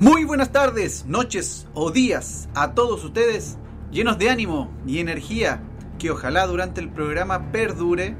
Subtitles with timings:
[0.00, 3.58] Muy buenas tardes, noches o días a todos ustedes,
[3.90, 5.60] llenos de ánimo y energía,
[5.98, 8.16] que ojalá durante el programa perdure.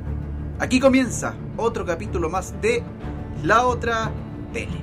[0.59, 2.83] Aquí comienza otro capítulo más de
[3.43, 4.13] La Otra
[4.53, 4.83] Tele.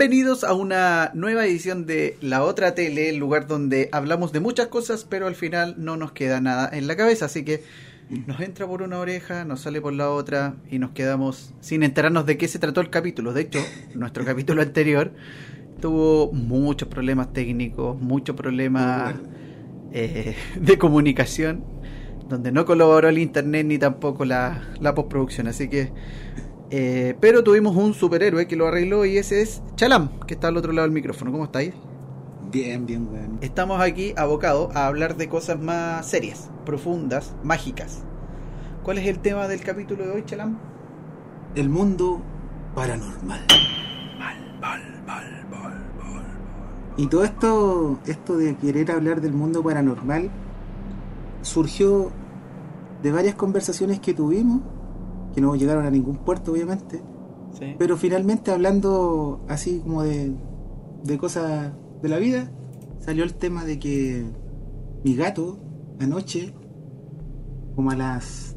[0.00, 4.68] Bienvenidos a una nueva edición de La Otra Tele, el lugar donde hablamos de muchas
[4.68, 7.62] cosas, pero al final no nos queda nada en la cabeza, así que
[8.26, 12.24] nos entra por una oreja, nos sale por la otra y nos quedamos sin enterarnos
[12.24, 13.34] de qué se trató el capítulo.
[13.34, 13.58] De hecho,
[13.94, 15.12] nuestro capítulo anterior
[15.82, 19.16] tuvo muchos problemas técnicos, muchos problemas
[19.92, 21.62] eh, de comunicación,
[22.26, 25.92] donde no colaboró el internet ni tampoco la, la postproducción, así que
[26.70, 30.56] eh, pero tuvimos un superhéroe que lo arregló y ese es Chalam, que está al
[30.56, 31.32] otro lado del micrófono.
[31.32, 31.74] ¿Cómo estáis?
[32.50, 33.38] Bien, bien, bueno.
[33.40, 38.04] Estamos aquí abocados a hablar de cosas más serias, profundas, mágicas.
[38.82, 40.58] ¿Cuál es el tema del capítulo de hoy, Chalam?
[41.54, 42.22] El mundo
[42.74, 43.40] paranormal.
[44.18, 46.24] Mal, mal, mal, mal, mal.
[46.96, 50.30] Y todo esto, esto de querer hablar del mundo paranormal
[51.42, 52.10] surgió
[53.02, 54.60] de varias conversaciones que tuvimos
[55.34, 57.02] que no llegaron a ningún puerto, obviamente.
[57.58, 57.74] Sí.
[57.78, 60.32] Pero finalmente, hablando así como de,
[61.04, 62.50] de cosas de la vida,
[63.00, 64.24] salió el tema de que
[65.04, 65.58] mi gato,
[65.98, 66.52] anoche,
[67.74, 68.56] como a las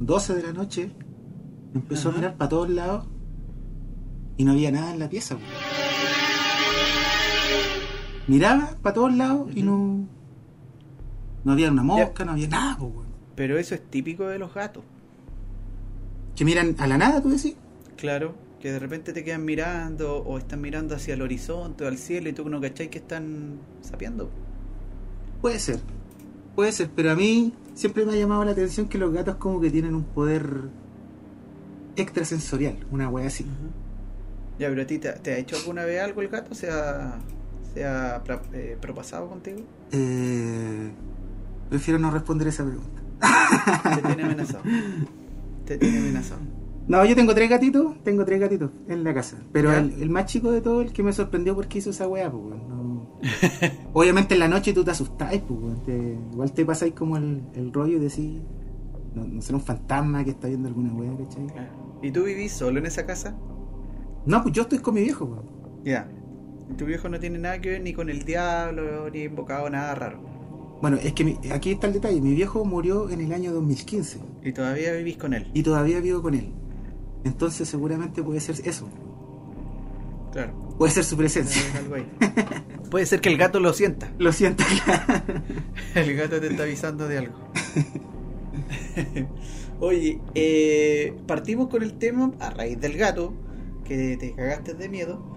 [0.00, 0.92] 12 de la noche,
[1.74, 2.16] empezó Ajá.
[2.16, 3.06] a mirar para todos lados
[4.36, 5.36] y no había nada en la pieza.
[8.26, 10.06] Miraba para todos lados y no.
[11.44, 12.78] No había una mosca, no había nada.
[13.34, 14.82] Pero eso es típico de los gatos.
[16.36, 17.56] Que miran a la nada, tú decís.
[17.96, 21.98] Claro, que de repente te quedan mirando o están mirando hacia el horizonte o al
[21.98, 24.30] cielo y tú no cachai que están sapeando.
[25.40, 25.78] Puede ser,
[26.56, 29.60] puede ser, pero a mí siempre me ha llamado la atención que los gatos como
[29.60, 30.44] que tienen un poder
[31.96, 33.44] extrasensorial, una wea así.
[34.58, 36.54] Ya, pero a ti, ¿te, te ha hecho alguna vez algo el gato?
[36.54, 37.18] ¿Se ha,
[37.74, 39.58] se ha pra- eh, propasado contigo?
[39.92, 40.90] Eh,
[41.70, 43.02] prefiero no responder esa pregunta.
[43.96, 44.62] Te tiene amenazado.
[45.64, 46.40] Te tiene amenazado.
[46.86, 50.26] No, yo tengo tres gatitos, tengo tres gatitos en la casa, pero el, el más
[50.26, 53.18] chico de todo, el que me sorprendió porque hizo esa wea, pues, no-
[53.94, 57.72] Obviamente en la noche tú te asustáis, pues, te- igual te pasáis como el, el
[57.72, 58.42] rollo y decís,
[59.14, 61.46] no, no será un fantasma que está viendo alguna wea, ¿cachai?
[62.02, 63.34] ¿Y tú vivís solo en esa casa?
[64.26, 65.44] No, pues yo estoy con mi viejo, weón.
[65.84, 66.06] Ya.
[66.76, 70.18] Tu viejo no tiene nada que ver ni con el diablo, ni invocado nada raro.
[70.84, 72.20] Bueno, es que mi- aquí está el detalle.
[72.20, 75.50] Mi viejo murió en el año 2015 Y todavía vivís con él.
[75.54, 76.52] y todavía vivo con él.
[77.24, 78.86] Entonces seguramente puede ser eso.
[80.30, 80.52] Claro.
[80.76, 81.62] Puede ser su presencia.
[82.90, 84.12] Puede ser que el gato lo sienta.
[84.18, 84.62] Lo siento.
[85.94, 87.34] El gato te está avisando de algo.
[89.80, 93.32] Oye, eh, partimos con el tema a raíz del gato,
[93.84, 95.33] que te cagaste de miedo.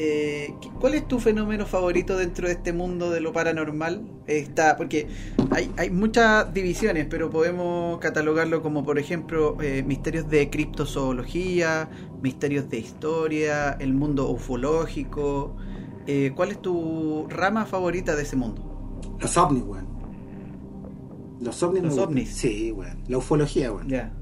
[0.00, 4.06] Eh, ¿qué- ¿Cuál es tu fenómeno favorito dentro de este mundo de lo paranormal?
[4.28, 5.08] Está, porque
[5.50, 11.88] hay, hay muchas divisiones, pero podemos catalogarlo como, por ejemplo, eh, misterios de criptozoología,
[12.22, 15.56] misterios de historia, el mundo ufológico.
[16.06, 18.64] Eh, ¿Cuál es tu rama favorita de ese mundo?
[19.20, 19.88] Los ovnis, weón.
[21.40, 21.82] Los ovnis.
[21.82, 22.30] Los ovnis.
[22.30, 22.98] Sí, weón.
[23.08, 23.88] La ufología, weón.
[23.88, 24.12] Ya.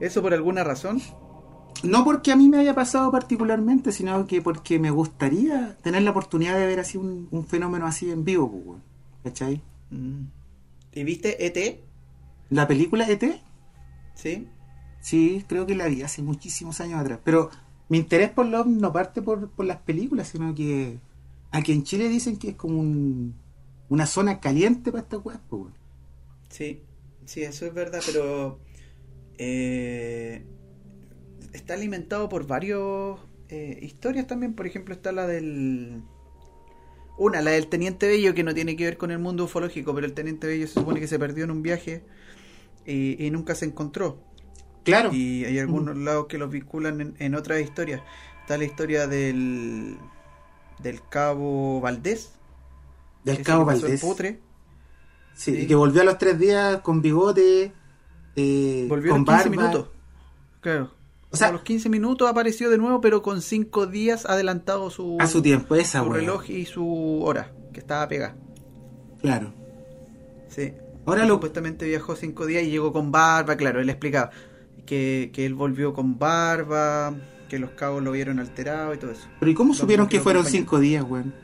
[0.00, 1.00] ¿Eso por alguna razón?
[1.84, 6.10] No porque a mí me haya pasado particularmente, sino que porque me gustaría tener la
[6.10, 8.80] oportunidad de ver así un, un fenómeno así en vivo, pues.
[9.24, 9.62] ¿Cachai?
[9.90, 10.22] Mm.
[10.92, 11.80] ¿Y viste ET?
[12.50, 13.40] La película ET,
[14.14, 14.48] ¿Sí?
[15.00, 17.20] Sí, creo que la vi hace muchísimos años atrás.
[17.24, 17.50] Pero
[17.88, 20.98] mi interés por los ovnis no parte por, por las películas, sino que
[21.52, 23.34] aquí en Chile dicen que es como un-
[23.88, 25.72] una zona caliente para esta weá, pues.
[26.48, 26.82] Sí,
[27.24, 28.58] sí, eso es verdad, pero
[29.38, 30.44] eh,
[31.52, 33.18] está alimentado por varios
[33.48, 34.54] eh, historias también.
[34.54, 36.02] Por ejemplo, está la del...
[37.16, 40.06] Una, la del Teniente Bello, que no tiene que ver con el mundo ufológico, pero
[40.06, 42.04] el Teniente Bello se supone que se perdió en un viaje
[42.86, 44.18] y, y nunca se encontró.
[44.84, 45.12] Claro.
[45.12, 48.02] Y hay algunos lados que los vinculan en, en otras historias.
[48.42, 49.98] Está la historia del,
[50.78, 52.32] del cabo Valdés.
[53.24, 54.00] Del Cabo Valdés.
[54.00, 54.40] putre.
[55.34, 55.62] Sí, Sí.
[55.62, 57.72] y que volvió a los tres días con bigote,
[58.36, 59.62] eh, Volvió con los 15 barba.
[59.62, 59.88] minutos.
[60.60, 60.92] Claro.
[61.30, 65.18] O sea, a los 15 minutos apareció de nuevo, pero con 5 días adelantado su,
[65.20, 68.34] a su tiempo, esa su reloj y su hora, que estaba pegada.
[69.20, 69.52] Claro.
[70.48, 70.72] Sí.
[71.04, 71.34] Ahora lo...
[71.34, 74.30] Supuestamente viajó 5 días y llegó con barba, claro, él explicaba
[74.86, 77.14] que, que él volvió con barba,
[77.50, 79.28] que los cabos lo vieron alterado y todo eso.
[79.38, 81.34] Pero ¿y cómo supieron que fueron 5 días, weón?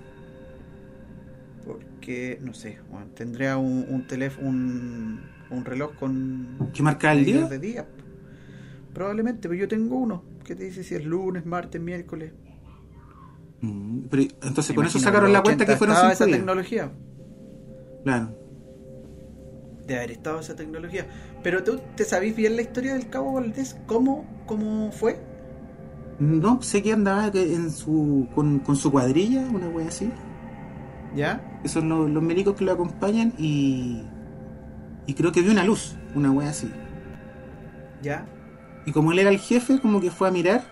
[1.66, 5.20] Porque, no sé, bueno, tendría un, un teléfono, un,
[5.50, 6.70] un reloj con...
[6.72, 7.44] ¿Qué marca el día?
[7.46, 7.86] De día.
[8.94, 12.32] Probablemente, pero yo tengo uno que te dice si es lunes, martes, miércoles.
[13.60, 16.92] Mm, pero, entonces con eso sacaron la cuenta que fueron 5 esa tecnología.
[18.04, 18.38] Claro.
[19.86, 21.06] De haber estado esa tecnología.
[21.42, 25.18] Pero tú te sabís bien la historia del Cabo Valdés, ¿cómo, cómo fue?
[26.20, 30.10] No, sé que andaba en su, con, con su cuadrilla, una wea así.
[31.16, 31.60] ¿Ya?
[31.62, 34.04] Que son los, los médicos que lo acompañan y.
[35.06, 36.70] Y creo que vio una luz, una wea así.
[38.00, 38.26] ¿Ya?
[38.86, 40.64] Y como él era el jefe, como que fue a mirar.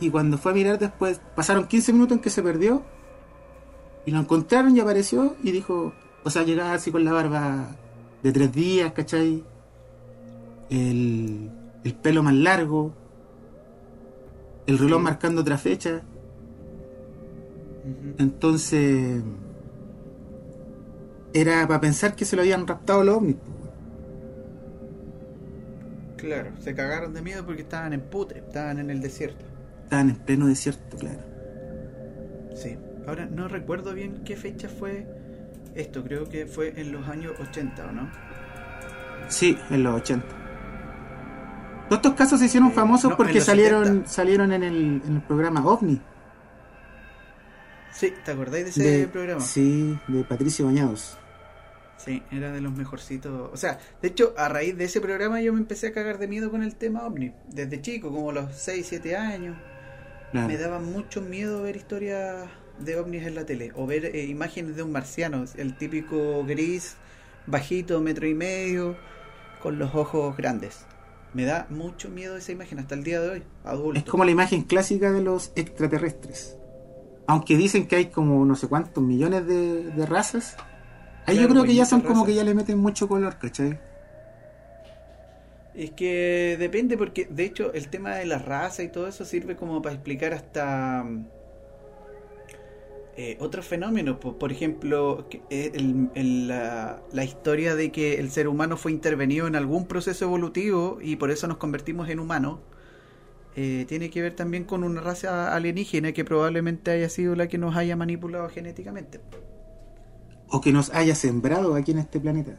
[0.00, 2.82] Y cuando fue a mirar después, pasaron 15 minutos en que se perdió.
[4.06, 5.92] Y lo encontraron y apareció y dijo,
[6.24, 7.68] o sea, llegaba así con la barba
[8.22, 9.44] de tres días, ¿cachai?
[10.70, 11.50] El,
[11.84, 12.92] el pelo más largo,
[14.66, 16.02] el reloj marcando otra fecha.
[18.18, 19.22] Entonces,
[21.34, 23.36] era para pensar que se lo habían raptado los ovnis.
[26.24, 29.44] Claro, se cagaron de miedo porque estaban en putre, estaban en el desierto.
[29.82, 31.20] Estaban en pleno desierto, claro.
[32.54, 35.06] Sí, ahora no recuerdo bien qué fecha fue
[35.74, 38.10] esto, creo que fue en los años 80, ¿o no?
[39.28, 40.26] Sí, en los 80.
[41.88, 45.66] Todos estos casos se hicieron eh, famosos porque salieron salieron en el, en el, programa
[45.66, 46.00] OVNI.
[47.92, 49.42] Sí, ¿te acordáis de ese programa?
[49.42, 51.18] Sí, de Patricio Bañados.
[51.96, 53.50] Sí, era de los mejorcitos.
[53.52, 56.28] O sea, de hecho, a raíz de ese programa yo me empecé a cagar de
[56.28, 57.32] miedo con el tema OVNI.
[57.48, 59.56] Desde chico, como los 6, 7 años.
[60.32, 62.48] Me daba mucho miedo ver historias
[62.80, 63.70] de ovnis en la tele.
[63.76, 65.44] O ver eh, imágenes de un marciano.
[65.56, 66.96] El típico gris,
[67.46, 68.96] bajito, metro y medio,
[69.62, 70.86] con los ojos grandes.
[71.34, 73.98] Me da mucho miedo esa imagen hasta el día de hoy, adulto.
[73.98, 76.56] Es como la imagen clásica de los extraterrestres.
[77.26, 80.56] Aunque dicen que hay como no sé cuántos millones de, razas.
[81.26, 83.78] Ahí yo creo que ya son como que ya le meten mucho color, ¿cachai?
[85.74, 89.56] Es que depende porque de hecho el tema de la raza y todo eso sirve
[89.56, 91.04] como para explicar hasta
[93.16, 95.72] eh, otros fenómenos, por, ejemplo, eh,
[97.12, 101.30] la, historia de que el ser humano fue intervenido en algún proceso evolutivo y por
[101.30, 102.58] eso nos convertimos en humanos,
[103.54, 107.56] eh, tiene que ver también con una raza alienígena que probablemente haya sido la que
[107.56, 109.20] nos haya manipulado genéticamente.
[110.48, 112.58] O que nos haya sembrado aquí en este planeta.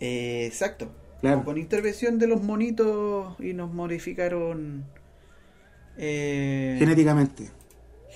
[0.00, 0.88] exacto.
[1.20, 1.44] Claro.
[1.44, 4.84] Con intervención de los monitos y nos modificaron
[5.96, 7.50] genéticamente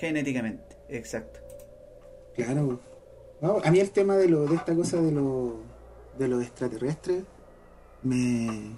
[0.01, 1.39] Genéticamente, exacto.
[2.35, 2.79] Claro.
[3.63, 5.59] a mí el tema de, lo, de esta cosa de lo,
[6.17, 7.23] de los extraterrestres
[8.01, 8.71] me,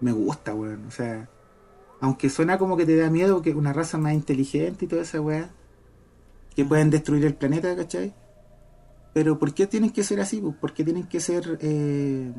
[0.00, 0.86] me gusta, weón.
[0.86, 1.28] O sea,
[2.00, 5.20] aunque suena como que te da miedo que una raza más inteligente y toda esa
[5.20, 5.50] weá,
[6.54, 8.12] que pueden destruir el planeta, ¿cachai?
[9.12, 10.40] Pero ¿por qué tienen que ser así?
[10.40, 12.32] ¿Por qué tienen que ser eh,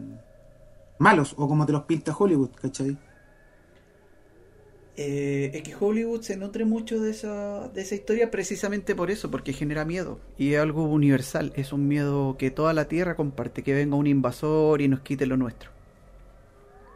[0.98, 1.34] malos?
[1.38, 2.98] O como te los pinta Hollywood, ¿cachai?
[4.98, 9.32] Eh, es que Hollywood se nutre mucho de esa, de esa historia precisamente por eso,
[9.32, 10.20] porque genera miedo.
[10.38, 14.08] Y es algo universal, es un miedo que toda la Tierra comparte, que venga un
[14.08, 15.72] invasor y nos quite lo nuestro.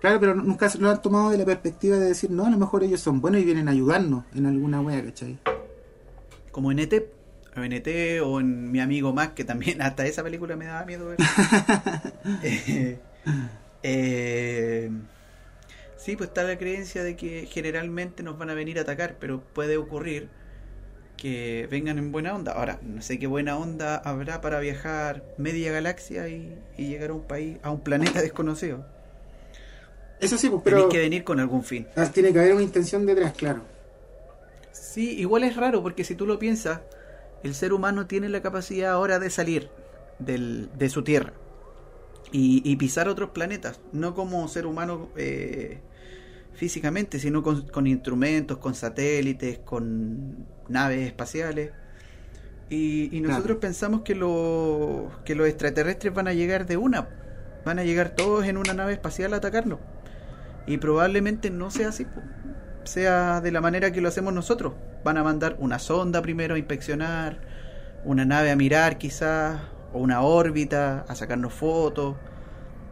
[0.01, 2.83] Claro, pero nunca lo han tomado de la perspectiva de decir, no, a lo mejor
[2.83, 5.39] ellos son buenos y vienen a ayudarnos en alguna wea, ¿cachai?
[6.55, 7.11] Como en ET,
[7.57, 10.85] o en ET o en Mi Amigo Más, que también hasta esa película me daba
[10.85, 11.17] miedo ver.
[12.43, 12.97] eh,
[13.83, 14.89] eh
[15.97, 19.41] Sí, pues está la creencia de que generalmente nos van a venir a atacar, pero
[19.41, 20.29] puede ocurrir
[21.17, 22.53] que vengan en buena onda.
[22.53, 27.23] Ahora, no sé qué buena onda habrá para viajar media galaxia y, llegar a un
[27.23, 28.85] país, a un planeta desconocido.
[30.21, 30.77] Eso sí, pues, pero.
[30.77, 31.85] Tiene que venir con algún fin.
[32.13, 33.74] Tiene que haber una intención detrás, claro.
[34.75, 36.81] Sí, igual es raro, porque si tú lo piensas,
[37.43, 39.69] el ser humano tiene la capacidad ahora de salir
[40.19, 41.33] del, de su tierra
[42.31, 45.79] y, pisar otros planetas, no como ser humano eh,
[46.53, 51.71] físicamente, sino con, instrumentos, con satélites, con naves espaciales.
[52.69, 57.07] Y, nosotros pensamos que, lo, que los extraterrestres van a llegar de una,
[57.63, 59.79] van a llegar todos en una nave espacial a atacarnos.
[60.67, 62.05] Y probablemente no sea así,
[62.85, 64.73] sea de la manera que lo hacemos nosotros.
[65.03, 67.39] Van a mandar una sonda primero a inspeccionar,
[68.03, 69.59] una nave a mirar quizás,
[69.93, 72.15] o una órbita a sacarnos fotos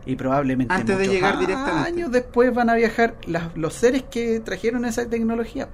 [0.06, 1.88] Y probablemente Antes de llegar directamente.
[1.88, 5.70] años después van a viajar las- los seres que trajeron esa tecnología.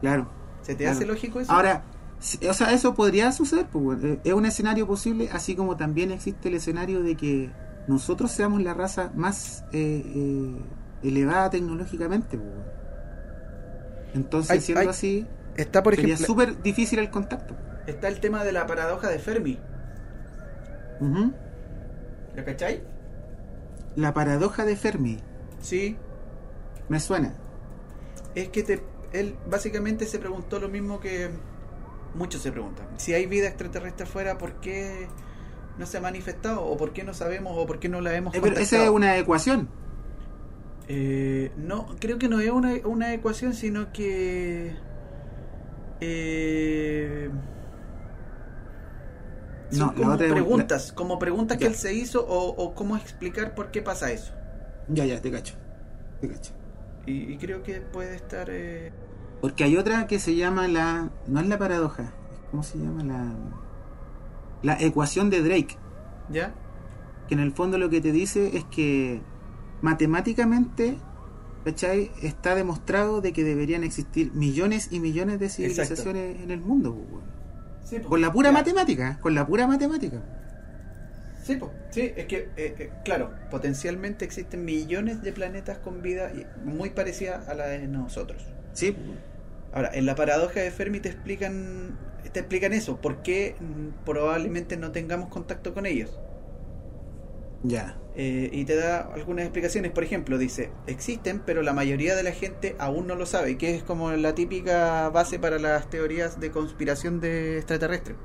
[0.00, 0.28] Claro.
[0.62, 0.96] ¿Se te Claro.
[0.96, 1.52] hace lógico eso?
[1.52, 1.82] Ahora,
[2.48, 6.48] o sea, eso podría suceder, pues, eh, es un escenario posible, así como también existe
[6.48, 7.50] el escenario de que
[7.88, 10.56] nosotros seamos la raza más eh, eh,
[11.04, 12.38] elevada tecnológicamente.
[12.38, 12.50] pues.
[14.14, 17.54] Entonces, siendo así, está, por sería súper difícil el contacto.
[17.86, 19.58] está el tema de la paradoja de Fermi.
[21.00, 21.32] Ujú.
[22.36, 22.82] ¿Lo cachai?
[23.96, 25.18] La paradoja de Fermi,
[25.60, 25.96] Sí.
[26.88, 27.34] me suena.
[28.34, 28.82] Es que te,
[29.12, 31.30] él básicamente se preguntó lo mismo que
[32.14, 32.86] muchos se preguntan.
[32.96, 35.08] Si hay vida extraterrestre afuera, ¿por qué
[35.78, 36.62] no se ha manifestado?
[36.64, 37.52] ¿O por qué no sabemos?
[37.56, 39.68] ¿O por qué no la hemos Eh, pero esa es una ecuación.
[40.88, 44.76] Eh, no, creo que no es una, una ecuación, sino que...
[46.00, 47.30] Eh,
[49.72, 53.82] No, como preguntas, como preguntas que él se hizo o, o cómo explicar por qué
[53.82, 54.32] pasa eso.
[54.88, 55.54] Ya, ya, te cacho.
[56.20, 56.52] Te cacho.
[57.06, 58.48] Y, y creo que puede estar...
[58.50, 58.92] eh,
[59.40, 61.10] Porque hay otra que se llama la.
[61.26, 62.12] No es la paradoja.
[62.50, 63.02] ¿Cómo se llama?
[63.02, 63.34] La.
[64.62, 65.76] La ecuación de Drake.
[66.30, 66.54] ¿Ya?
[67.28, 69.22] Que en el fondo lo que te dice es que
[69.84, 70.96] matemáticamente.
[71.64, 72.10] ¿Cachai?
[72.22, 76.92] Está demostrado de que deberían existir millones y millones de civilizaciones en el mundo.
[76.92, 77.22] weón.
[77.84, 78.08] Sí, po.
[78.10, 78.52] Con la pura Ya.
[78.52, 79.18] matemática.
[79.20, 80.22] Con la pura matemática.
[81.42, 81.70] Sí, po.
[81.90, 86.32] sí, es que, eh, eh, claro, potencialmente existen millones de planetas con vida
[86.64, 88.42] muy parecida a la de nosotros.
[88.72, 88.96] Sí.
[89.72, 91.98] Ahora, en la paradoja de Fermi te explican,
[92.32, 96.18] te explican eso, por qué mm, probablemente no tengamos contacto con ellos.
[97.64, 97.96] Ya.
[98.14, 99.90] Eh, y te da algunas explicaciones.
[99.90, 103.74] Por ejemplo, dice, existen, pero la mayoría de la gente aún no lo sabe, que
[103.74, 108.16] es como la típica base para las teorías de conspiración de extraterrestres.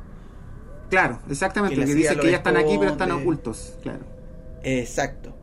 [0.89, 1.75] Claro, exactamente.
[1.75, 3.77] Que la Que lo que ya están aquí, pero están ocultos.
[3.81, 4.05] Claro.
[4.63, 5.35] Exacto.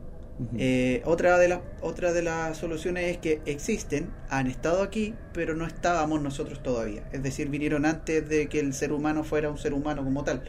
[0.55, 5.55] Eh, otra de las otra de las soluciones es que existen, han estado aquí, pero
[5.55, 7.09] no estábamos nosotros todavía.
[7.11, 10.43] Es decir, vinieron antes de que el ser humano fuera un ser humano como tal.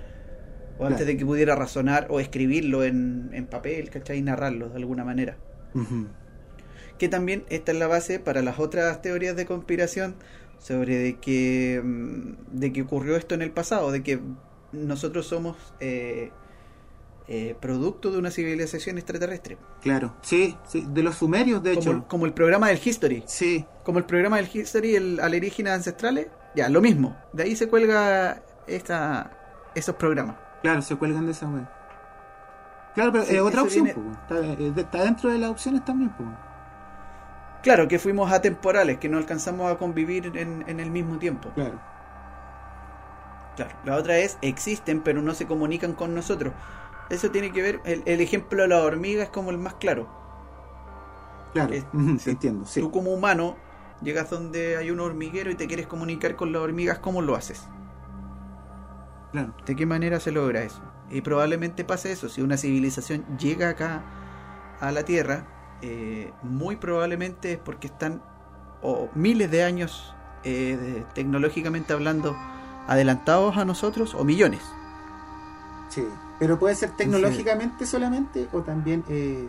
[0.79, 4.19] O antes de que pudiera razonar o escribirlo en, en papel, ¿cachai?
[4.19, 5.37] Y narrarlo de alguna manera.
[6.99, 10.15] Que también esta es la base para las otras teorías de conspiración
[10.59, 14.21] sobre de que, mm, de que ocurrió esto en el pasado, de que
[14.73, 16.31] nosotros somos eh,
[17.29, 19.59] eh, producto de una civilización extraterrestre.
[19.83, 20.17] Claro.
[20.23, 20.85] Sí, sí.
[20.89, 22.05] De los sumerios, de Como, hecho.
[22.09, 23.23] como el programa del History.
[23.27, 23.65] Sí.
[23.85, 26.29] Como el programa del History, el alienígenas ancestrales.
[26.57, 27.17] Ya, lo mismo.
[27.33, 30.37] De ahí se cuelga esta, esos programas.
[30.63, 31.67] Claro, se cuelgan de esa web.
[32.95, 36.11] Claro, pero Sí, es otra opción, viene- está, eh, está dentro de las opciones también,
[36.11, 36.25] po.
[37.63, 41.51] Claro, que fuimos atemporales, que no alcanzamos a convivir en, en el mismo tiempo.
[41.55, 41.79] Claro.
[43.57, 43.77] Claro.
[43.85, 46.55] La otra es, existen, pero no se comunican con nosotros.
[47.11, 50.09] Eso tiene que ver, el, el ejemplo de la hormiga es como el más claro.
[51.53, 51.85] Claro, Es-
[52.19, 52.31] sí.
[52.31, 52.81] entiendo, sí.
[52.81, 53.57] Tú como humano
[54.03, 57.69] llegas donde hay un hormiguero y te quieres comunicar con las hormigas, ¿cómo lo haces?
[59.33, 59.53] Claro.
[59.67, 60.81] ¿De qué manera se logra eso?
[61.11, 62.29] Y probablemente pase eso.
[62.29, 64.03] Si una civilización llega acá
[64.81, 65.45] a la Tierra,
[65.83, 68.23] eh, muy probablemente es porque están
[68.83, 72.37] o miles de años eh, de- tecnológicamente hablando
[72.87, 74.63] adelantados a nosotros o millones.
[75.89, 76.07] Sí.
[76.39, 79.49] Pero puede ser tecnológicamente solamente o también, eh,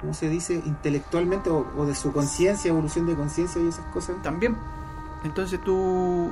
[0.00, 0.54] ¿cómo se dice?
[0.64, 4.22] Intelectualmente o, o de su conciencia, evolución de conciencia y esas cosas.
[4.22, 4.56] También.
[5.24, 6.30] Entonces tú,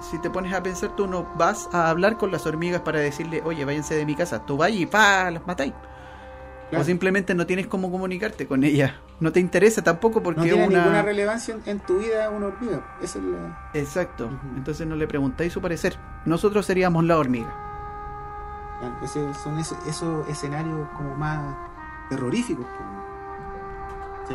[0.00, 3.42] si te pones a pensar, tú no vas a hablar con las hormigas para decirle,
[3.44, 4.44] oye, váyanse de mi casa.
[4.46, 5.72] Tú vas y pa, las matáis.
[6.70, 6.82] Claro.
[6.82, 8.92] O simplemente no tienes cómo comunicarte con ellas.
[9.20, 10.78] No te interesa tampoco porque no tiene una...
[10.80, 12.96] ninguna relevancia en, en tu vida una hormiga.
[13.00, 13.16] Es.
[13.72, 14.28] Exacto.
[14.54, 15.96] Entonces no le preguntáis su parecer.
[16.26, 17.52] Nosotros seríamos la hormiga.
[18.80, 21.56] claro, ese- son ese- esos escenarios como más
[22.10, 22.66] terroríficos.
[24.28, 24.34] Sí.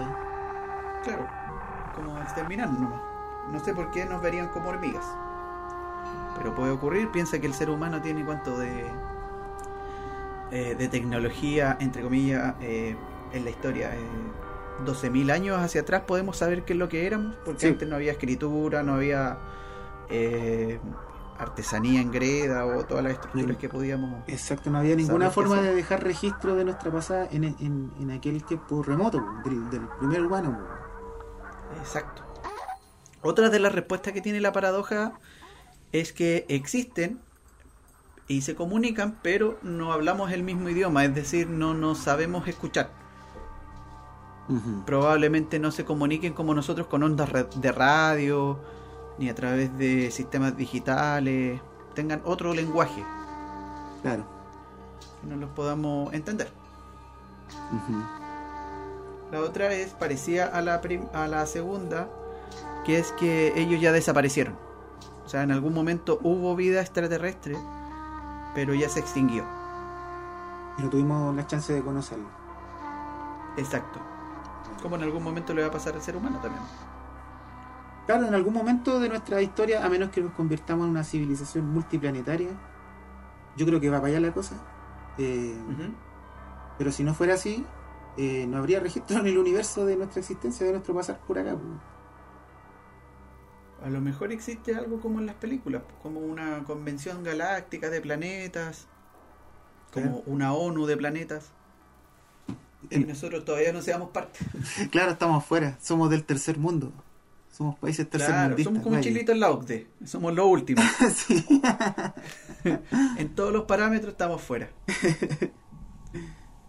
[1.04, 1.28] Claro.
[1.96, 3.02] Como exterminarnos nomás.
[3.52, 5.06] No sé por qué nos verían como hormigas.
[6.38, 7.10] Pero puede ocurrir.
[7.12, 8.86] Piensa que el ser humano tiene cuánto de...
[10.52, 12.96] eh, de tecnología, entre comillas, eh,
[13.32, 13.96] en la historia.
[13.96, 14.00] Eh,
[14.86, 17.36] 12.000 años hacia atrás podemos saber qué es lo que éramos.
[17.46, 17.68] Porque Sí.
[17.68, 19.38] antes no había escritura, no había...
[20.10, 20.80] eh,
[21.40, 25.74] artesanía en greda o todas las estructuras que podíamos Exacto, no había ninguna forma de
[25.74, 30.58] dejar registro de nuestra pasada en, en, en aquel tiempo remoto, del, del primer humano.
[31.80, 32.22] Exacto.
[33.24, 35.14] Otra de las respuestas que tiene la paradoja
[35.94, 37.20] es que existen
[38.28, 42.90] y se comunican, pero no hablamos el mismo idioma, es decir, no nos sabemos escuchar.
[44.86, 48.60] Probablemente no se comuniquen como nosotros con ondas de radio,
[49.18, 51.62] ni a través de sistemas digitales,
[51.94, 53.04] tengan otro lenguaje
[54.02, 54.26] Claro.
[55.22, 56.52] que no los podamos entender.
[59.32, 60.82] La otra es parecida a la,
[61.14, 62.10] a la segunda,
[62.86, 64.58] que es que ellos ya desaparecieron.
[65.26, 67.56] O sea, en algún momento hubo vida extraterrestre,
[68.54, 69.46] pero ya se extinguió.
[70.78, 72.28] Y no tuvimos la chance de conocerlo.
[73.58, 74.00] Exacto.
[74.82, 76.64] Como en algún momento le va a pasar al ser humano también.
[78.06, 81.70] Claro, en algún momento de nuestra historia, a menos que nos convirtamos en una civilización
[81.70, 82.50] multiplanetaria,
[83.56, 84.56] yo creo que va para allá la cosa.
[85.18, 85.56] Eh.
[86.78, 87.66] Pero si no fuera así,
[88.18, 91.56] eh, no habría registro en el universo de nuestra existencia, de nuestro pasar por acá.
[93.84, 98.88] A lo mejor existe algo como en las películas, como una convención galáctica de planetas,
[99.94, 100.24] como Claro.
[100.26, 101.52] una ONU de planetas.
[102.90, 104.40] Y En- nosotros todavía no seamos parte.
[104.92, 106.92] Claro, estamos fuera, somos del tercer mundo.
[107.52, 108.64] Somos países Claro, tercermundistas.
[108.66, 109.04] somos como vaya.
[109.04, 109.88] Chilito en la OCDE.
[110.06, 110.84] Somos los últimos.
[111.14, 111.46] Sí.
[113.18, 114.70] en todos los parámetros estamos fuera.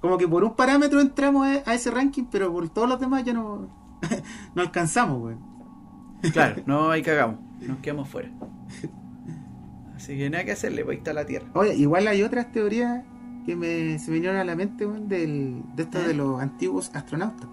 [0.00, 3.25] Como que por un parámetro entramos a a ese ranking, pero por todos los demás
[3.25, 3.68] ya no,
[4.54, 5.37] no alcanzamos, güey.
[6.33, 7.38] Claro, no hay cagamos.
[7.66, 8.31] Nos quedamos fuera.
[9.97, 11.47] Así que nada que hacerle, pues ahí está la Tierra.
[11.54, 13.02] Oye, igual hay otras teorías
[13.47, 16.09] que me, se me vinieron a la mente, güey, del, de esto ¿Eh?
[16.09, 17.49] de los antiguos astronautas.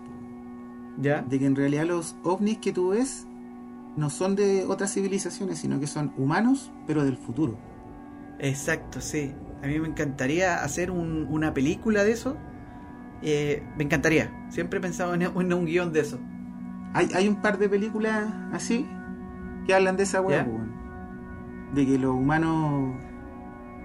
[1.02, 1.22] ¿Ya?
[1.22, 3.26] De que en realidad los ovnis que tú ves
[3.96, 7.58] no son de otras civilizaciones, sino que son humanos, pero del futuro.
[8.40, 9.34] Exacto, sí.
[9.64, 12.36] A mí me encantaría hacer un- una película de eso.
[13.22, 14.32] Eh, me encantaría.
[14.50, 16.20] Siempre he pensado en, en un guion de eso.
[16.94, 18.88] Hay, hay un par de películas así
[19.66, 20.46] que hablan de esa weá.
[21.74, 22.96] De que los humanos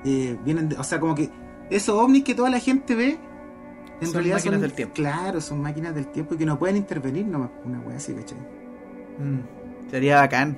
[0.04, 0.76] eh, vienen de.
[0.76, 1.30] O sea, como que
[1.70, 3.18] esos ovnis que toda la gente ve,
[4.00, 4.62] en Son realidad máquinas son.
[4.62, 4.94] del tiempo.
[4.94, 7.50] Claro, son máquinas del tiempo y que no pueden intervenir nomás.
[7.64, 8.38] Una weá así, ¿cachai?
[9.18, 10.56] Mm, Sería bacán.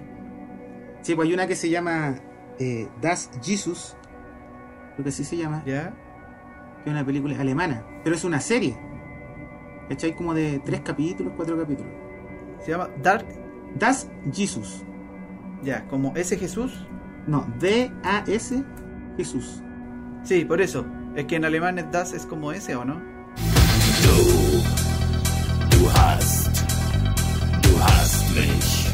[1.03, 2.17] Sí, pues hay una que se llama
[2.59, 3.97] eh, Das Jesus,
[4.95, 5.93] creo que así se llama, ¿Ya?
[6.83, 8.77] que es una película alemana, pero es una serie.
[9.89, 10.15] ¿Cachai?
[10.17, 11.93] Como de tres capítulos, cuatro capítulos.
[12.65, 13.27] Se llama Dark.
[13.75, 14.83] Das Jesus.
[15.63, 16.87] Ya, como ese Jesús.
[17.27, 18.65] No, D-A-S
[19.17, 19.63] Jesús.
[20.23, 20.87] Sí, por eso.
[21.15, 22.95] Es que en alemán es Das es como ese, ¿o no?
[22.95, 24.63] Du,
[25.77, 26.63] du hast,
[27.63, 28.89] du hast mich.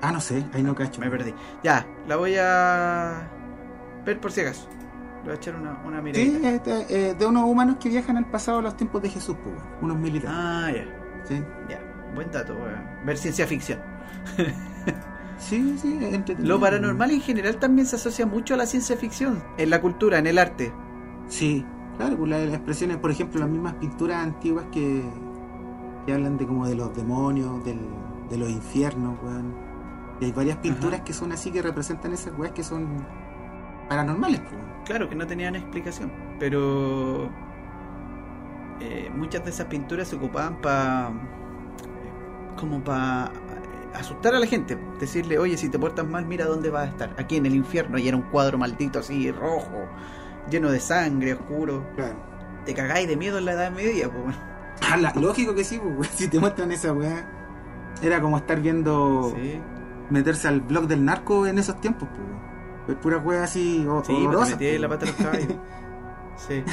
[0.00, 1.00] Ah, no sé, ahí no cacho.
[1.00, 1.34] Me perdí.
[1.62, 3.26] Ya, la voy a
[4.04, 4.68] ver por si acaso.
[5.24, 6.80] Le voy a echar una, una Sí, miradita.
[6.88, 9.66] eh, de, unos humanos que viajan al pasado a los tiempos de Jesús, pues, weón,
[9.82, 10.36] unos militares.
[10.38, 10.84] Ah, ya.
[11.24, 11.80] Sí, Ya.
[12.14, 13.06] Buen dato, weón.
[13.06, 13.78] Ver ciencia ficción.
[15.38, 16.54] sí, sí, entretenido.
[16.54, 20.18] Lo paranormal en general también se asocia mucho a la ciencia ficción, en la cultura,
[20.18, 20.72] en el arte.
[21.28, 21.64] Sí,
[21.96, 25.02] claro, pues la- las expresiones, por ejemplo, las mismas pinturas antiguas que,
[26.06, 27.80] que hablan de como de los demonios, del,
[28.30, 29.54] de los infiernos, weón.
[30.20, 31.04] Y hay varias pinturas Ajá.
[31.04, 33.04] que son así que representan esas weas que son
[33.88, 34.54] paranormales, pues.
[34.84, 37.30] Claro que no tenían explicación, pero
[38.80, 41.10] eh, muchas de esas pinturas se ocupaban para
[42.58, 43.30] como para
[43.94, 47.14] asustar a la gente, decirle, oye, si te portas mal, mira dónde vas a estar,
[47.18, 49.86] aquí en el infierno, y era un cuadro maldito así, rojo,
[50.50, 52.14] lleno de sangre, oscuro, Claro.
[52.64, 54.36] te cagáis de miedo en la Edad Media, pues.
[54.90, 56.08] Ah, la- lógico que sí, pues.
[56.08, 57.24] Si te muestran esa wea,
[58.02, 59.32] era como estar viendo.
[59.36, 59.60] Sí,
[60.10, 62.26] meterse al blog del narco en esos tiempos, pues.
[62.86, 65.16] Pues pura wea así o- sí, pues te metí la pata weón.
[65.18, 65.54] los caballos.
[66.36, 66.64] Sí,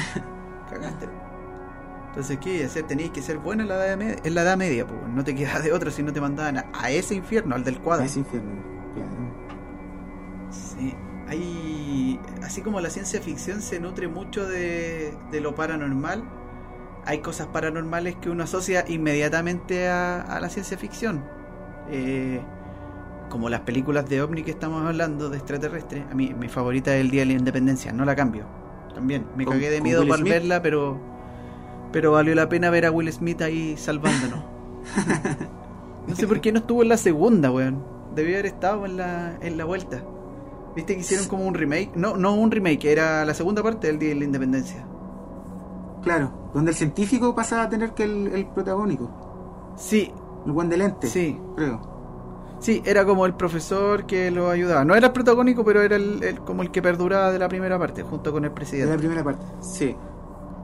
[0.68, 1.08] cagaste.
[2.08, 2.82] Entonces, ¿qué hacer?
[2.82, 5.00] Tenías que ser bueno en la Edad Media, en la edad media pues.
[5.08, 7.78] no te quedas de otra si no te mandaban a, a ese infierno, al del
[7.78, 8.04] cuadro.
[8.04, 8.50] Ese infierno,
[8.94, 9.10] claro.
[10.50, 10.94] Sí,
[11.28, 12.20] hay.
[12.42, 16.22] Así como la ciencia ficción se nutre mucho de, de lo paranormal,
[17.06, 21.24] hay cosas paranormales que uno asocia inmediatamente a, a la ciencia ficción.
[21.88, 22.42] Eh,
[23.32, 26.04] como las películas de ovni que estamos hablando, de extraterrestres.
[26.10, 28.44] A mí, mi favorita es El Día de la Independencia, no la cambio.
[28.94, 31.00] También, me ¿Con- cagué de miedo para verla, pero.
[31.92, 34.44] Pero valió la pena ver a Will Smith ahí salvándonos.
[36.06, 37.82] no sé por qué no estuvo en la segunda, weón.
[38.14, 40.02] Debió haber estado en la, en la vuelta.
[40.76, 41.92] ¿Viste que hicieron como un remake?
[41.96, 44.86] No, no un remake, era la segunda parte del Día de la Independencia.
[46.02, 49.72] Claro, donde el científico pasa a tener que el, el protagónico.
[49.76, 50.12] Sí,
[50.44, 51.06] El buen de lente.
[51.08, 51.38] sí.
[51.56, 51.91] Creo.
[52.62, 54.84] Sí, era como el profesor que lo ayudaba.
[54.84, 57.76] No era el protagónico, pero era el, el- como el que perduraba de la primera
[57.78, 59.44] parte, junto con el De la presidente, primera parte.
[59.60, 59.96] Sí.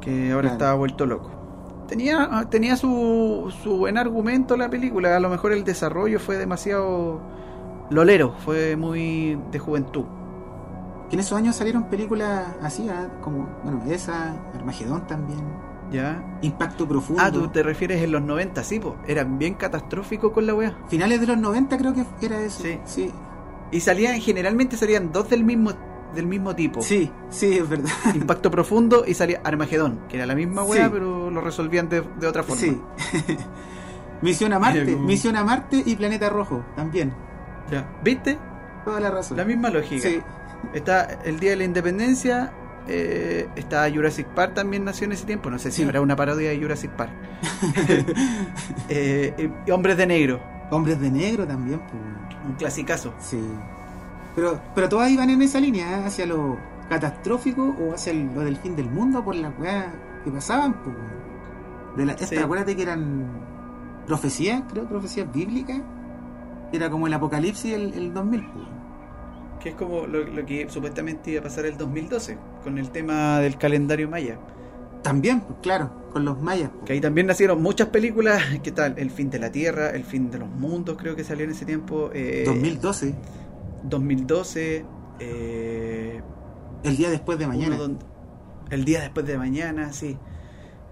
[0.01, 0.53] que ahora Claro.
[0.55, 1.31] estaba vuelto loco.
[1.89, 7.21] Tenía, tenía su, su buen argumento la película, a lo mejor el desarrollo fue demasiado
[7.91, 10.05] lolero, fue muy de juventud.
[11.09, 15.41] Que en esos años salieron películas así, ah, como, bueno, esa, Armagedón también.
[15.91, 16.23] ¿Ya?
[16.43, 17.23] Impacto Profundo.
[17.25, 18.95] Ah, tú te refieres en los 90, sí, pues.
[19.07, 20.77] Eran bien catastróficos con la weá.
[20.89, 22.63] Finales de los 90 creo que era eso.
[22.63, 22.79] Sí.
[22.85, 23.11] Sí.
[23.71, 25.73] Y salían, generalmente salían dos del mismo
[26.15, 26.81] del mismo tipo.
[26.81, 27.91] Sí, sí, es verdad.
[28.15, 30.91] Impacto profundo y salía Armagedón, que era la misma weá, Sí.
[30.93, 32.61] pero lo resolvían de, de otra forma.
[32.63, 32.81] Sí.
[34.23, 37.13] Misión a Marte, Misión a Marte y Planeta Rojo también.
[37.71, 37.87] Ya.
[38.03, 38.39] ¿Viste?
[38.85, 39.37] Toda la razón.
[39.37, 40.09] La misma lógica.
[40.09, 40.21] Sí,
[40.75, 42.53] Está el Día de la Independencia,
[42.89, 45.83] eh, está Jurassic Park también nació en ese tiempo, no sé si Sí.
[45.85, 47.13] habrá una parodia de Jurassic Park.
[48.89, 52.03] Eh, y Hombres de Negro, Hombres de Negro también, pues.
[52.49, 53.13] un clasicazo.
[53.21, 53.41] Sí.
[54.35, 56.05] Pero, pero todas iban en esa línea, ¿eh?
[56.07, 56.57] hacia lo
[56.89, 59.87] catastrófico o hacia el- lo del fin del mundo por las weas
[60.25, 60.97] que pasaban, pues.
[61.97, 62.37] De la, esta, Sí.
[62.37, 63.27] acuérdate que eran
[64.07, 65.81] profecías, creo, profecías bíblicas.
[66.73, 68.65] Era como el apocalipsis el, el 2000, pues.
[69.61, 73.41] Que es como lo, lo que supuestamente iba a pasar el 2012, con el tema
[73.41, 74.39] del calendario maya.
[75.03, 76.71] También, pues, claro, con los mayas.
[76.71, 76.85] pues.
[76.87, 78.43] Que ahí también nacieron muchas películas.
[78.63, 78.95] ¿Qué tal?
[78.99, 81.65] El fin de la Tierra, El fin de los mundos, creo que salió en ese
[81.65, 82.11] tiempo.
[82.15, 83.15] eh, 2012,
[83.85, 84.85] 2012.
[85.21, 86.21] eh,
[86.85, 87.77] el día después de mañana.
[87.77, 88.05] donde-
[88.71, 90.17] el día después de mañana, sí.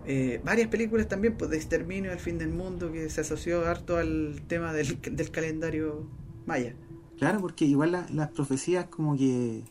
[0.07, 3.97] Eh, varias películas también, pues de exterminio del fin del mundo, que se asoció harto
[3.99, 6.09] al tema del, del calendario
[6.47, 6.75] maya.
[7.19, 9.65] Claro, porque igual la- las profecías como que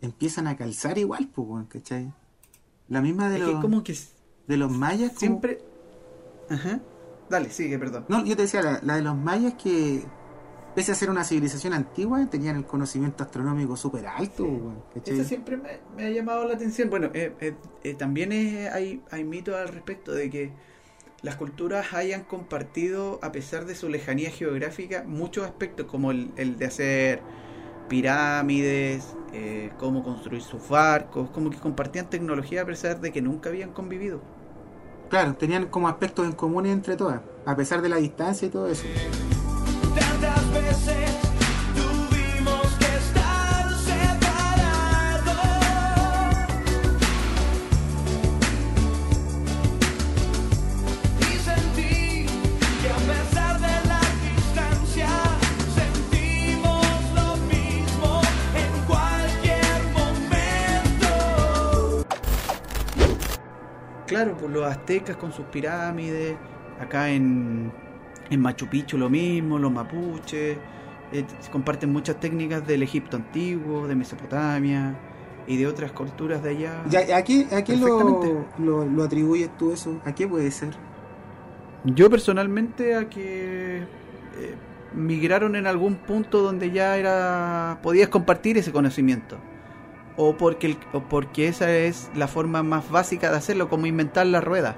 [0.00, 2.12] empiezan a calzar igual, pues, ¿cachai?
[2.88, 3.96] La misma de Es que los, como que
[4.46, 5.10] de los mayas.
[5.12, 5.58] como- siempre.
[6.50, 6.80] Ajá.
[7.30, 8.04] Dale, sigue, perdón.
[8.08, 10.04] No, yo te decía, la, la de los mayas que,
[10.74, 14.46] pese a ser una civilización antigua, tenían el conocimiento astronómico súper alto,
[14.92, 15.14] ¿cachai?
[15.18, 16.90] Eso siempre me, me ha llamado la atención.
[16.90, 20.52] Bueno, eh, eh, eh, también es- hay, hay mitos al respecto de que
[21.22, 26.58] las culturas hayan compartido, a pesar de su lejanía geográfica, muchos aspectos, como el, el
[26.58, 27.22] de hacer
[27.88, 33.50] pirámides, eh, cómo construir sus barcos, como que compartían tecnología a pesar de que nunca
[33.50, 34.20] habían convivido.
[35.10, 38.66] Claro, tenían como aspectos en común entre todas, a pesar de la distancia y todo
[38.68, 38.84] eso.
[64.22, 66.36] Claro, pues los aztecas con sus pirámides,
[66.80, 67.72] acá en,
[68.30, 70.58] en Machu Picchu lo mismo, los mapuches,
[71.12, 74.94] eh, comparten muchas técnicas del Egipto antiguo, de Mesopotamia
[75.48, 76.84] y de otras culturas de allá.
[76.88, 78.46] Ya, ¿A qué, a qué lo, Perfectamente.
[78.58, 80.00] lo, lo atribuyes tú eso?
[80.04, 80.70] ¿A qué puede ser?
[81.84, 84.54] Yo personalmente a que eh,
[84.94, 89.36] migraron en algún punto donde ya era podías compartir ese conocimiento.
[90.16, 94.26] O porque, el- o porque esa es la forma más básica de hacerlo, como inventar
[94.26, 94.76] la rueda.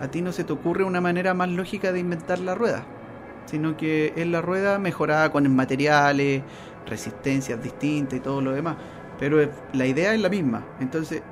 [0.00, 2.84] A ti no se te ocurre una manera más lógica de inventar la rueda,
[3.46, 6.42] sino que es la rueda mejorada con materiales,
[6.86, 8.76] resistencias distintas y todo lo demás.
[9.18, 9.38] Pero
[9.72, 10.64] la idea es la misma.
[10.80, 11.22] Entonces,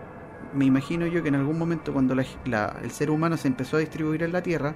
[0.55, 3.77] me imagino yo que en algún momento cuando la- la- el ser humano se empezó
[3.77, 4.75] a distribuir en la Tierra,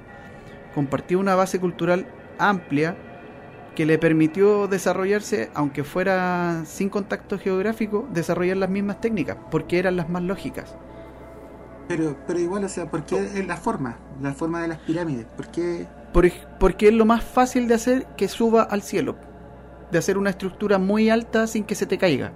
[0.74, 2.06] compartió una base cultural
[2.38, 2.96] amplia
[3.76, 9.94] que le permitió desarrollarse, aunque fuera sin contacto geográfico, desarrollar las mismas técnicas, porque eran
[9.94, 10.74] las más lógicas.
[11.86, 13.98] Pero, pero igual, o sea, ¿por qué es la forma?
[14.20, 15.26] La forma de las pirámides.
[15.36, 15.86] ¿Por qué?
[16.12, 19.14] Por porque es lo más fácil de hacer que suba al cielo.
[19.92, 22.32] De hacer una estructura muy alta sin que se te caiga.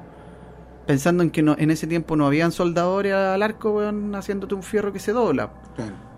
[0.87, 3.81] Pensando en que no, en ese tiempo no habían soldadores al arco,
[4.15, 5.51] haciéndote un fierro que se dobla.
[5.75, 6.10] Claro.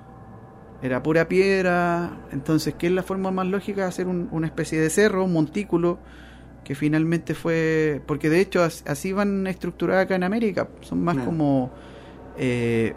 [0.82, 2.10] Era pura piedra.
[2.32, 5.32] Entonces, ¿qué es la forma más lógica de hacer un- una especie de cerro, un
[5.32, 5.98] montículo?
[6.64, 8.00] Que finalmente fue.
[8.06, 10.68] Porque de hecho, as- así van estructuradas acá en América.
[10.80, 11.70] Son más como.
[12.38, 12.94] eh,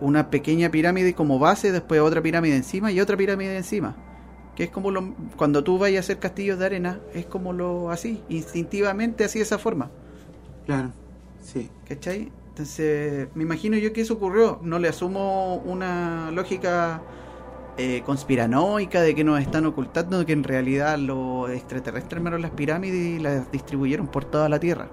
[0.00, 3.94] una pequeña pirámide como base, después otra pirámide encima y otra pirámide encima.
[4.56, 7.90] Que es como lo, cuando tú vayas a hacer castillos de arena, es como lo
[7.90, 9.90] así, instintivamente así de esa forma.
[10.66, 10.92] Claro.
[11.42, 11.70] Sí.
[11.88, 12.32] ¿Cachai?
[12.54, 14.60] Entonces, me imagino yo que eso ocurrió.
[14.62, 17.02] No le asumo una lógica
[17.76, 23.18] eh, conspiranoica de que nos están ocultando, que en realidad los extraterrestres armaron las pirámides
[23.18, 24.88] y las distribuyeron por toda la Tierra.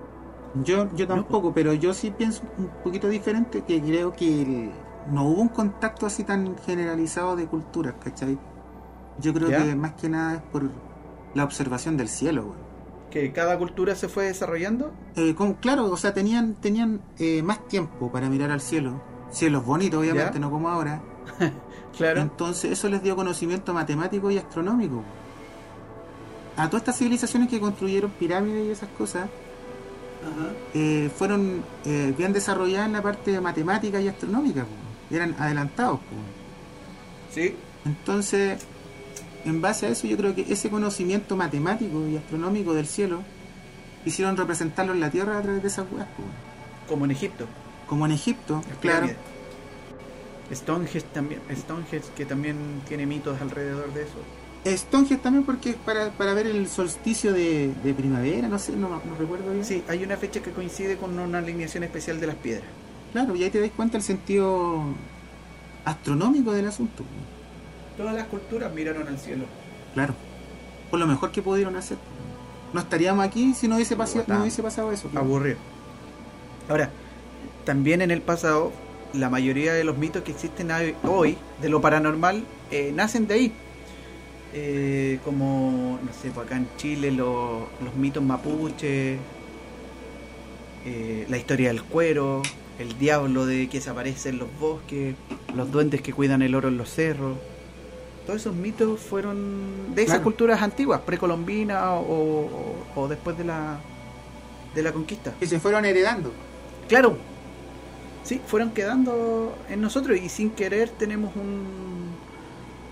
[0.56, 4.71] Yo, yo tampoco, pero yo sí pienso un poquito diferente, que creo que el-
[5.12, 8.39] no hubo un contacto así tan generalizado de culturas, ¿cachai?
[9.19, 9.58] Yo creo ¿Ya?
[9.58, 10.69] que más que nada es por
[11.36, 12.70] la observación del cielo, güey.
[13.12, 14.91] Que cada cultura se fue desarrollando.
[15.15, 19.02] Eh, claro, o sea, tenían, tenían eh, más tiempo para mirar al cielo.
[19.32, 20.39] Cielos bonitos, obviamente, ¿Ya?
[20.39, 21.02] no como ahora.
[21.97, 22.21] Claro.
[22.21, 25.04] Entonces eso les dio conocimiento matemático y astronómico.
[26.56, 30.54] A todas estas civilizaciones que construyeron pirámides y esas cosas, Ajá.
[30.74, 34.65] eh, fueron eh, bien desarrolladas en la parte matemática y astronómica.
[35.12, 36.00] Eran adelantados.
[36.00, 36.15] po.
[37.30, 37.56] Sí.
[44.04, 46.08] Quisieron representarlo en la tierra a través de esas weas.
[46.88, 47.45] Como en Egipto.
[47.88, 49.10] Como en Egipto, claro.
[50.54, 54.77] Stonehenge también, Stonehenge que también tiene mitos alrededor de eso.
[54.77, 58.89] Stonehenge también porque es para, para ver el solsticio de, de primavera, no sé, no,
[58.89, 59.65] no recuerdo bien.
[59.65, 62.67] Sí, hay una fecha que coincide con una alineación especial de las piedras.
[63.12, 64.84] Claro, y ahí te das cuenta el sentido
[65.86, 67.04] astronómico del asunto.
[68.01, 69.45] Todas las culturas miraron al cielo.
[69.93, 70.13] Claro.
[70.89, 71.97] Por lo mejor que pudieron hacer.
[72.73, 75.09] No estaríamos aquí si no hubiese, pasado, no hubiese pasado eso.
[75.15, 75.57] Aburrido.
[76.69, 76.89] Ahora,
[77.65, 78.71] también en el pasado,
[79.13, 80.69] la mayoría de los mitos que existen
[81.03, 83.51] hoy- de lo paranormal eh, nacen de ahí.
[84.53, 89.17] Eh, como, no sé, pues acá en Chile lo- los mitos mapuche,
[90.85, 92.41] eh, la historia del cuero,
[92.79, 95.15] el diablo de que se aparece en los bosques,
[95.55, 97.37] los duendes que cuidan el oro en los cerros.
[98.25, 100.23] Todos esos mitos fueron de esas Claro.
[100.23, 102.01] culturas antiguas, precolombinas o,
[102.95, 103.79] o- o después de la,
[104.75, 105.34] de la conquista.
[105.39, 106.31] Que se fueron heredando.
[106.88, 107.17] Claro.
[108.23, 112.12] Sí, fueron quedando en nosotros y sin querer tenemos un,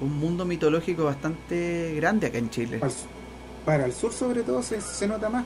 [0.01, 2.77] un mundo mitológico bastante grande acá en Chile.
[2.79, 2.91] Para
[3.65, 5.45] para el sur sobre todo se, se nota más.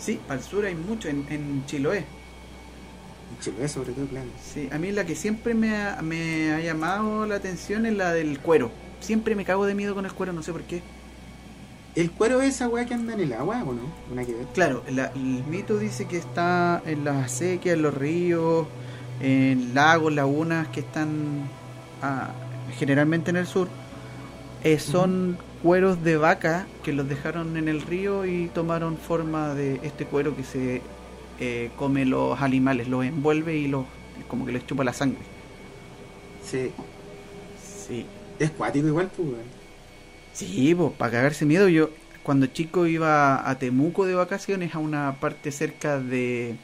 [0.00, 1.98] Sí, para el sur hay mucho, en, en Chiloé.
[1.98, 4.26] En Chiloé sobre todo, claro.
[4.52, 8.12] Sí, a mí la que siempre me ha, me ha llamado la atención es la
[8.12, 8.72] del cuero.
[9.02, 10.80] Siempre me cago de miedo con el cuero, no sé por qué.
[11.94, 13.82] ¿El cuero es esa weá que anda en el agua o no?
[14.10, 14.46] Una que ver.
[14.54, 18.66] Claro, la- el mito dice que está en las acequias, en los ríos,
[19.20, 21.42] en lagos, lagunas que están
[22.00, 22.30] ah,
[22.78, 23.68] generalmente en el sur.
[24.64, 29.80] Eh, son cueros de vaca que los dejaron en el río y tomaron forma de
[29.82, 30.80] este cuero que se
[31.40, 33.84] eh, come los animales, los envuelve y los
[34.28, 35.18] como que les chupa la sangre.
[36.44, 36.70] Sí.
[38.38, 39.28] Es cuático igual, pues.
[40.32, 41.68] Sí, pues para cagarse miedo.
[41.68, 41.90] Yo
[42.22, 46.56] cuando chico iba a Temuco de vacaciones a una parte cerca de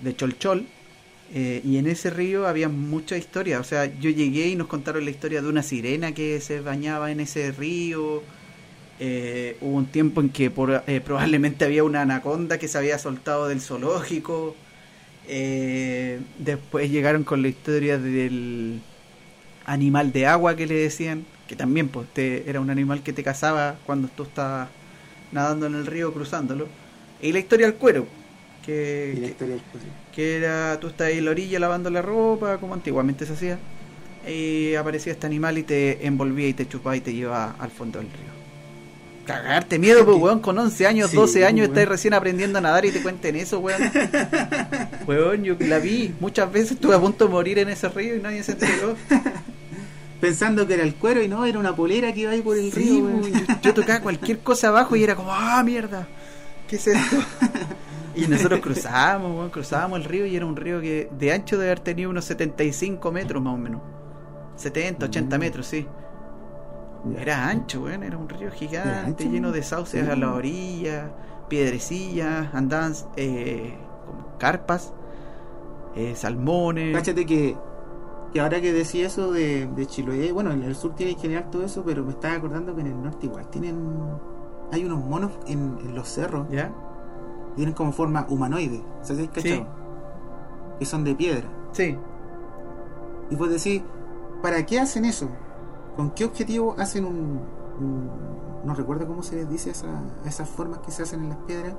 [0.00, 0.66] de Cholchol
[1.32, 3.60] eh, y en ese río había mucha historia.
[3.60, 7.10] O sea, yo llegué y nos contaron la historia de una sirena que se bañaba
[7.12, 8.22] en ese río.
[9.00, 12.98] Eh, hubo un tiempo en que por- eh, probablemente había una anaconda que se había
[12.98, 14.56] soltado del zoológico.
[15.28, 18.82] Eh, después llegaron con la historia del
[19.72, 23.22] animal de agua que le decían, que también pues te- era un animal que te
[23.22, 24.68] cazaba cuando tú estabas
[25.32, 26.66] nadando en el río cruzándolo.
[27.22, 28.06] Y la historia del cuero,
[28.64, 29.86] que, Y la historia del cuero.
[30.14, 33.58] que era tú estás ahí en la orilla lavando la ropa, como antiguamente se hacía,
[34.28, 37.98] y aparecía este animal y te envolvía y te chupaba y te llevaba al fondo
[38.00, 38.30] del río.
[39.26, 41.78] Cagarte miedo, pues, weón, con 11 años, Sí, 12 años, weón.
[41.78, 43.80] estás recién aprendiendo a nadar y te cuenten eso, weón.
[45.06, 48.20] weón, yo la vi, muchas veces estuve a punto de morir en ese río y
[48.20, 48.96] nadie se enteró.
[50.20, 52.70] Pensando que era el cuero y no, era una polera que iba ahí por el
[52.72, 53.22] Sí, río, weón.
[53.62, 56.06] yo, tocaba cualquier cosa abajo y era como, ah, mierda,
[56.68, 57.16] ¿qué es esto?
[58.12, 61.80] Y nosotros cruzábamos, cruzábamos el río y era un río que de ancho debe haber
[61.80, 63.80] tenido unos 75 metros más o menos.
[64.56, 65.40] 70, 80 Mm.
[65.40, 65.86] metros, sí.
[67.16, 70.10] Era ancho, weón, era un río gigante, lleno de sauces Sí.
[70.10, 71.12] a la orilla,
[71.48, 74.92] piedrecillas, andaban eh, como carpas,
[75.94, 76.94] eh, salmones.
[76.96, 77.56] Cáchate que,
[78.32, 81.50] que ahora que decía eso de, de Chiloé, bueno, en el sur tiene que generar
[81.50, 83.76] todo eso, pero me estaba acordando que en el norte igual tienen.
[84.72, 86.68] Hay unos monos en, en los cerros ¿Ya?
[86.68, 89.22] que tienen como forma humanoide, ¿sabes?
[89.22, 89.28] Sí.
[89.28, 89.66] cachado?
[90.78, 91.48] Que son de piedra.
[91.72, 91.98] Sí.
[93.30, 93.82] Y vos decís,
[94.42, 95.28] ¿para qué hacen eso?
[95.96, 97.40] ¿Con qué objetivo hacen un.
[97.80, 98.10] un-
[98.64, 99.88] no recuerdo cómo se les dice esa,
[100.24, 101.74] esas formas que se hacen en las piedras?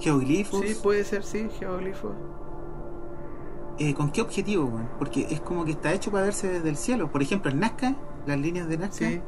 [0.00, 0.60] Geoglifos.
[0.62, 2.12] Sí, puede ser, sí, geoglifos.
[3.78, 4.88] Eh, ¿Con qué objetivo, weón?
[4.98, 7.10] Porque es como que está hecho para verse desde el cielo.
[7.12, 9.20] Por ejemplo, en Nazca, las líneas de Nazca, Sí,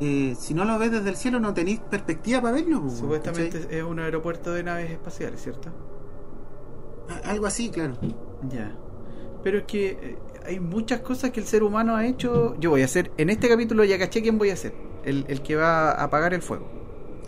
[0.00, 2.78] eh, si no lo ves desde el cielo no tenéis perspectiva para verlo.
[2.80, 3.78] weón, supuestamente ¿cachai?
[3.78, 5.70] es un aeropuerto de naves espaciales, ¿cierto?
[7.24, 7.94] Algo así, claro.
[8.50, 8.74] Ya.
[9.42, 12.56] Pero es que eh, hay muchas cosas que el ser humano ha hecho.
[12.58, 14.74] Yo voy a hacer, en este capítulo ya caché quién voy a ser.
[15.04, 16.66] El, el que va a apagar el fuego.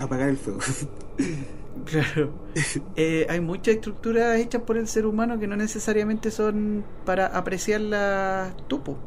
[0.00, 0.60] Apagar el fuego.
[1.84, 2.32] Claro.
[2.96, 8.56] Eh, hay muchas estructuras hechas por el ser humano que no necesariamente son para apreciarlas
[8.66, 8.98] tupo.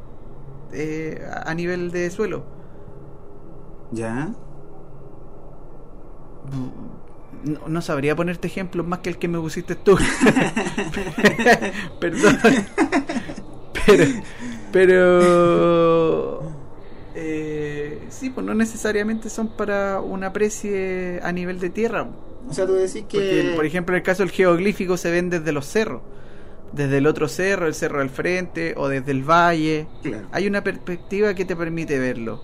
[0.72, 2.46] Eh, a nivel de suelo.
[3.92, 4.34] ¿Ya?
[7.44, 9.98] No, no sabría ponerte ejemplos más que el que me pusiste tú.
[12.00, 12.38] Perdón.
[13.86, 14.06] Pero.
[14.72, 16.61] Pero.
[17.16, 22.08] Eh, sí, pues no necesariamente son para una aprecie a nivel de tierra.
[22.50, 23.18] O sea, tú decís que...
[23.18, 26.02] Porque, por ejemplo, en el caso del geoglífico se ven desde los cerros.
[26.74, 29.88] Desde el otro cerro, el cerro del frente, o desde el valle.
[30.02, 30.28] Claro.
[30.32, 32.44] Hay una perspectiva que te permite verlo.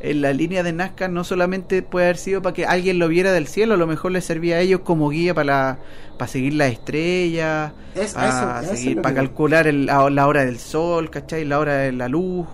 [0.00, 3.32] en la línea de Nazca no solamente puede haber sido para que alguien lo viera
[3.32, 5.78] del cielo, a lo mejor les servía a ellos como guía para,
[6.18, 10.08] para seguir las estrellas, Es- para, eso- eso es seguir- lo para calcular el- la,
[10.10, 11.44] la hora del sol, ¿cachai?
[11.46, 12.46] La hora de la luz,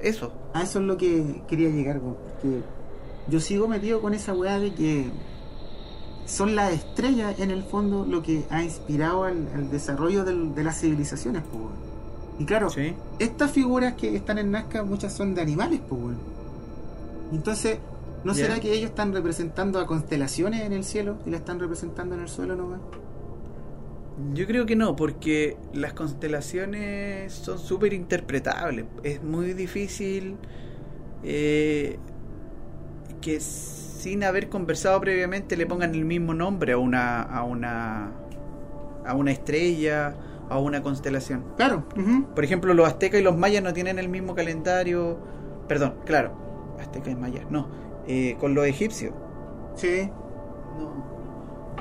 [0.00, 0.32] eso.
[0.54, 2.60] A eso es lo que quería llegar, porque
[3.28, 5.10] yo sigo metido con esa weá de que
[6.26, 10.64] son las estrellas en el fondo lo que ha inspirado al, al desarrollo del- de
[10.64, 11.64] las civilizaciones, pues.
[12.38, 12.94] Y claro, Sí.
[13.18, 16.16] estas figuras que están en Nazca, muchas son de animales, pues.
[17.32, 17.78] Entonces,
[18.24, 22.14] ¿no será que ellos están representando a constelaciones en el cielo y la están representando
[22.14, 22.80] en el suelo nomás?
[24.34, 28.86] Yo creo que no, porque las constelaciones son súper interpretables.
[29.02, 30.36] Es muy difícil
[31.22, 31.98] eh,
[33.20, 38.12] que sin haber conversado previamente le pongan el mismo nombre a una a una
[39.04, 40.14] a una estrella,
[40.48, 41.44] a una constelación.
[41.56, 42.26] Claro, ujú.
[42.34, 45.18] Por ejemplo, los aztecas y los mayas no tienen el mismo calendario.
[45.68, 46.32] Perdón, claro,
[46.80, 47.68] aztecas y mayas, no.
[48.06, 49.12] eh, con los egipcios.
[49.74, 50.10] sí,
[50.78, 51.15] no,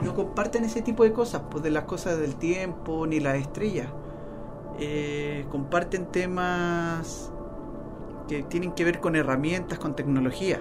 [0.04, 3.88] no comparten ese tipo de cosas, pues de las cosas del tiempo ni las estrellas.
[4.80, 7.32] Eh, comparten temas
[8.28, 10.60] que tienen que ver con herramientas, con tecnología.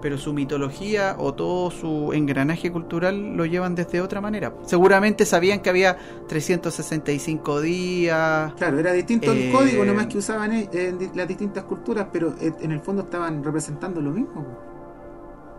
[0.00, 4.54] Pero su mitología o todo su engranaje cultural lo llevan desde otra manera.
[4.66, 5.96] Seguramente sabían que había
[6.28, 8.52] 365 días.
[8.54, 12.34] Claro, era distinto Eh, el código nomás que usaban eh, en las distintas culturas, pero
[12.38, 14.44] eh, en el fondo estaban representando lo mismo.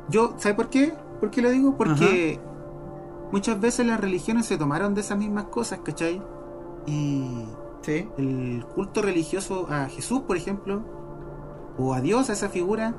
[0.10, 0.94] Yo, ¿sabe por qué?
[1.20, 1.76] ¿Por qué lo digo?
[1.76, 2.40] Porque
[3.36, 6.22] muchas veces las religiones se tomaron de esas mismas cosas, ¿cachai?
[6.88, 7.44] Y
[7.82, 8.08] ¿Sí?
[8.18, 10.82] el culto religioso a Jesús, por ejemplo,
[11.78, 12.96] o a Dios, a esa figura,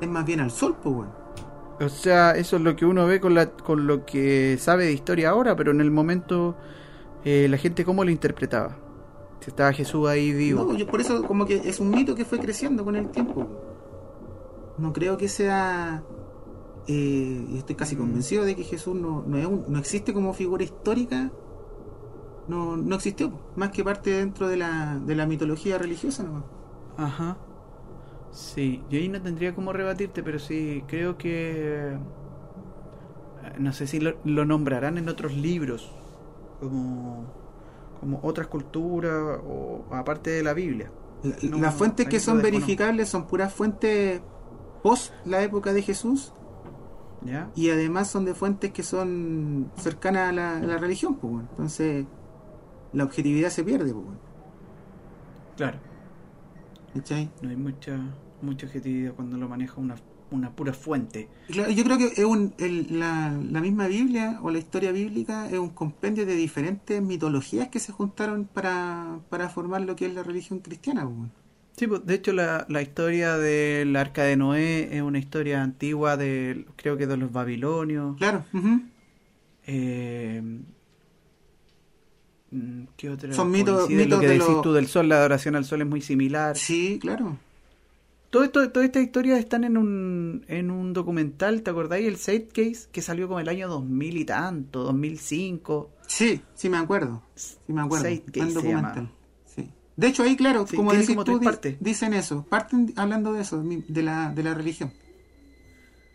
[0.00, 1.10] es más bien al sol, pues, weón.
[1.80, 4.92] O sea, eso es lo que uno ve con, la, con lo que sabe de
[4.92, 6.54] historia ahora, pero en el momento
[7.24, 8.76] eh, la gente cómo lo interpretaba.
[9.40, 10.62] Si estaba Jesús ahí vivo.
[10.62, 13.48] No, yo por eso como que es un mito que fue creciendo con el tiempo.
[14.78, 16.04] No creo que sea...
[16.86, 20.34] eh, y estoy casi convencido de que Jesús no, no, es un- no existe como
[20.34, 21.30] figura histórica.
[22.46, 26.44] No, no existió, más que parte dentro de la, de la mitología religiosa nomás.
[26.98, 27.38] Ajá.
[28.30, 31.92] Sí, yo ahí no tendría cómo rebatirte, pero sí, creo que...
[31.94, 31.98] eh,
[33.58, 35.90] No sé si lo, lo nombrarán en otros libros,
[36.60, 37.24] como,
[38.00, 40.90] como otras culturas o aparte de la Biblia.
[41.22, 44.20] La- No, las fuentes que son verificables son puras fuentes
[44.82, 46.32] post la época de Jesús
[47.24, 47.50] ¿Ya?
[47.56, 51.14] y además son de fuentes que son cercanas a la, a la religión.
[51.16, 51.48] Pues, bueno.
[51.50, 52.04] Entonces
[52.92, 53.92] la objetividad se pierde.
[53.92, 54.20] Pues, bueno.
[55.56, 55.78] Claro.
[56.94, 57.30] ¿Cachai?
[57.42, 57.98] No hay mucha,
[58.42, 59.96] mucha objetividad cuando lo maneja una,
[60.30, 61.28] una pura fuente.
[61.48, 65.48] Claro, yo creo que es un, el- la, la misma Biblia o la historia bíblica
[65.48, 70.14] es un compendio de diferentes mitologías que se juntaron para, para formar lo que es
[70.14, 71.02] la religión cristiana.
[71.04, 71.32] pues, bueno.
[71.76, 76.16] Sí, pues, de hecho la, la historia del arca de Noé es una historia antigua
[76.16, 78.16] de, creo que de los babilonios.
[78.16, 78.80] Claro, ujú.
[79.66, 80.40] Eh,
[82.50, 83.32] mm, ¿Qué otra?
[83.32, 85.80] Son mitos- mitos Lo que de decís los- tú del sol, la adoración al sol
[85.82, 86.56] es muy similar.
[86.56, 87.38] sí, claro.
[88.30, 92.08] Todo esto, todas estas historias están en un, en un documental, ¿te acordáis?
[92.08, 95.90] El Side Case, que salió como el año 2000 y tanto, 2005.
[96.08, 97.22] Sí, sí me acuerdo.
[97.36, 98.04] Sí me acuerdo.
[98.06, 98.94] Zeitgeist Buen se documental.
[98.96, 99.10] llama.
[99.96, 101.76] De hecho, ahí, claro, Sí, como decís como tú, partes.
[101.80, 102.44] dicen eso.
[102.48, 104.92] Parten hablando de eso, de la, de la religión.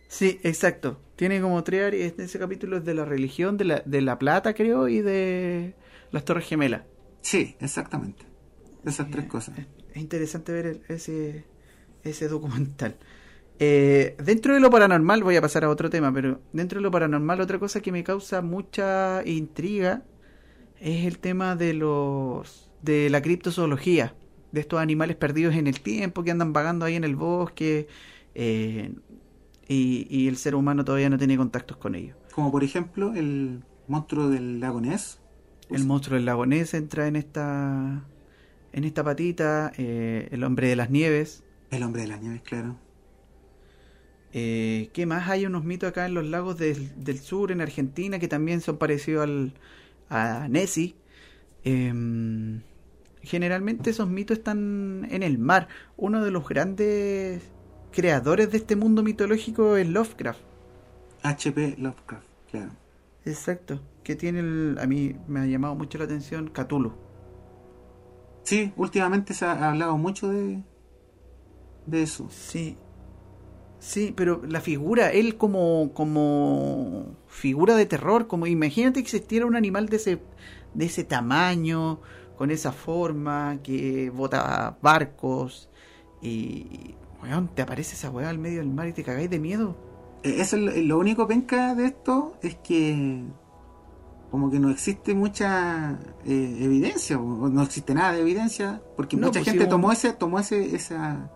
[0.08, 1.00] Sí, exacto.
[1.16, 2.14] Tiene como tres áreas.
[2.18, 5.76] Ese capítulo es de la religión, de la, de la plata, creo, y de
[6.12, 6.84] las Torres Gemelas.
[7.22, 8.26] Sí, exactamente.
[8.86, 9.58] Esas tres cosas.
[9.60, 11.46] Es, es interesante ver el- ese,
[12.04, 12.98] ese documental.
[13.60, 16.92] Eh, dentro de lo paranormal, voy a pasar a otro tema, pero dentro de lo
[16.92, 20.04] paranormal, otra cosa que me causa mucha intriga
[20.80, 24.16] es el tema de los de la criptozoología,
[24.52, 27.88] de estos animales perdidos en el tiempo que andan vagando ahí en el bosque
[28.36, 28.94] eh,
[29.68, 32.16] y, y el ser humano todavía no tiene contactos con ellos.
[32.34, 35.20] Como por ejemplo el monstruo del lago Ness.
[35.70, 38.04] El monstruo del lago Ness entra en esta
[38.72, 41.44] en esta patita, eh, el hombre de las nieves.
[41.72, 42.78] El hombre de las nieves, claro.
[44.32, 45.28] Eh, ¿Qué más?
[45.30, 48.78] Hay unos mitos acá en los lagos del, del sur, en Argentina, que también son
[48.78, 49.54] parecidos al,
[50.10, 50.96] a Nessie.
[51.64, 52.62] Em,
[53.22, 55.68] generalmente esos mitos están en el mar.
[55.98, 57.42] Uno de los grandes
[57.92, 60.42] creadores de este mundo mitológico es Lovecraft.
[61.24, 61.76] H.P.
[61.78, 62.72] Lovecraft, claro.
[63.26, 63.82] Exacto.
[64.04, 66.94] Que tiene el, a mí me ha llamado mucho la atención Cthulhu.
[68.44, 70.64] Sí, últimamente se ha hablado mucho de,
[71.86, 72.30] de eso.
[72.32, 72.78] Sí.
[73.80, 79.56] Sí, pero la figura, él como, como figura de terror, como imagínate que existiera un
[79.56, 80.22] animal de ese,
[80.74, 82.02] de ese tamaño,
[82.40, 85.70] con esa forma, que bota barcos
[86.22, 89.76] y Weón, te aparece esa weá al medio del mar y te cagáis de miedo.
[90.24, 93.26] Eh, Eso es lo, lo único penca de esto es que
[94.32, 99.28] como que no existe mucha eh, evidencia, o no existe nada de evidencia, porque No,
[99.28, 101.30] mucha pues, gente sí, tomó ese, tomó ese, esa,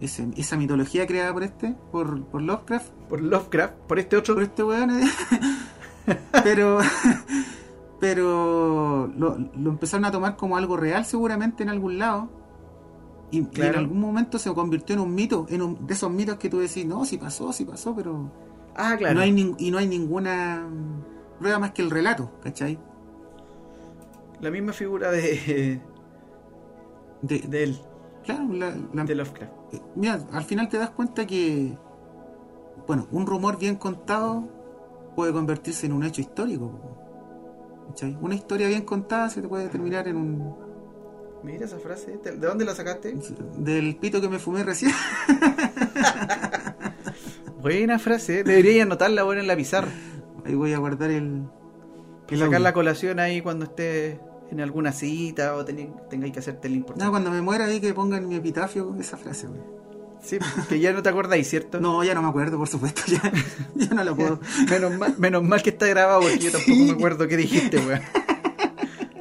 [0.00, 4.34] ese- esa mitología creada por este, por, por Lovecraft, Por Lovecraft, por este otro.
[4.34, 5.08] por este weón, eh.
[6.44, 6.78] pero
[8.00, 12.28] pero lo, lo empezaron a tomar como algo real seguramente en algún lado.
[13.30, 16.36] Y, y en algún momento se convirtió en un mito, en un, de esos mitos
[16.36, 18.30] que tú decís, no, sí pasó, sí pasó, pero
[18.76, 19.14] Ah, claro.
[19.16, 20.64] no hay y no hay ninguna
[21.40, 22.78] prueba más que el relato, ¿cachai?
[24.40, 25.80] La misma figura de,
[27.22, 27.80] De, de él,
[28.24, 29.52] claro, la- la- de Lovecraft.
[29.72, 31.76] eh, mira, al final te das cuenta que,
[32.86, 34.44] bueno, un rumor bien contado
[35.16, 36.70] puede convertirse en un hecho histórico.
[38.20, 40.54] Una historia bien contada se te puede terminar en un...
[41.42, 42.18] Mira esa frase.
[42.22, 43.14] ¿de de dónde la sacaste?
[43.58, 44.92] Del pito que me fumé recién.
[47.60, 48.44] Buena frase.
[48.44, 49.88] Debería anotarla buena en la pizarra.
[50.44, 51.42] Ahí voy a guardar el...
[52.28, 52.58] el Sacar audio.
[52.60, 54.20] la colación ahí cuando esté
[54.50, 57.10] en alguna cita o tengáis que hacerte el No, importante.
[57.10, 59.60] cuando me muera ahí que pongan mi epitafio esa frase, güey.
[60.26, 61.80] Sí, que ya no te acordáis, ¿cierto?
[61.80, 63.20] No, ya no me acuerdo, por supuesto, ya,
[63.76, 64.40] ya no la puedo.
[64.68, 68.00] Menos mal, menos mal que está grabado porque yo tampoco me acuerdo qué dijiste, weón.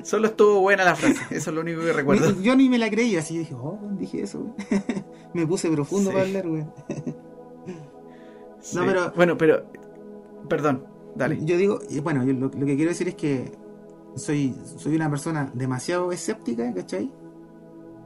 [0.04, 2.40] Solo estuvo buena la frase, eso es lo único que recuerdo.
[2.42, 4.56] Yo ni me la creía, así dije, oh, dije eso, güey.
[5.34, 6.16] Me puse profundo Sí.
[6.16, 6.46] para hablar.
[8.62, 8.76] Sí.
[8.78, 9.64] No, pero- Bueno, pero...
[10.50, 10.86] Perdón,
[11.16, 11.38] dale.
[11.44, 13.52] Yo digo, bueno, yo lo, lo que quiero decir es que
[14.16, 17.12] soy, soy una persona demasiado escéptica, ¿cachai?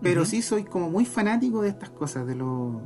[0.02, 2.82] Pero sí soy como muy fanático de estas cosas, de lo,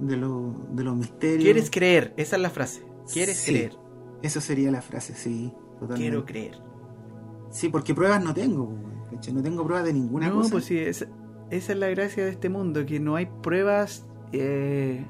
[0.00, 1.42] de lo, de los misterios.
[1.44, 2.14] ¿Quieres creer?
[2.16, 2.82] Esa es la frase.
[3.12, 3.76] ¿Quieres Sí, creer?
[4.22, 5.96] Eso sería la frase, sí, totalmente.
[6.02, 6.58] Quiero creer.
[7.50, 8.72] Sí, porque pruebas no tengo.
[9.32, 10.50] No tengo pruebas de ninguna no, cosa.
[10.50, 11.06] pues sí, esa,
[11.50, 15.04] esa es la gracia de este mundo, que no hay pruebas eh,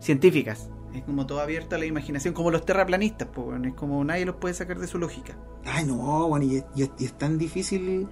[0.00, 0.70] científicas.
[0.92, 4.36] Es como todo abierto a la imaginación, como los terraplanistas, pues, es como nadie los
[4.36, 5.36] puede sacar de su lógica.
[5.64, 8.08] Ay, no, bueno, y es tan difícil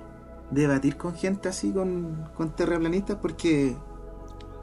[0.50, 3.76] debatir con gente así, con, con terraplanistas, porque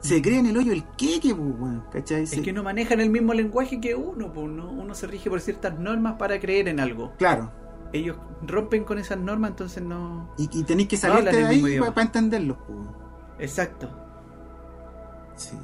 [0.00, 2.26] se creen el hoyo el queque, pues, ¿cachai?
[2.30, 4.70] Es Se- que no manejan el mismo lenguaje que uno, pues, ¿no?
[4.70, 7.12] uno se rige por ciertas normas para creer en algo.
[7.18, 7.50] Claro,
[7.92, 10.30] Ellos rompen con esas normas, entonces no...
[10.36, 11.92] y, y tenéis que No salirte el de ahí para idioma.
[12.02, 12.78] entenderlos, pues.
[13.38, 13.88] Exacto.
[15.36, 15.56] Sí.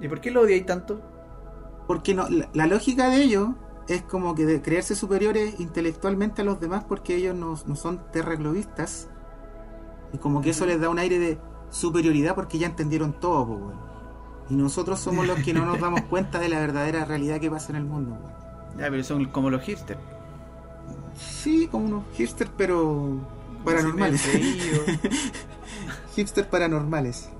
[0.00, 1.00] ¿Y por qué lo odiáis tanto?
[1.86, 3.50] Porque no, la, la lógica de ellos
[3.88, 8.10] es como que de creerse superiores intelectualmente a los demás porque ellos no, no son
[8.12, 9.08] terraglobistas.
[10.12, 11.38] Y como que eso les da un aire de
[11.70, 13.92] superioridad porque ya entendieron todo, pues, weón.
[14.50, 17.70] Y nosotros somos los que no nos damos cuenta de la verdadera realidad que pasa
[17.70, 18.78] en el mundo, weón.
[18.78, 20.00] Ya, pero son como los hipsters.
[21.16, 23.18] Sí, como unos hipsters, pero
[23.64, 24.22] paranormales.
[26.16, 27.30] Hipsters paranormales.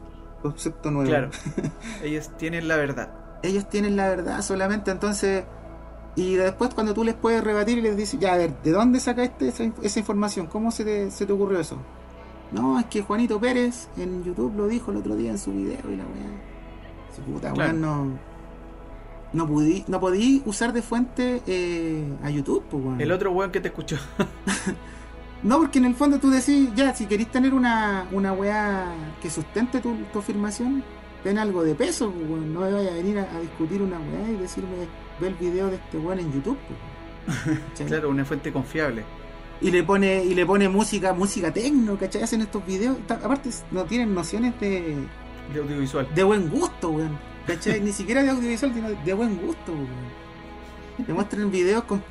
[0.42, 1.08] Concepto nuevo.
[1.08, 1.30] Claro.
[2.02, 3.12] Ellos tienen la verdad.
[3.42, 5.44] Ellos tienen la verdad solamente, entonces.
[6.14, 9.00] Y después, cuando tú les puedes rebatir y les dices, ya, a ver, ¿de dónde
[9.00, 10.46] sacaste esa, esa información?
[10.46, 11.78] ¿Cómo se te, se te ocurrió eso?
[12.52, 15.78] No, es que Juanito Pérez en YouTube lo dijo el otro día en su video
[15.90, 17.14] y la weá.
[17.16, 17.70] Su puta Claro.
[17.70, 18.32] weá, no.
[19.32, 23.00] No podí, no podí usar de fuente eh, a YouTube, pues, weón.
[23.00, 23.96] El otro weón que te escuchó.
[25.42, 29.28] No, porque en el fondo tú decís, ya, si queréis tener una, una weá que
[29.28, 30.84] sustente tu, tu afirmación,
[31.24, 32.54] ten algo de peso, pues, weón.
[32.54, 34.70] No me vaya a venir a, a discutir una weá y decirme,
[35.20, 37.58] ve el video de este weón en YouTube, pues.
[37.88, 39.02] Claro, una fuente confiable.
[39.62, 42.24] Y le pone, y le pone música, música tecno, ¿cachai?
[42.24, 42.96] Hacen estos videos.
[43.08, 44.96] Aparte, no tienen nociones de,
[45.54, 46.08] De audiovisual.
[46.12, 47.16] de buen gusto, weón.
[47.46, 47.80] ¿Cachai?
[47.80, 51.06] Ni siquiera de audiovisual, sino de buen gusto, weón.
[51.06, 52.02] Te muestran videos con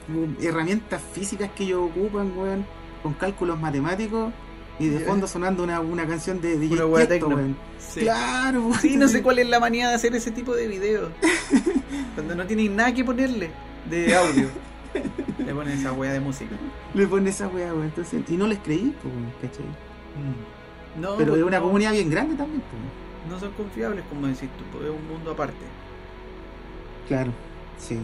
[0.42, 2.66] herramientas físicas que ellos ocupan, weón,
[3.04, 4.34] con cálculos matemáticos
[4.80, 7.58] y de fondo sonando una, una canción de DJ Una Tiesto, weón.
[7.80, 8.00] Sí.
[8.00, 8.80] Claro, weón.
[8.80, 11.12] Sí, no sé cuál es la manía de hacer ese tipo de videos.
[12.16, 13.52] Cuando no tienen nada que ponerle
[13.90, 14.48] de audio.
[15.46, 16.56] Le ponen esa wea de música.
[16.94, 17.86] Le pone esa weá, weón.
[17.86, 19.66] Entonces, y no les creí, pues, ¿cachai?
[21.00, 23.32] No, Pero es una no, comunidad bien grande también, pues.
[23.32, 25.54] No son confiables, como decís tú, es un mundo aparte.
[27.08, 27.32] Claro,
[27.78, 28.00] sí.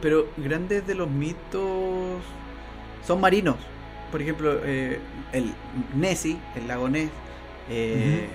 [0.00, 2.20] Pero grandes de los mitos
[3.06, 3.56] son marinos.
[4.10, 4.98] Por ejemplo, eh,
[5.32, 5.54] el
[5.96, 7.08] Nessie, el lago Ness,
[7.70, 8.28] eh,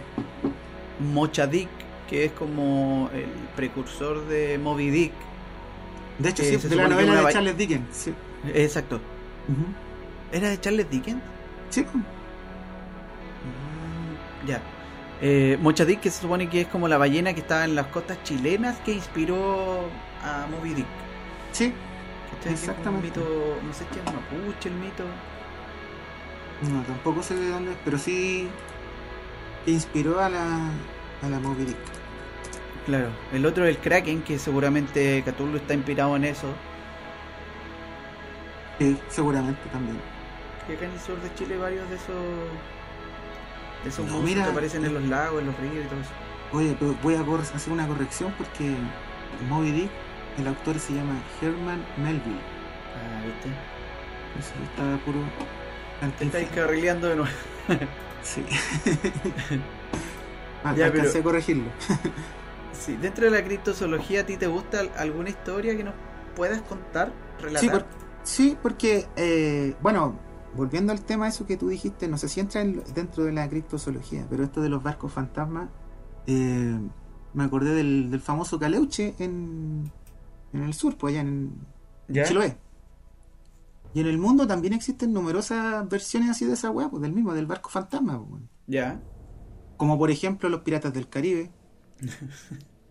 [2.09, 3.25] que es como el
[3.55, 5.11] precursor de Moby Dick.
[6.19, 7.85] De hecho, Eh, sí, de la novela de Charles Dickens.
[7.91, 8.13] Sí.
[8.53, 8.99] Exacto.
[10.31, 11.21] ¿Era de Charles Dickens?
[11.69, 11.81] Sí.
[11.83, 12.03] Mm,
[14.47, 14.61] Ya.
[15.21, 18.21] Eh, Mochadik, que se supone que es como la ballena que estaba en las costas
[18.23, 19.89] chilenas que inspiró
[20.23, 20.85] a Moby Dick.
[21.51, 21.73] sí.
[22.45, 23.19] Exactamente.
[23.19, 25.03] Un mito, no sé qué es mapuche el mito.
[26.71, 28.47] No, tampoco sé de dónde es, pero sí
[29.65, 30.69] que inspiró a la,
[31.23, 31.77] a la Moby Dick.
[32.87, 33.09] Claro.
[33.33, 36.47] El otro es el Kraken, que seguramente Cthulhu está inspirado en eso.
[38.79, 39.97] Sí, seguramente también.
[40.65, 42.15] Que acá en el sur de Chile varios de esos.
[43.83, 46.09] De esos No, mira, que aparecen en los lagos, en los ríos y todo eso.
[46.53, 47.21] Oye, pero voy a
[47.55, 48.73] hacer una corrección porque
[49.49, 49.89] Moby Dick,
[50.39, 52.39] el autor se llama Herman Melville.
[52.95, 53.49] Ah, ¿viste?
[54.39, 55.19] Eso estaba puro.
[56.19, 57.31] Te estáis carrileando de nuevo.
[58.23, 58.45] Sí.
[60.63, 61.63] Ah, Ya, alcancé pero- a corregirlo.
[62.79, 65.93] Sí, dentro de la criptozoología, ¿a ti te gusta al- alguna historia que nos
[66.35, 67.59] puedas contar, relatar?
[67.61, 67.85] Sí, por-
[68.23, 70.15] sí, porque, eh, bueno,
[70.55, 73.49] volviendo al tema eso que tú dijiste, no sé si entra en- dentro de la
[73.49, 75.69] criptozoología, pero esto de los barcos fantasmas,
[76.27, 76.79] eh,
[77.33, 79.91] me acordé del, del famoso Caleuche en,
[80.53, 81.53] en el sur, pues allá en.
[82.25, 82.57] Chiloé.
[83.93, 87.33] Y en el mundo también existen numerosas versiones así de esa weá, pues del mismo,
[87.33, 88.43] del barco fantasma, pues.
[88.67, 88.99] Ya.
[89.77, 91.51] como por ejemplo los piratas del Caribe.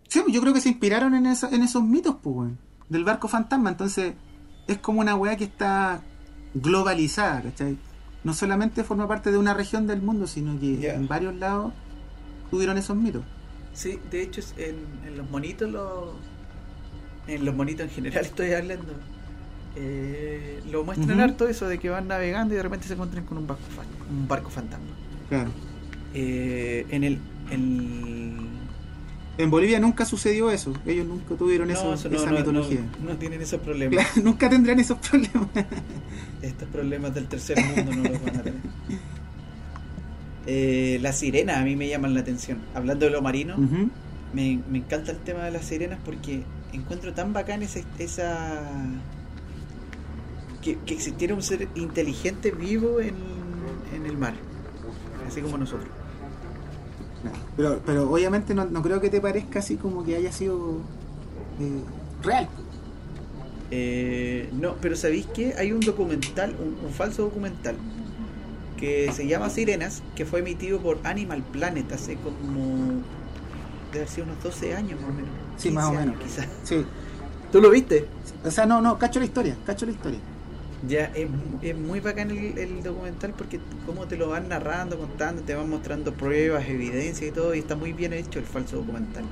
[0.07, 2.57] Sí, pues yo creo que se inspiraron en, esa- en esos mitos, pues, weón,
[2.89, 3.69] del barco fantasma.
[3.69, 4.13] Entonces,
[4.67, 6.01] es como una weá que está
[6.53, 7.77] globalizada, ¿cachai?
[8.23, 11.73] No solamente forma parte de una región del mundo, sino que en varios lados
[12.51, 13.23] tuvieron esos mitos.
[13.73, 14.75] Sí, de hecho, en,
[15.07, 16.15] en los monitos, los,
[17.27, 18.93] en los monitos en general estoy hablando.
[19.75, 21.21] eh, lo muestran Ujú.
[21.21, 23.63] harto eso de que van navegando y de repente se encuentran con un barco,
[24.09, 24.85] un barco fantasma.
[25.29, 25.51] Claro.
[26.13, 27.19] Eh, en el.
[29.37, 30.73] En Bolivia nunca sucedió eso.
[30.85, 32.79] Ellos nunca tuvieron eso, No, eso no, esa no, mitología.
[33.03, 33.93] no, tienen esos problemas.
[33.95, 35.47] Claro, nunca tendrán esos problemas.
[36.41, 38.59] Estos problemas del tercer mundo no los van a tener.
[40.47, 42.59] Eh, las sirenas a mí me llaman la atención.
[42.73, 43.57] Hablando de lo marino,
[44.33, 48.61] me, me encanta el tema de las sirenas porque encuentro tan bacán ese- esa.
[50.61, 53.15] Que, que existiera un ser inteligente vivo en,
[53.95, 54.33] en el mar,
[55.27, 55.89] así como nosotros.
[57.55, 60.77] Pero, pero obviamente no, no creo que te parezca así como que haya sido
[61.59, 61.81] eh,
[62.23, 62.47] real.
[63.71, 65.53] Eh, no, pero ¿sabéis qué?
[65.57, 67.75] Hay un documental, un, un falso documental,
[68.77, 73.01] que se llama Sirenas, que fue emitido por Animal Planet hace como.
[73.91, 75.29] debe haber sido unos 12 años más o menos.
[75.57, 76.19] Sí, 15 más o menos.
[76.19, 76.47] quizás.
[76.63, 76.85] Sí.
[77.51, 78.07] ¿Tú lo viste?
[78.45, 80.19] O sea, no, no, cacho la historia, cacho la historia.
[80.81, 81.27] Ya, es,
[81.61, 85.69] es muy bacán el, el documental porque como te lo van narrando, contando, te van
[85.69, 89.31] mostrando pruebas, evidencias y todo, y está muy bien hecho el falso documental.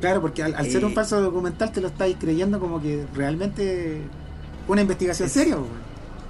[0.00, 0.86] Claro, porque al, al ser Eh.
[0.86, 4.10] un falso documental te lo estáis creyendo como que realmente
[4.66, 5.56] una investigación Es- seria.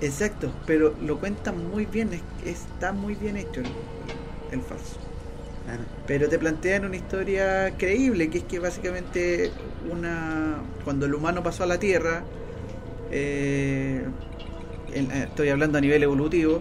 [0.01, 3.69] Exacto, pero lo cuentan muy bien, es, está muy bien hecho el,
[4.51, 4.99] el falso.
[5.65, 5.85] Claro.
[6.07, 9.53] Pero te plantean una historia creíble, que es que básicamente
[9.91, 12.25] una cuando el humano pasó a la Tierra,
[13.11, 14.05] eh,
[14.93, 16.61] en- eh, estoy hablando a nivel evolutivo,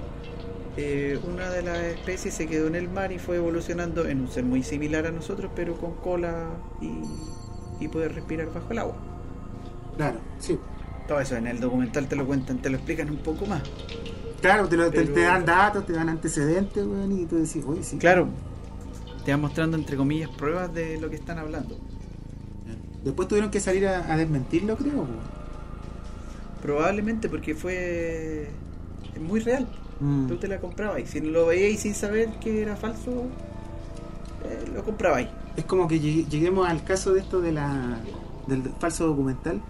[0.78, 4.28] eh, una de las especies se quedó en el mar y fue evolucionando en un
[4.28, 6.48] ser muy similar a nosotros, pero con cola
[6.82, 8.96] y, y poder respirar bajo el agua.
[9.98, 10.58] Claro, sí.
[11.08, 13.62] Todo eso en el documental te lo cuentan, te lo explican un poco más.
[14.42, 17.64] Claro, te, lo- te- Pero- te dan datos, te dan antecedentes, güey, y tú decís,
[17.66, 17.98] oye, sí.
[17.98, 18.28] Claro,
[19.24, 21.78] te van mostrando entre comillas pruebas de lo que están hablando.
[23.04, 24.94] Después tuvieron que salir a, a desmentirlo, creo.
[24.98, 25.35] güey.
[26.66, 28.48] Probablemente porque fue
[29.22, 29.68] muy real.
[30.00, 30.28] Mm.
[30.28, 33.12] Tú te la comprabas y si no lo veías sin saber que era falso,
[34.44, 35.28] eh, lo comprabas.
[35.56, 38.00] Es como que llegue- lleguemos al caso de esto de la
[38.48, 39.62] del falso documental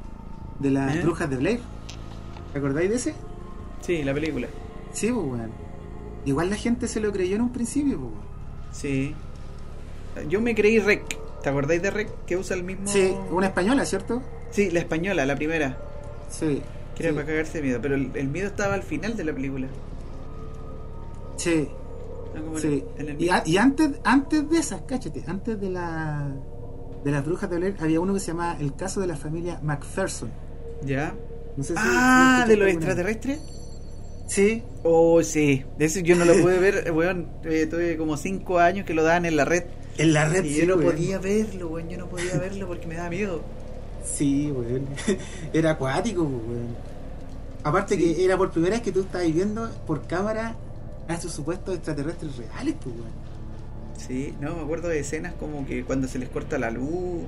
[0.60, 1.02] de las ¿Eh?
[1.02, 1.60] brujas de Blair.
[2.54, 3.14] ¿Te acordáis de ese?
[3.82, 4.48] Sí, la película.
[4.93, 5.52] Sí, pues, weón.
[6.26, 8.26] Igual la gente se lo creyó en un principio, pues, weón.
[8.72, 9.14] Sí.
[10.30, 11.04] Yo me creí Rec.
[11.43, 12.10] ¿Te acordáis de Rec?
[12.26, 12.88] Que usa el mismo.
[12.88, 14.24] Sí, una española, ¿cierto?
[14.52, 15.78] Sí, la española, la primera.
[16.30, 16.62] Sí.
[16.96, 17.80] Que era para cagarse de miedo.
[17.82, 19.68] Pero el, el miedo estaba al final de la película.
[21.38, 21.68] Sí,
[22.34, 22.84] No en- sí.
[22.98, 26.30] en Y, a- y antes, antes de esas, cáchate, antes de la
[27.04, 29.60] de las brujas de Blair había uno que se llamaba El caso de la familia
[29.62, 30.30] Macpherson.
[30.84, 31.14] ¿Ya?
[31.56, 33.39] No sé si- Ah, de los extraterrestres.
[34.28, 35.64] Sí, Oh, sí.
[35.78, 37.28] De eso yo no lo pude ver, weón.
[37.43, 39.64] Eh, tuve como 5 años que lo daban en la red.
[39.98, 40.91] en la red Y sí, yo no weón.
[40.93, 41.89] podía verlo, weón.
[41.89, 43.41] Yo no podía verlo porque me daba miedo.
[44.06, 44.88] Sí, weón.
[45.53, 46.76] Era acuático, weón.
[47.64, 48.14] Aparte Sí.
[48.16, 50.56] que era por primera vez que tú estabas viendo por cámara
[51.08, 53.26] a estos supuestos extraterrestres reales, pues, weón.
[53.97, 57.24] Sí, no, me acuerdo de escenas como que cuando se les corta la luz,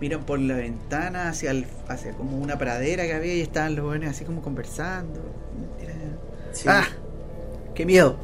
[0.00, 3.84] miran por la ventana hacia, el, hacia como una pradera que había y estaban los
[3.86, 5.20] jóvenes así como conversando.
[5.80, 5.92] Era-
[6.52, 6.68] Sí.
[6.68, 6.84] ¡Ah!
[7.74, 8.16] ¡Qué miedo!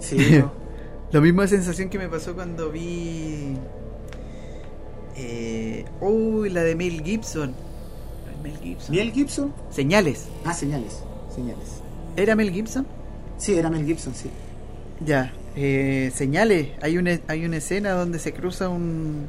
[0.00, 0.52] Sí, no.
[1.12, 3.56] La misma sensación que me pasó cuando vi.
[5.16, 7.54] Eh, uy, la de Mel Gibson.
[8.42, 8.94] Mel Gibson.
[8.94, 9.54] ¿Mel Gibson?
[9.70, 10.26] Señales.
[10.44, 11.02] Ah, señales.
[11.34, 11.80] Señales.
[12.16, 12.86] ¿Era Mel Gibson?
[13.38, 14.30] Sí, era Mel Gibson, sí.
[15.04, 15.32] Ya.
[15.56, 16.70] Eh, señales.
[16.82, 19.26] Hay una, hay una escena donde se cruza un,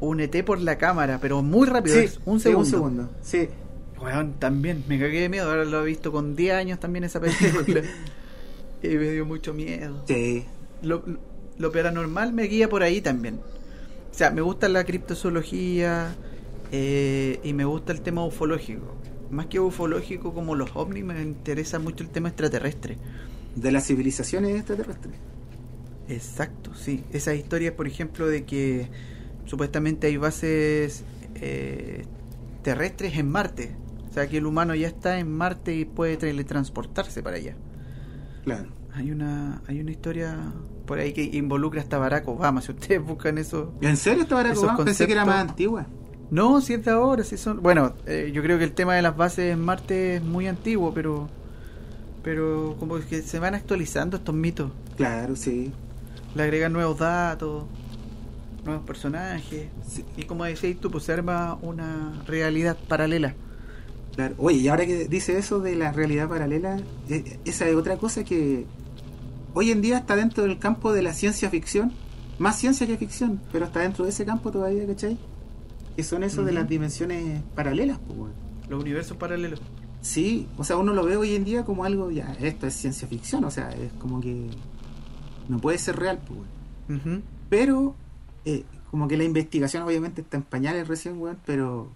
[0.00, 1.96] un ET por la cámara, pero muy rápido.
[2.24, 2.58] un sí, segundo.
[2.60, 3.10] un segundo.
[3.22, 3.48] Sí.
[4.00, 5.48] Weón, también me cagué de miedo.
[5.48, 7.82] Ahora lo he visto con 10 años también esa película.
[8.82, 10.02] y me dio mucho miedo.
[10.06, 10.44] Sí.
[10.82, 11.02] Lo,
[11.58, 13.40] lo paranormal me guía por ahí también.
[14.16, 16.16] O sea, me gusta la criptozoología
[16.72, 18.96] eh, y me gusta el tema ufológico.
[19.30, 22.96] Más que ufológico como los ovnis, me interesa mucho el tema extraterrestre.
[23.54, 25.16] De las civilizaciones extraterrestres.
[26.08, 27.04] Exacto, sí.
[27.12, 28.88] Esas historias, por ejemplo, de que
[29.44, 31.04] supuestamente hay bases
[31.34, 32.06] eh,
[32.62, 33.76] terrestres en Marte.
[34.08, 37.54] O sea, que el humano ya está en Marte y puede teletransportarse para allá.
[38.44, 38.70] Claro.
[38.96, 40.38] Hay una, hay una historia
[40.86, 42.62] por ahí que involucra hasta Barack Obama.
[42.62, 43.74] Si ustedes buscan eso.
[43.82, 44.84] ¿En serio esta Barack Obama?
[44.84, 45.86] Pensé que era más antigua.
[46.30, 47.62] No, si es de ahora, si son.
[47.62, 50.94] Bueno, eh, yo creo que el tema de las bases en Marte es muy antiguo,
[50.94, 51.28] pero.
[52.22, 54.72] Pero como que se van actualizando estos mitos.
[54.96, 55.72] Claro, sí.
[56.34, 57.64] Le agregan nuevos datos,
[58.64, 59.68] nuevos personajes.
[59.86, 60.04] Sí.
[60.16, 63.34] Y como decías tú, pues se arma una realidad paralela.
[64.16, 64.34] Claro.
[64.38, 66.78] Oye, y ahora que dice eso de la realidad paralela,
[67.10, 68.64] eh, esa es otra cosa que
[69.56, 71.90] hoy en día está dentro del campo de la ciencia ficción,
[72.38, 75.16] más ciencia que ficción, pero está dentro de ese campo todavía, ¿cachai?
[75.96, 78.32] Que son eso de las dimensiones paralelas, pues, weón.
[78.68, 79.62] Los universos paralelos.
[80.02, 83.08] Sí, o sea, uno lo ve hoy en día como algo, ya, esto es ciencia
[83.08, 84.50] ficción, o sea, es como que
[85.48, 87.00] no puede ser real, pues.
[87.00, 87.22] Ujú.
[87.48, 87.94] Pero,
[88.44, 91.88] eh, como que la investigación obviamente está en pañales recién, weón, pero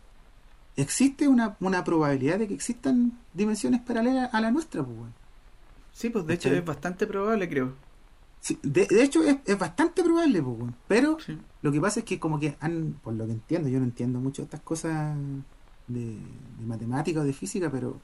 [0.76, 5.19] existe una, una probabilidad de que existan dimensiones paralelas a la nuestra, pues.
[5.92, 7.72] Sí, pues de hecho es bastante probable, creo.
[8.40, 10.72] Sí, de, de hecho, es, es bastante probable, pues.
[10.88, 11.36] Pero Sí.
[11.62, 14.18] lo que pasa es que como que han, por lo que entiendo, yo no entiendo
[14.18, 15.14] mucho estas cosas
[15.88, 17.98] de, de matemática o de física, pero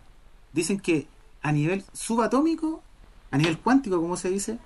[0.53, 1.07] dicen que
[1.43, 2.82] a nivel subatómico,
[3.30, 4.59] a nivel cuántico, como se dice,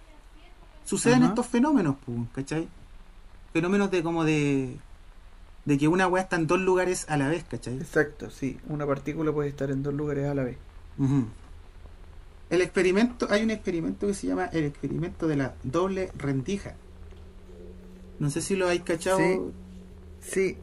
[0.85, 1.29] suceden Ajá.
[1.29, 2.67] estos fenómenos, pues, ¿cachai?
[3.53, 4.77] Fenómenos de como de
[5.67, 7.77] de que una weá está en dos lugares a la vez, ¿cachai?
[7.77, 8.59] Exacto, sí.
[8.69, 10.57] Una partícula puede estar en dos lugares a la vez.
[10.99, 11.27] Ujú.
[12.51, 16.75] El experimento, hay un experimento que se llama el experimento de la doble rendija.
[18.19, 19.19] No sé si lo hay cachado.
[19.19, 19.39] Sí.
[20.21, 20.59] Sí,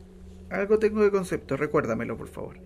[0.50, 2.58] algo tengo de concepto, recuérdamelo, por favor.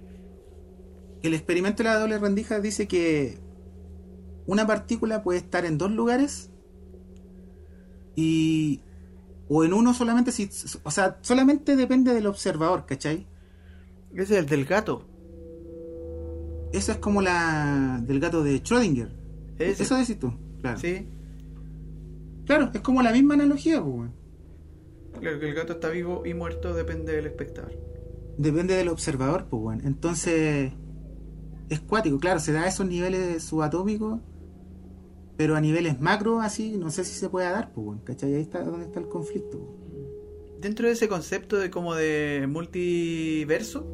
[1.23, 3.37] El experimento de la doble rendija dice que
[4.47, 6.49] una partícula puede estar en dos lugares
[8.15, 8.81] y
[9.47, 10.49] o en uno solamente si
[10.83, 13.27] o sea, solamente depende del observador, ¿cachai?
[14.13, 15.07] Ese es el del gato.
[16.73, 19.09] Eso es como la del gato de Schrödinger.
[19.59, 19.83] Ese.
[19.83, 20.79] Eso decís tú, claro.
[20.79, 21.07] Sí,
[22.45, 24.13] Claro, es como la misma analogía, pues, weón.
[25.19, 27.71] claro que el gato está vivo y muerto depende del espectador.
[28.37, 29.83] Depende del observador, pues.
[29.85, 30.71] Entonces,
[31.69, 34.19] es cuático, claro, se da a esos niveles subatómicos,
[35.37, 37.99] pero a niveles macro, así, no sé si se puede dar, pues, weón.
[37.99, 38.33] ¿Cachai?
[38.33, 39.77] Ahí está donde está el conflicto.
[40.59, 43.87] Dentro de ese concepto de como de multiverso,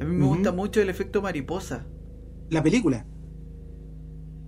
[0.00, 1.86] a mí me gusta mucho el efecto mariposa.
[2.50, 3.06] La película,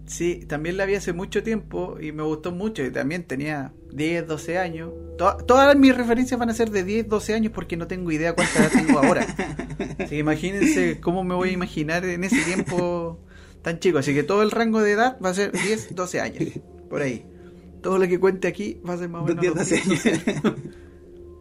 [0.07, 2.85] Sí, también la vi hace mucho tiempo y me gustó mucho.
[2.85, 4.91] Y también tenía 10, 12 años.
[5.17, 8.35] To- todas mis referencias van a ser de 10, 12 años porque no tengo idea
[8.35, 9.25] cuánta edad tengo ahora.
[9.99, 13.19] Así imagínense cómo me voy a imaginar en ese tiempo
[13.63, 13.97] tan chico.
[13.97, 16.45] Así que todo el rango de edad va a ser 10, 12 años.
[16.91, 17.25] Por ahí.
[17.83, 19.41] Todo lo que cuente aquí va a ser más o menos.
[19.41, 20.55] 10, los 12 10, 12 años.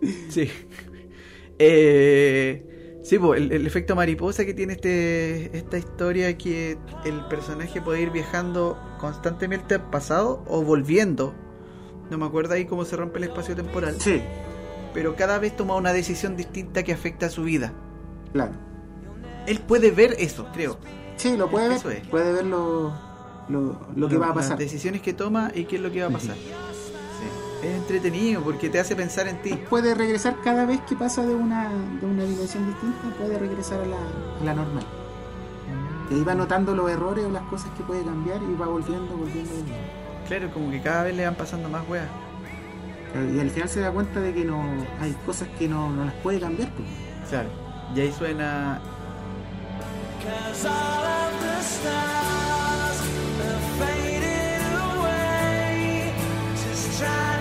[0.29, 0.49] Sí.
[1.59, 2.65] Eh,
[3.03, 8.01] sí, pues, el, el efecto mariposa que tiene este esta historia que el personaje puede
[8.01, 11.33] ir viajando constantemente al pasado o volviendo.
[12.09, 13.95] No me acuerdo ahí cómo se rompe el espacio temporal.
[13.99, 14.21] Sí,
[14.93, 17.73] Pero cada vez toma una decisión distinta que afecta a su vida.
[18.31, 18.53] claro.
[19.45, 20.77] Él puede ver eso, creo.
[21.17, 22.07] Sí, lo puede ver, Eso es.
[22.07, 22.93] puede ver lo,
[23.49, 24.51] lo, lo que va a pasar.
[24.51, 26.35] Las decisiones que toma y qué es lo que va a pasar.
[26.35, 26.49] Sí.
[27.63, 29.53] Es entretenido porque te hace pensar en ti.
[29.69, 33.85] Puede regresar cada vez que pasa de una, de una dimensión distinta, puede regresar a
[33.85, 34.83] la, a la normal.
[36.11, 39.15] Y ahí va notando los errores o las cosas que puede cambiar y va volviendo,
[39.15, 39.73] volviendo, volviendo.
[40.27, 42.07] Claro, como que cada vez le van pasando más weas.
[43.33, 44.63] Y al final se da cuenta de que no
[44.99, 46.69] hay cosas que no, no las puede cambiar.
[46.71, 46.87] pues.
[47.29, 47.49] Claro.
[47.95, 48.81] Y ahí suena
[57.03, 57.32] try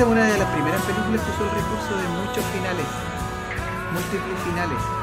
[0.00, 2.86] esa es una de las primeras películas que usó el recurso de muchos finales.
[3.92, 4.99] múltiples finales.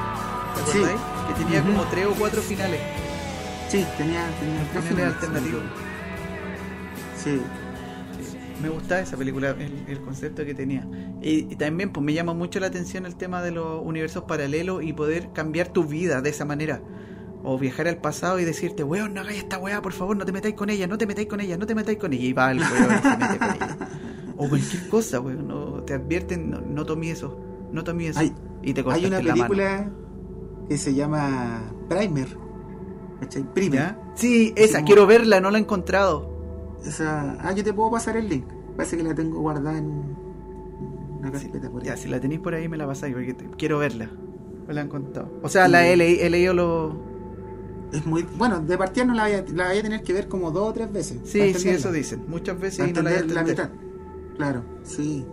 [0.67, 0.79] ¿Te Sí.
[1.27, 2.79] Que tenía como tres o cuatro finales.
[3.69, 5.63] Sí, tenía, tenía Tres finales finales, alternativos.
[7.23, 7.41] Sí.
[8.61, 10.87] Me gustaba esa película, el, el concepto que tenía.
[11.21, 14.83] Y, y también pues me llama mucho la atención el tema de los universos paralelos
[14.83, 16.81] y poder cambiar tu vida de esa manera.
[17.43, 20.31] O viajar al pasado y decirte, weón, no hagáis esta weá, por favor, no te
[20.31, 22.23] metáis con ella, no te metáis con ella, no te metáis con ella.
[22.25, 23.77] Y va el weón se mete con ella.
[24.37, 25.47] O cualquier cosa, weón.
[25.47, 27.39] No, te advierten, no, no tomé eso,
[27.71, 28.19] no tomé eso.
[28.19, 30.06] Hay- y te Hay una la mano.
[30.67, 32.27] Que se llama Primer.
[33.19, 33.43] ¿Cachai?
[33.53, 33.79] Primer.
[33.79, 33.99] ¿Ya?
[34.15, 36.77] Sí, esa, como- quiero verla, no la he encontrado.
[36.85, 38.45] Esa, ah, yo te puedo pasar el link.
[38.75, 40.15] Parece que la tengo guardada en
[41.19, 41.87] una carpeta por ahí.
[41.87, 44.09] Ya, si la tenéis por ahí me la pasáis porque te- quiero verla.
[44.67, 45.29] Me la han contado.
[45.41, 46.93] O sea, la he, leí- he leído los...
[47.93, 50.51] Es muy, bueno, de partida no la voy, a, la a tener que ver como
[50.51, 51.19] dos o tres veces.
[51.23, 52.25] Sí, sí, eso dicen.
[52.27, 53.69] Muchas veces y no la voy a la mitad.
[54.35, 55.25] Claro, sí.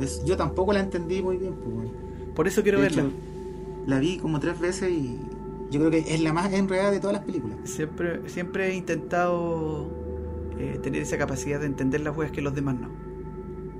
[0.00, 1.54] Es- yo tampoco la entendí muy bien.
[1.54, 1.90] Pues, bueno.
[2.34, 3.02] Por eso quiero De verla.
[3.02, 3.10] hecho,
[3.86, 5.18] la vi como tres veces y
[5.70, 7.58] yo creo que es la más enredada de todas las películas.
[7.64, 9.90] Siempre, siempre he intentado
[10.58, 12.88] eh, tener esa capacidad de entender las weas que los demás no.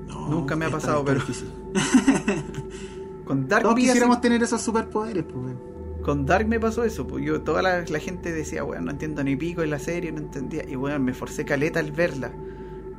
[0.08, 1.22] No, Nunca me ha pasado, pero-.
[3.24, 5.54] Con Dark, Todos quisiéramos tener esos superpoderes, pues,
[6.02, 7.06] con Dark me pasó eso.
[7.06, 10.10] Pues yo, toda la, la gente decía, weón, no entiendo ni pico en la serie,
[10.10, 10.68] no entendía.
[10.68, 12.32] Y weón, me forcé caleta al verla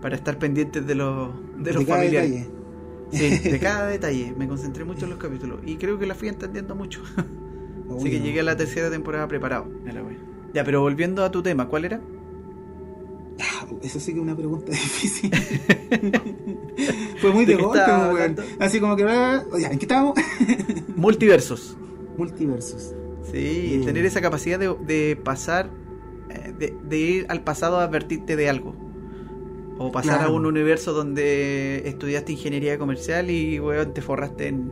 [0.02, 2.48] para estar pendientes de los, de los De familiares.
[3.14, 4.34] Sí, de cada detalle.
[4.38, 5.60] Me concentré mucho en los capítulos.
[5.66, 7.02] Y creo que la fui entendiendo mucho.
[7.96, 8.26] Así que no.
[8.26, 9.68] llegué a la tercera temporada preparado.
[9.86, 10.18] Ya, la wea.
[10.54, 12.02] Ya, pero volviendo a tu tema, ¿cuál era?
[13.40, 15.32] Ah, Eso sí que es una pregunta difícil.
[17.20, 17.80] Fue muy ¿De golpe,
[18.14, 18.36] weón.
[18.60, 19.04] Así como que.
[19.04, 20.16] ah, ya, ¿En qué estábamos?
[20.96, 21.78] Multiversos.
[22.18, 22.94] Multiversos.
[23.32, 25.70] Sí, tener esa capacidad de, de pasar,
[26.30, 28.76] eh, de, de ir al pasado a advertirte de algo.
[29.88, 30.34] O pasar Claro.
[30.34, 34.72] a un universo donde estudiaste ingeniería comercial y, weón, te forraste en...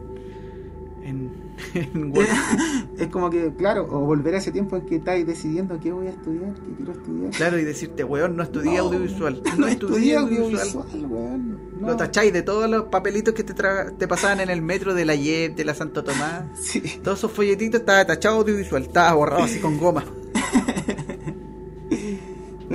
[1.04, 1.32] en,
[1.74, 2.14] en.
[2.98, 6.06] Es como que, claro, o volver a ese tiempo en que estáis decidiendo qué voy
[6.08, 7.32] a estudiar, qué quiero estudiar.
[7.32, 9.42] Claro, y decirte, weón, no estudié No, audiovisual.
[9.58, 10.68] No, estudié audiovisual.
[10.68, 11.60] audiovisual, weón.
[11.82, 11.88] No.
[11.88, 15.06] Lo tacháis de todos los papelitos que te, tra- te pasaban en el metro de
[15.06, 16.44] la YEP, de la Santo Tomás.
[16.62, 16.82] Sí.
[17.04, 20.04] Todos esos folletitos estaba tachado audiovisual, estaba borrado así con goma.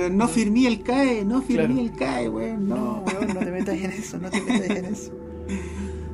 [0.07, 1.79] Weón, No firmé el CAE, no firmé Claro.
[1.81, 2.67] el CAE, weón.
[2.67, 5.11] No, No, weón, no te metas en eso, no te metas en eso.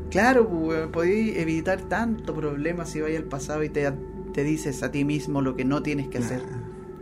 [0.10, 3.92] Claro, pues, weón, podéis evitar tanto problema si vais al pasado y te,
[4.34, 6.42] te dices a ti mismo lo que no tienes que hacer.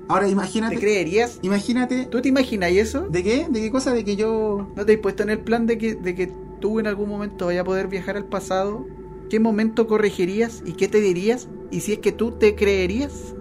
[0.08, 0.78] Ahora ¿Te imagínate.
[0.78, 1.40] creerías?
[1.42, 2.06] Imagínate.
[2.06, 3.08] ¿Tú te imaginas eso?
[3.10, 3.48] ¿De qué?
[3.50, 3.94] ¿De qué cosa?
[3.94, 4.68] De que yo.
[4.76, 7.46] ¿No te has puesto en el plan de que, de que tú en algún momento
[7.46, 8.86] vayas a poder viajar al pasado?
[9.30, 11.48] ¿Qué momento corregirías y qué te dirías?
[11.70, 13.34] Y si es que tú te creerías,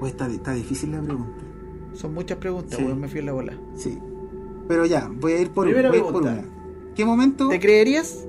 [0.00, 1.37] Pues está, está difícil la pregunta.
[1.98, 2.84] Son muchas preguntas, Sí.
[2.84, 3.52] weón, me fui en la bola.
[3.74, 3.98] Sí.
[4.68, 6.46] Pero ya, voy a ir por, Primera voy a ir por pregunta.
[6.46, 6.94] una.
[6.94, 7.48] ¿Qué momento?
[7.48, 8.26] ¿Te creerías?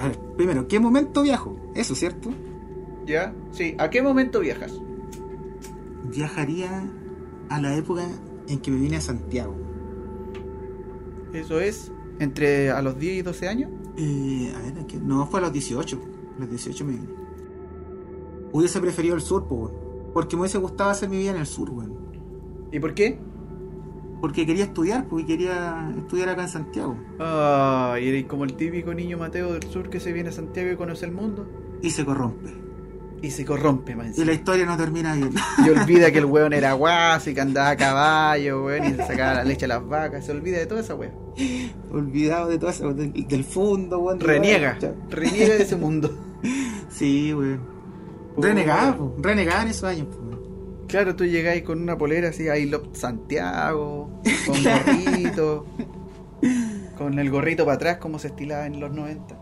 [0.00, 1.56] A ver, primero, ¿qué momento viajo?
[1.74, 2.30] Eso, ¿cierto?
[3.06, 3.74] Ya, sí.
[3.78, 4.80] ¿A qué momento viajas?
[6.04, 6.90] Viajaría
[7.48, 8.04] a la época
[8.48, 9.54] en que me vine a Santiago.
[11.32, 13.70] Eso es entre a los 10 y 12 años.
[13.96, 14.98] Eh, a ver, ¿a qué?
[14.98, 16.00] no, fue a los 18.
[16.36, 17.08] A los 18 me vine.
[18.52, 19.72] Hubiese preferido el sur, po, weón.
[20.12, 22.01] Porque me hubiese gustado hacer mi vida en el sur, weón.
[22.72, 23.18] ¿Y por qué?
[24.20, 26.96] Porque quería estudiar, porque quería estudiar acá en Santiago.
[27.18, 30.76] Ay, eres como el típico niño Mateo del sur que se viene a Santiago y
[30.76, 31.46] conoce el mundo.
[31.82, 32.50] Y se corrompe.
[33.20, 34.12] Y se corrompe, man.
[34.16, 35.32] Y la historia no termina bien.
[35.64, 39.06] Y olvida que el weón era guaso y que andaba a caballo, weón, y se
[39.06, 40.24] sacaba la leche a las vacas.
[40.24, 41.14] Se olvida de toda esa weón.
[41.90, 44.18] Olvidado de todo eso, del, del fondo, weón.
[44.18, 44.78] Reniega.
[45.10, 46.10] Reniega de ese mundo.
[46.90, 47.60] Sí, weón.
[48.34, 48.42] Po.
[49.18, 50.31] renegaba en esos años, weón.
[50.92, 54.10] Claro, tú llegáis con una polera así, ahí Love Santiago,
[54.46, 55.66] con gorrito,
[56.98, 59.34] con el gorrito para atrás como se estilaba en los 90.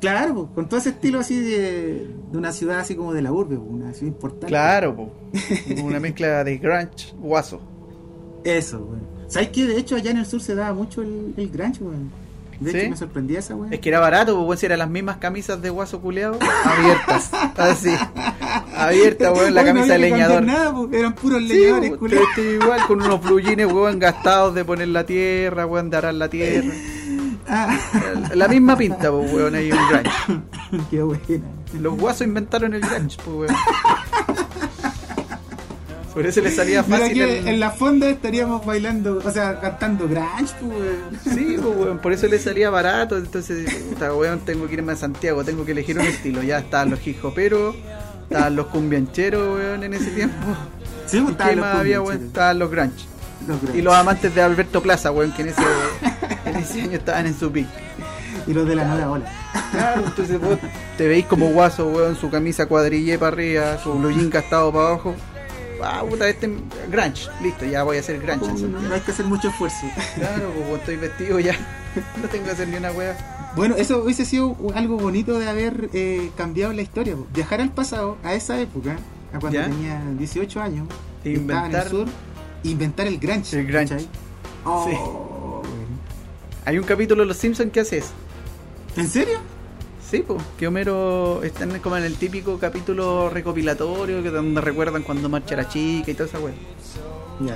[0.00, 3.30] Claro, po, con todo ese estilo así de, de una ciudad así como de la
[3.30, 4.46] urbe, po, una ciudad importante.
[4.48, 5.12] Claro, po.
[5.84, 7.60] una mezcla de grunge guaso.
[8.42, 9.06] Eso, weón.
[9.28, 9.66] ¿Sabes qué?
[9.66, 12.10] De hecho, allá en el sur se daba mucho el, el grunge, weón.
[12.60, 12.78] De ¿Sí?
[12.78, 13.72] hecho, me sorprendía esa, weón.
[13.72, 17.30] Es que era barato, pues bueno, si eran las mismas camisas de guaso culeado, abiertas,
[17.56, 17.94] así,
[18.76, 20.42] abierta, weón, la camisa de leñador.
[20.42, 25.04] Nada, po, eran puros leñadores, pues, vestí igual, con unos weón, gastados de poner la
[25.04, 26.72] tierra, weón, de arar la tierra.
[27.48, 27.78] Ah,
[28.34, 30.86] La misma pinta, pues, weón, ahí un grunge.
[30.90, 31.22] qué buena.
[31.80, 32.82] Los guasos inventaron el
[33.24, 33.56] pues, weón.
[36.16, 37.46] Por eso le salía Mira fácil que el...
[37.48, 41.20] en la fonda estaríamos bailando, o sea, cantando grunge, pues, weón.
[41.22, 43.18] Sí, pues, weón, por eso le salía barato.
[43.18, 46.42] Entonces, puta, weón, tengo que irme a Santiago, tengo que elegir un estilo.
[46.42, 47.76] Ya estaban los hip hoperos,
[48.22, 50.56] estaban los cumbiancheros, weón, en ese tiempo.
[51.04, 52.24] Sí, ¿Y pues, qué estaban los más había, weón?
[52.24, 53.04] Estaban los grunge.
[53.46, 53.78] los grunge.
[53.78, 55.62] Y los amantes de Alberto Plaza, weón, que en ese,
[56.46, 57.68] en ese año estaban en su pick.
[58.46, 59.26] Y los de la nueva ola.
[59.70, 60.58] Claro, entonces vos
[60.96, 64.86] te veis como guaso, weón, su camisa cuadrille para arriba, su blue jean castado para
[64.86, 65.14] abajo.
[65.82, 66.50] Ah, puta, este
[66.90, 68.52] grunge, listo, ya voy a hacer grunge.
[68.68, 69.86] No, hay que hacer mucho esfuerzo.
[70.14, 71.54] Claro, pues vos estoy vestido ya.
[72.22, 73.52] No tengo que hacer ni una wea.
[73.56, 77.16] Bueno, eso hubiese sido algo bonito de haber eh, cambiado la historia.
[77.16, 77.26] po.
[77.34, 78.98] Viajar al pasado, a esa época,
[79.32, 79.64] a cuando ¿Ya?
[79.66, 80.86] tenía 18 años,
[81.24, 82.06] E en el inventar- sur,
[82.64, 83.58] inventar el grunge.
[83.60, 84.06] El grunge.
[84.66, 85.62] Oh,
[86.66, 88.10] Hay un capítulo de Los Simpsons que hace eso.
[88.96, 89.38] ¿En serio?
[90.08, 95.02] Sí, pues, que Homero está en- como en el típico capítulo recopilatorio que donde recuerdan
[95.02, 96.54] cuando marcha era chica y toda esa wea.
[97.40, 97.54] Ya.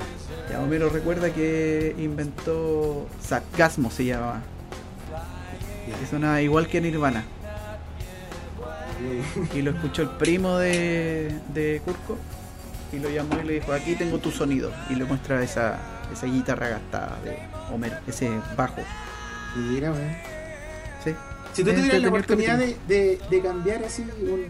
[0.49, 4.41] Ya Homero recuerda que inventó Sarcasmo se llamaba.
[5.89, 5.97] Ya.
[5.97, 7.23] Que sonaba igual que Nirvana.
[9.55, 12.17] Y lo escuchó el primo de, de Curco
[12.93, 14.71] y lo llamó y le dijo, aquí tengo tu sonido.
[14.89, 15.79] Y le muestra esa,
[16.11, 17.39] esa guitarra gastada de
[17.73, 18.81] Homero, ese bajo.
[19.55, 20.40] Mira, weón.
[21.53, 24.45] Si tú tuvieras la oportunidad de, de- de cambiar así un,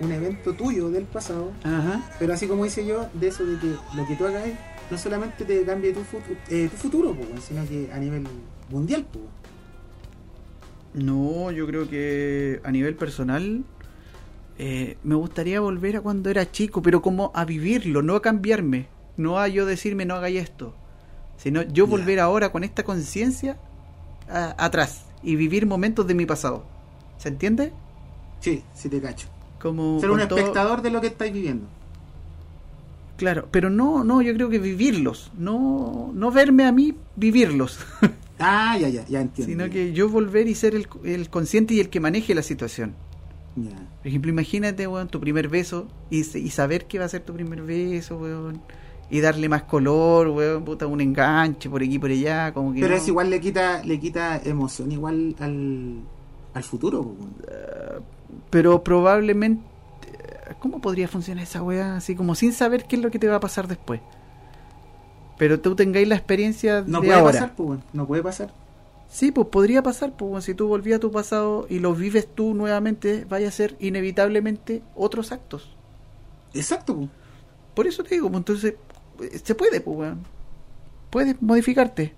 [0.00, 2.00] un evento tuyo del pasado, Ajá.
[2.18, 4.44] pero así como hice yo, de eso de que lo que tú hagas
[4.90, 8.24] no solamente te cambie tu, futu- eh, tu futuro, po, sino que a nivel
[8.70, 9.20] mundial, po.
[10.94, 13.64] No, yo creo que a nivel personal
[14.58, 18.86] eh, me gustaría volver a cuando era chico, pero como a vivirlo, no a cambiarme,
[19.16, 20.72] no a yo decirme no hagáis esto,
[21.36, 23.56] sino yo volver ahora con esta conciencia
[24.28, 26.64] atrás y vivir momentos de mi pasado.
[27.18, 27.72] ¿Se entiende?
[28.40, 29.28] Sí, sí te cacho.
[29.60, 31.66] Como Ser un todo- espectador de lo que estáis viviendo.
[33.16, 37.78] Claro, pero no, no, yo creo que vivirlos, no, no verme a mí vivirlos,
[38.40, 39.52] Ah, ya, ya, ya entiendo.
[39.64, 42.92] sino que yo volver y ser el, el consciente y el que maneje la situación.
[43.54, 43.70] Ya.
[43.98, 47.32] Por ejemplo, imagínate, weón, tu primer beso y, y saber que va a ser tu
[47.32, 48.60] primer beso, weón.
[49.14, 52.80] Y darle más color, weón, puta, un enganche por aquí por allá, como que.
[52.80, 53.00] Pero no.
[53.00, 56.00] es igual le quita, le quita emoción igual al,
[56.52, 57.34] al futuro, weón.
[58.50, 59.62] Pero probablemente.
[60.58, 61.96] ¿Cómo podría funcionar esa weá?
[61.96, 64.00] Así como sin saber qué es lo que te va a pasar después.
[65.38, 67.32] Pero tú tengáis la experiencia No de puede ahora.
[67.32, 67.82] pasar, weón.
[67.92, 68.52] No puede pasar.
[69.08, 72.52] Sí, pues podría pasar, pues si tú volvías a tu pasado y lo vives tú
[72.54, 75.76] nuevamente, vaya a ser inevitablemente otros actos.
[76.52, 77.08] Exacto, po.
[77.74, 78.74] Por eso te digo, pues entonces
[79.42, 80.20] se puede, pues, weón.
[81.10, 82.14] Puedes modificarte,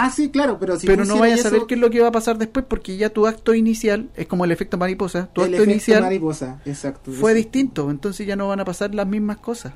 [0.00, 2.08] Ah, sí, claro, pero si pero no vayas a saber qué es lo que va
[2.08, 5.28] a pasar después porque ya tu acto inicial es como el efecto mariposa.
[5.32, 7.10] Tu el acto efecto inicial mariposa, exacto.
[7.10, 9.72] fue distinto, entonces ya no van a pasar las mismas cosas.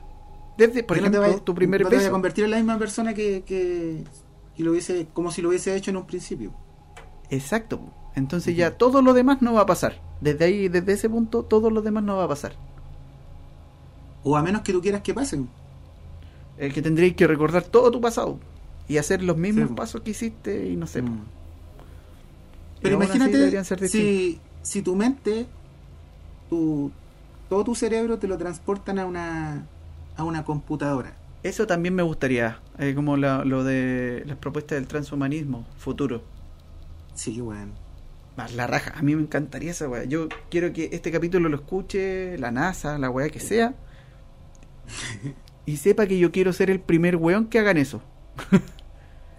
[0.56, 2.78] Desde, por Ya no te ejemplo, tu primer no te a convertir en la misma
[2.78, 4.04] persona que, que,
[4.56, 6.52] que lo hubiese, como si lo hubiese hecho en un principio.
[7.28, 7.80] Exacto.
[8.14, 10.00] Entonces ya todo lo demás no va a pasar.
[10.20, 12.52] Desde ahí, desde ese punto, todo lo demás no va a pasar.
[14.22, 15.48] O a menos que tú quieras que pasen.
[16.62, 18.38] El que tendréis que recordar todo tu pasado
[18.88, 21.02] y hacer los mismos Sí, pasos que hiciste y no sé.
[21.02, 21.24] Mm.
[22.80, 25.46] Pero imagínate ser si, si tu mente,
[26.48, 26.92] tu,
[27.48, 29.66] todo tu cerebro te lo transportan a una,
[30.16, 31.16] a una computadora.
[31.42, 36.22] Eso también me gustaría, eh, como la- lo de las propuestas del transhumanismo futuro.
[37.14, 37.72] Sí, bueno.
[38.36, 40.04] Más la raja, a mí me encantaría esa weá.
[40.04, 43.74] Yo quiero que este capítulo lo escuche la NASA, la weá que sea,
[45.66, 48.02] y sepa que yo quiero ser el primer weón que hagan eso.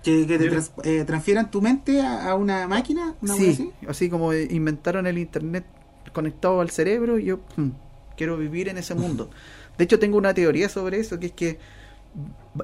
[0.03, 3.71] Que, que te trans- eh, transfieran tu mente a, a una máquina, una sí, así.
[3.87, 5.65] así como inventaron el internet
[6.11, 7.69] conectado al cerebro, yo mm,
[8.17, 9.29] quiero vivir en ese mundo.
[9.77, 11.57] De hecho, tengo una teoría sobre eso, que es que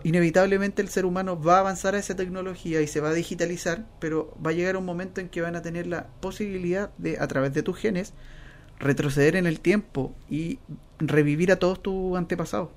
[0.04, 3.86] inevitablemente el ser humano va a avanzar a esa tecnología y se va a digitalizar,
[4.00, 7.28] pero va a llegar un momento en que van a tener la posibilidad de, a
[7.28, 8.14] través de tus genes,
[8.80, 10.60] retroceder en el tiempo y
[11.00, 12.70] revivir a todos tus antepasados.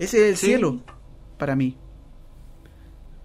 [0.00, 0.46] Ese es el Sí.
[0.46, 0.80] cielo
[1.38, 1.76] para mí.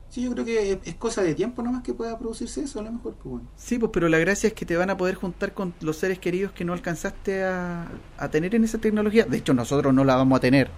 [0.09, 2.91] Sí, yo creo que es, cosa de tiempo nomás que pueda producirse eso, a lo
[2.91, 3.15] mejor.
[3.15, 3.47] Pues bueno.
[3.57, 6.19] Sí, pues, pero la gracia es que te van a poder juntar con los seres
[6.19, 9.25] queridos que no alcanzaste a, a tener en esa tecnología.
[9.25, 10.69] De hecho, nosotros no la vamos a tener,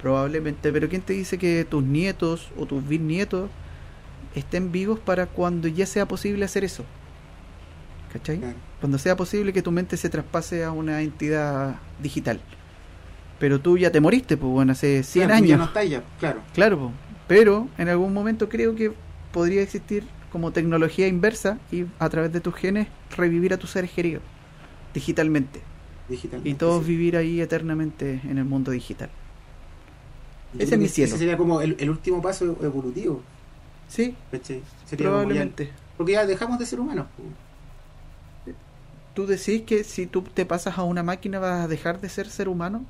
[0.00, 0.72] probablemente.
[0.72, 3.50] Pero ¿quién te dice que tus nietos o tus bisnietos
[4.34, 6.84] estén vivos para cuando ya sea posible hacer eso?
[8.10, 8.38] ¿Cachai?
[8.38, 8.56] Claro.
[8.80, 12.40] Cuando sea posible que tu mente se traspase a una entidad digital.
[13.42, 15.58] Pero tú ya te moriste, pues bueno, hace 100 Claro, tú ya años.
[15.58, 16.40] no estás ya, claro.
[16.54, 16.92] Claro, po.
[17.26, 18.92] pero en algún momento creo que
[19.32, 22.86] podría existir como tecnología inversa y a través de tus genes
[23.16, 24.22] revivir a tus seres queridos
[24.94, 25.60] digitalmente
[26.08, 26.48] Digitalmente.
[26.50, 26.90] y todos sí.
[26.90, 29.10] vivir ahí eternamente en el mundo digital.
[30.54, 31.08] Yo ese es mi cielo.
[31.08, 33.22] Ese sería como el, el último paso evolutivo.
[33.88, 34.14] Sí,
[34.96, 35.70] probablemente.
[35.96, 37.06] porque ya dejamos de ser humanos.
[37.16, 38.54] pues.
[39.14, 42.28] ¿Tú decís que si tú te pasas a una máquina vas a dejar de ser
[42.30, 42.84] ser humano?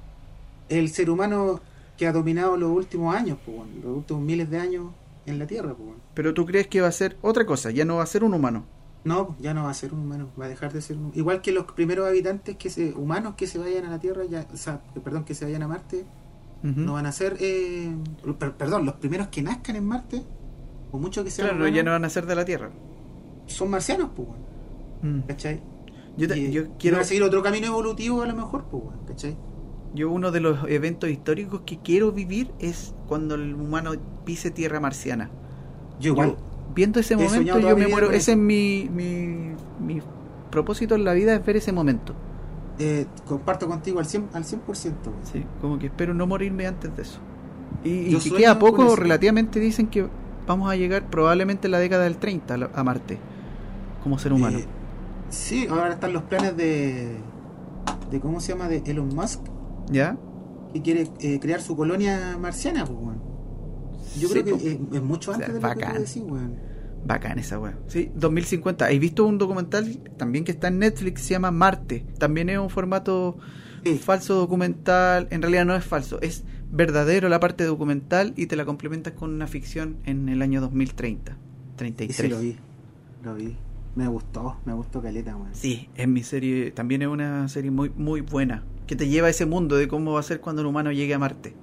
[0.78, 1.60] El ser humano
[1.96, 4.86] que ha dominado los últimos años, pues, bueno, los últimos miles de años
[5.26, 5.68] en la Tierra.
[5.74, 6.00] Pues, bueno.
[6.14, 8.34] Pero tú crees que va a ser otra cosa, ya no va a ser un
[8.34, 8.64] humano.
[9.04, 11.42] No, ya no va a ser un humano, va a dejar de ser un Igual
[11.42, 14.56] que los primeros habitantes que se, humanos que se vayan a la Tierra, ya, o
[14.56, 16.04] sea, que- perdón, que se vayan a Marte,
[16.62, 17.92] no van a ser, eh,
[18.38, 20.22] per- perdón, los primeros que nazcan en Marte,
[20.92, 22.70] o muchos que sean Claro, humanos, ya no van a ser de la Tierra.
[23.46, 25.22] son marcianos, pues, weón, Mm.
[25.26, 25.60] ¿cachai?
[26.16, 26.98] Yo, te- Y- yo y quiero.
[26.98, 29.36] van a seguir otro camino evolutivo a lo mejor, pues, weón, ¿cachai?
[29.94, 33.92] Yo uno de los eventos históricos que quiero vivir es cuando el humano
[34.24, 35.30] pise tierra marciana.
[36.00, 36.30] Yo igual.
[36.30, 36.36] Yo,
[36.74, 38.10] viendo ese momento yo me muero.
[38.10, 40.00] Ese es mi, mi, mi
[40.50, 42.14] propósito en la vida es ver ese momento.
[42.78, 45.16] Eh, comparto contigo al 100%, al 100% weón.
[45.30, 47.18] Sí, como que espero no morirme antes de eso.
[47.84, 50.06] Y, y que queda poco, relativamente dicen que
[50.46, 53.18] vamos a llegar probablemente en la década del 30 a la- a Marte
[54.02, 54.58] como ser humano.
[54.58, 54.64] Eh,
[55.28, 57.16] sí, ahora están los planes de,
[58.10, 58.68] de ¿cómo se llama?
[58.68, 59.40] De Elon Musk,
[59.92, 60.16] ¿Ya?
[60.72, 63.20] que quiere eh, crear su colonia marciana, pues, weón.
[64.18, 66.56] Yo Sí, creo que es, es mucho O sea, antes de lo que decís, weón.
[67.04, 67.76] Bacán esa weá.
[67.88, 68.86] Sí, 2050.
[68.86, 71.22] ¿Has visto un documental también que está en Netflix?
[71.22, 72.06] Se llama Marte.
[72.18, 73.36] También es un formato
[73.84, 73.98] Sí.
[73.98, 75.26] falso documental.
[75.30, 76.20] En realidad no es falso.
[76.20, 80.60] Es verdadero la parte documental y te la complementas con una ficción en el año
[80.60, 81.32] 2030.
[81.32, 82.16] Y 33.
[82.16, 82.56] sí, lo vi,
[83.24, 83.56] lo vi.
[83.96, 85.54] Me gustó, me gustó Caleta, weón.
[85.54, 86.70] Sí, es mi serie.
[86.70, 88.62] También es una serie muy, muy buena.
[88.86, 91.14] Que te lleva a ese mundo de cómo va a ser cuando el humano llegue
[91.14, 91.54] a Marte.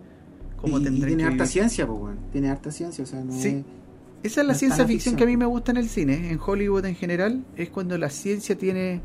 [0.57, 1.47] Cómo y, tiene harta vivir.
[1.47, 2.15] ciencia, pues.
[2.32, 3.47] Tiene harta ciencia, o sea, no Sí.
[4.24, 4.32] es...
[4.32, 6.39] Esa es la No ciencia ficción que a mí me gusta en el cine, en
[6.45, 9.01] Hollywood en general, es cuando la ciencia tiene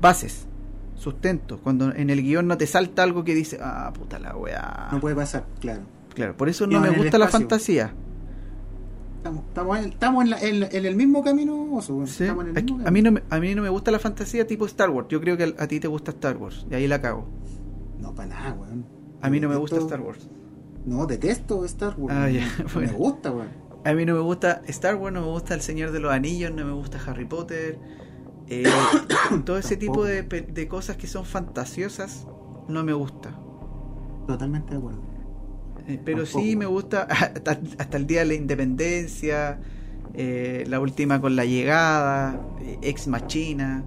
[0.00, 0.46] bases,
[0.94, 4.88] sustento, cuando en el guion no te salta algo que dice, ah, puta la weá.
[4.92, 5.82] No puede pasar, claro.
[6.14, 7.92] Claro, por eso no me gusta la fantasía.
[9.24, 12.06] Estamos, estamos, en, estamos en, la- en- en el mismo camino, oso, weón.
[12.06, 12.24] ¿sí?
[12.24, 13.98] Estamos en el Aquí- mismo a, mí no me, a mí no me gusta la
[13.98, 16.74] fantasía tipo Star Wars, yo creo que a, a ti te gusta Star Wars, y
[16.74, 17.26] ahí la cago.
[18.00, 18.84] No, para nada, weón.
[19.22, 20.28] A mí no me gusta Star Wars.
[20.84, 22.14] No, detesto Star Wars.
[22.14, 22.92] Ah, No bueno.
[22.92, 23.48] me gusta, weón.
[23.86, 26.52] A mí no me gusta Star Wars, no me gusta El Señor de los Anillos,
[26.52, 27.78] no me gusta Harry Potter.
[28.48, 28.64] eh,
[29.46, 32.26] todo ese tipo de cosas que son fantasiosas
[32.68, 33.38] no me gusta.
[34.26, 35.00] Totalmente de acuerdo.
[35.86, 39.58] Eh, pero Tampoco, sí me gusta hasta, hasta el día de la independencia,
[40.14, 43.84] eh, la última con la llegada, eh, Ex Machina,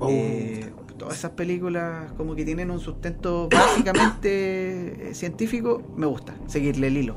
[0.00, 6.88] Oh, eh, todas esas películas como que tienen un sustento básicamente científico, me gusta seguirle
[6.88, 7.16] el hilo.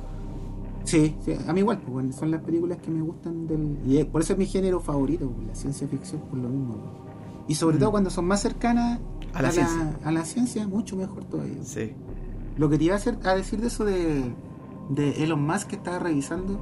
[0.84, 3.77] Sí, sí, a mí igual, pues, weón, son las películas que me gustan del...
[3.86, 6.73] Y es- por eso es mi género favorito, weón, la ciencia ficción, por lo mismo.
[6.75, 7.11] weón.
[7.47, 7.79] Y sobre Mm.
[7.79, 8.99] todo cuando son más cercanas
[9.34, 9.97] A la ciencia.
[10.03, 11.57] a la ciencia, mucho mejor todavía.
[11.63, 11.91] Sí.
[12.62, 14.22] Lo que te iba a, hacer, a decir de eso de,
[14.89, 16.59] de Elon Musk que estaba revisando,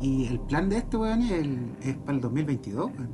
[0.00, 3.10] y el plan de este, weón, es, el- es para el 2022, weón.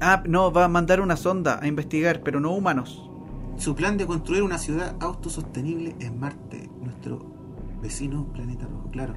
[0.00, 3.10] Ah, no, va a mandar una sonda a investigar, pero no humanos.
[3.58, 7.26] Su plan de construir una ciudad autosostenible en Marte, nuestro
[7.82, 9.12] vecino planeta rojo, claro.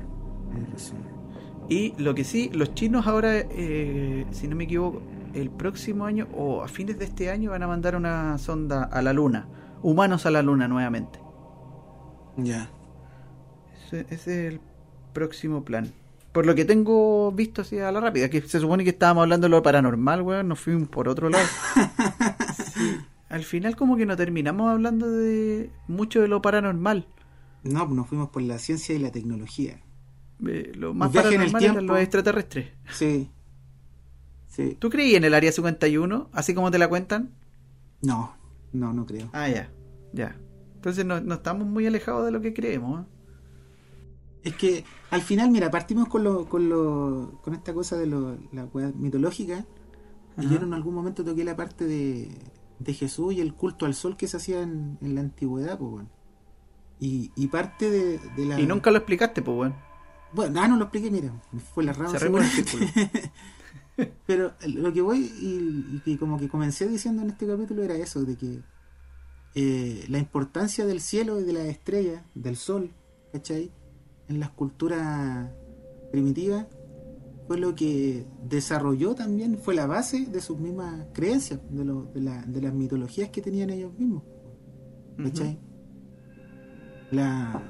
[1.70, 5.02] Y lo que sí, los chinos ahora, eh, si no me equivoco,
[5.34, 9.02] el próximo año o a fines de este año van a mandar una sonda a
[9.02, 9.48] la Luna.
[9.82, 11.20] Humanos a la Luna nuevamente.
[12.38, 12.70] Ya.
[13.86, 14.14] Ese, ese
[14.48, 14.62] es el
[15.14, 15.92] próximo plan.
[16.32, 19.46] Por lo que tengo visto así a la rápida, que se supone que estábamos hablando
[19.46, 21.46] de lo paranormal, weón, nos fuimos por otro lado.
[22.74, 22.98] Sí.
[23.30, 27.08] Al final como que no terminamos hablando de mucho de lo paranormal.
[27.64, 29.82] No, nos fuimos por la ciencia y la tecnología.
[30.48, 32.70] Eh, lo más paranormal eran los extraterrestres.
[32.92, 33.30] Sí.
[34.48, 34.78] Sí.
[34.80, 37.32] ¿Tú creí en el área 51, así como te la cuentan?
[38.02, 38.36] No,
[38.72, 39.30] no, no creo.
[39.34, 39.70] Ah, ya,
[40.14, 40.36] ya.
[40.80, 43.02] Entonces no, no estamos muy alejados de lo que creemos.
[43.02, 43.06] ¿eh?
[44.44, 48.38] Es que al final, mira, partimos con lo, con lo, con esta cosa de lo,
[48.54, 48.66] la
[48.96, 49.66] mitológica.
[50.38, 52.30] Y yo en algún momento toqué la parte de,
[52.80, 55.92] de Jesús y el culto al sol que se hacía en, en la antigüedad, pues
[55.92, 56.10] bueno.
[56.98, 58.58] Y, y parte de, de la.
[58.58, 59.76] Y nunca lo explicaste, pues, weón.
[60.32, 61.34] Bueno, ah, no lo expliqué, mira,
[61.74, 62.18] fue la rama.
[64.26, 67.96] Pero lo que voy y, y que como que comencé diciendo en este capítulo era
[67.96, 68.62] eso, de que
[69.56, 72.91] eh, la importancia del cielo y de las estrellas, del sol,
[73.34, 73.72] ¿cachai?
[74.28, 75.50] En las culturas
[76.12, 76.68] primitivas
[77.47, 82.22] fue lo que desarrolló también, fue la base de sus mismas creencias, de, lo- de,
[82.22, 84.24] la- de las mitologías que tenían ellos mismos.
[85.24, 85.58] ¿cachai?
[87.12, 87.62] La,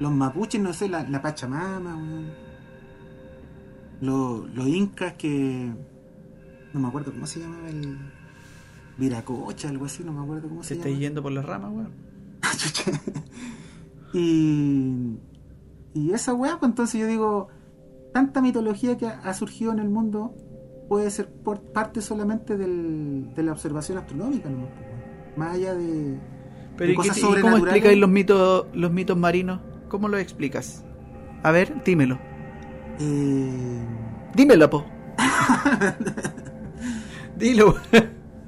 [0.00, 1.96] los mapuches, no sé, la, la Pachamama.
[4.00, 5.72] Los, los incas que.
[6.72, 7.98] No me acuerdo cómo se llamaba el.
[8.98, 10.90] Viracocha, algo así, no me acuerdo cómo se llama.
[10.90, 11.92] yendo por las ramas, weón.
[14.12, 15.18] y.
[15.94, 17.48] Y esa weá, pues entonces yo digo.
[18.12, 20.34] Tanta mitología que ha, surgido en el mundo
[20.88, 24.66] puede ser por parte solamente del, de la observación astronómica, ¿no?
[25.36, 26.18] Más allá de.
[26.76, 29.60] Pero de ¿y, qué y cómo explicáis los mitos, los mitos marinos?
[29.88, 30.84] ¿Cómo los explicas?
[31.42, 32.18] A ver, dímelo.
[32.98, 33.78] Eh,
[34.34, 34.84] Dímelo, po.
[37.36, 37.76] Dilo.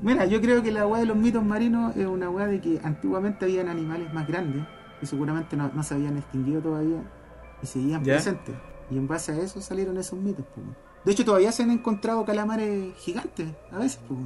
[0.02, 2.80] Mira, yo creo que la weá de los mitos marinos es una weá de que
[2.82, 4.64] antiguamente habían animales más grandes
[4.98, 7.02] que seguramente no, no se habían extinguido todavía
[7.62, 8.14] y seguían Ya.
[8.14, 8.54] presentes.
[8.90, 10.44] Y en base a eso salieron esos mitos.
[10.54, 10.66] pues.
[11.04, 14.00] De hecho, todavía se han encontrado calamares gigantes a veces.
[14.08, 14.20] pues.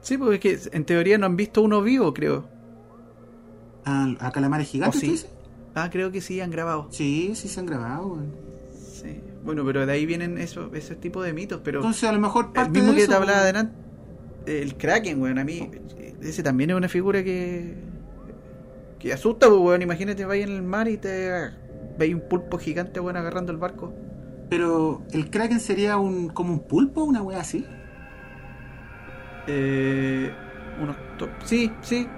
[0.00, 2.44] Sí, porque es que en teoría no han visto uno vivo, creo.
[3.84, 5.10] ¿A, a calamares gigantes, ¿O sí?
[5.12, 5.30] dices?
[5.74, 6.88] Ah, creo que sí han grabado.
[6.90, 8.18] Sí, sí se han grabado.
[8.78, 9.20] Sí.
[9.44, 11.60] Bueno, pero de ahí vienen eso, ese tipo de mitos.
[11.64, 13.74] Pero Entonces, a lo mejor el parte mismo de que eso, te hablaba adelante,
[14.46, 15.70] el Kraken, weón, a mí,
[16.20, 17.74] ese también es una figura que.
[18.98, 19.82] que asusta, pues, weón.
[19.82, 21.50] Imagínate, vais en el mar y te
[21.98, 23.92] veis un pulpo gigante, weón, agarrando el barco.
[24.48, 27.66] Pero el kraken sería un como un pulpo, una weá así.
[29.46, 30.30] Eh,
[30.80, 30.96] unos
[31.44, 32.08] sí, sí,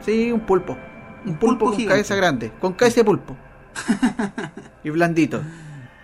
[0.00, 0.76] sí, un pulpo.
[1.24, 1.88] Un Un pulpo, pulpo con gigante.
[1.88, 3.36] cabeza grande, con cabeza de pulpo.
[4.84, 5.42] y blandito.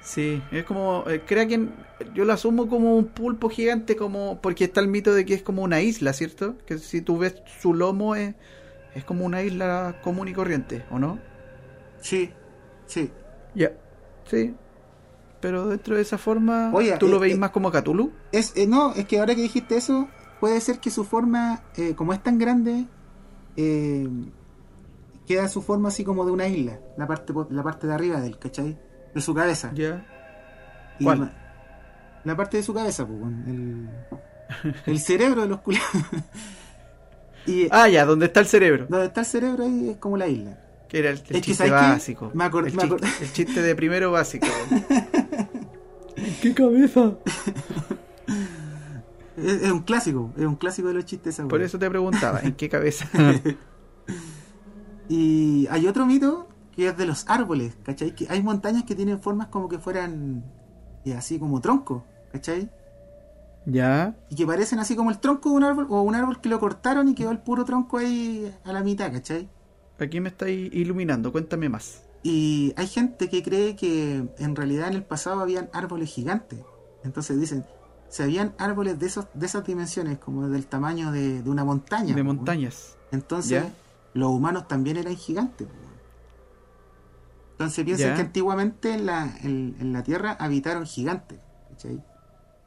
[0.08, 1.70] Sí, es como el Kraken,
[2.14, 5.44] yo lo asumo como un pulpo gigante, como porque está el mito de que es
[5.44, 6.56] como una isla, ¿cierto?
[6.66, 8.34] Que si tú ves su lomo es,
[8.96, 11.20] es como una isla común y corriente, ¿o no?
[12.00, 12.32] Sí,
[12.86, 13.12] sí.
[13.54, 13.74] Ya,
[14.24, 14.56] sí.
[15.42, 18.14] Pero dentro de esa forma, Oye, ¿tú lo eh, veis eh, más como Cthulhu?
[18.32, 20.08] Es, eh, no, es que ahora que dijiste eso,
[20.40, 22.86] puede ser que su forma, eh, como es tan grande,
[23.58, 24.08] eh,
[25.28, 28.40] queda su forma así como de una isla, la parte la parte de arriba del,
[28.40, 28.87] ¿cachai?
[29.18, 29.72] De su cabeza.
[29.74, 30.06] Ya.
[31.00, 31.32] Y ¿Cuál?
[32.24, 33.90] La parte de su cabeza, pues, el,
[34.86, 35.90] el cerebro de los culiados.
[37.48, 38.86] y Ah, ya, ¿dónde está el cerebro?
[38.88, 40.60] donde está el cerebro ahí es como la isla.
[40.88, 42.32] Que era el, el Es que, chiste básico.
[42.34, 44.48] Me acor- el, me chiste, el chiste de primero básico.
[46.42, 47.14] ¿Qué cabeza?
[49.38, 52.40] Es, es un clásico, es un clásico de los chistes esa Por eso te preguntaba,
[52.42, 53.08] ¿en qué cabeza?
[55.10, 56.48] Y hay otro mito
[56.78, 58.14] que es de los árboles, ¿cachai?
[58.16, 60.44] Que hay montañas que tienen formas como que fueran
[61.04, 62.70] eh, así como troncos, ¿cachai?
[63.66, 64.16] ya.
[64.30, 66.60] Y que parecen así como el tronco de un árbol o un árbol que lo
[66.60, 69.50] cortaron y quedó el puro tronco ahí a la mitad, ¿cachai?
[70.00, 72.04] Aquí me estáis iluminando, cuéntame más.
[72.24, 76.60] Y hay gente que cree que en realidad en el pasado habían árboles gigantes.
[77.04, 77.66] Entonces dicen,
[78.08, 82.14] se habían árboles de, esos, de esas dimensiones, como del tamaño de, de una montaña.
[82.16, 82.34] de ¿no?
[82.36, 82.96] montañas.
[83.12, 83.74] Entonces, Ya.
[84.14, 85.68] los humanos también eran gigantes.
[87.60, 88.16] Entonces piensan Ya.
[88.16, 91.40] que antiguamente en la, en, en la Tierra habitaron gigantes.
[91.72, 92.04] ¿cachai?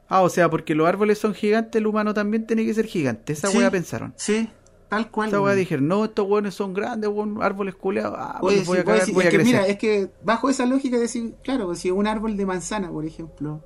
[0.09, 3.33] Ah, o sea, porque los árboles son gigantes, el humano también tiene que ser gigante.
[3.33, 3.59] Esa Sí.
[3.71, 4.13] pensaron.
[4.17, 4.49] Sí,
[4.89, 5.29] tal cual.
[5.29, 5.57] Esa weón.
[5.57, 8.17] dijeron, no, estos weones son grandes, weón, árboles culeados.
[8.19, 9.55] Ah, voy sí, a cagar, sí, voy a es que crecer.
[9.55, 12.91] mira, es que bajo esa lógica de decir, claro, pues, si un árbol de manzana,
[12.91, 13.63] por ejemplo,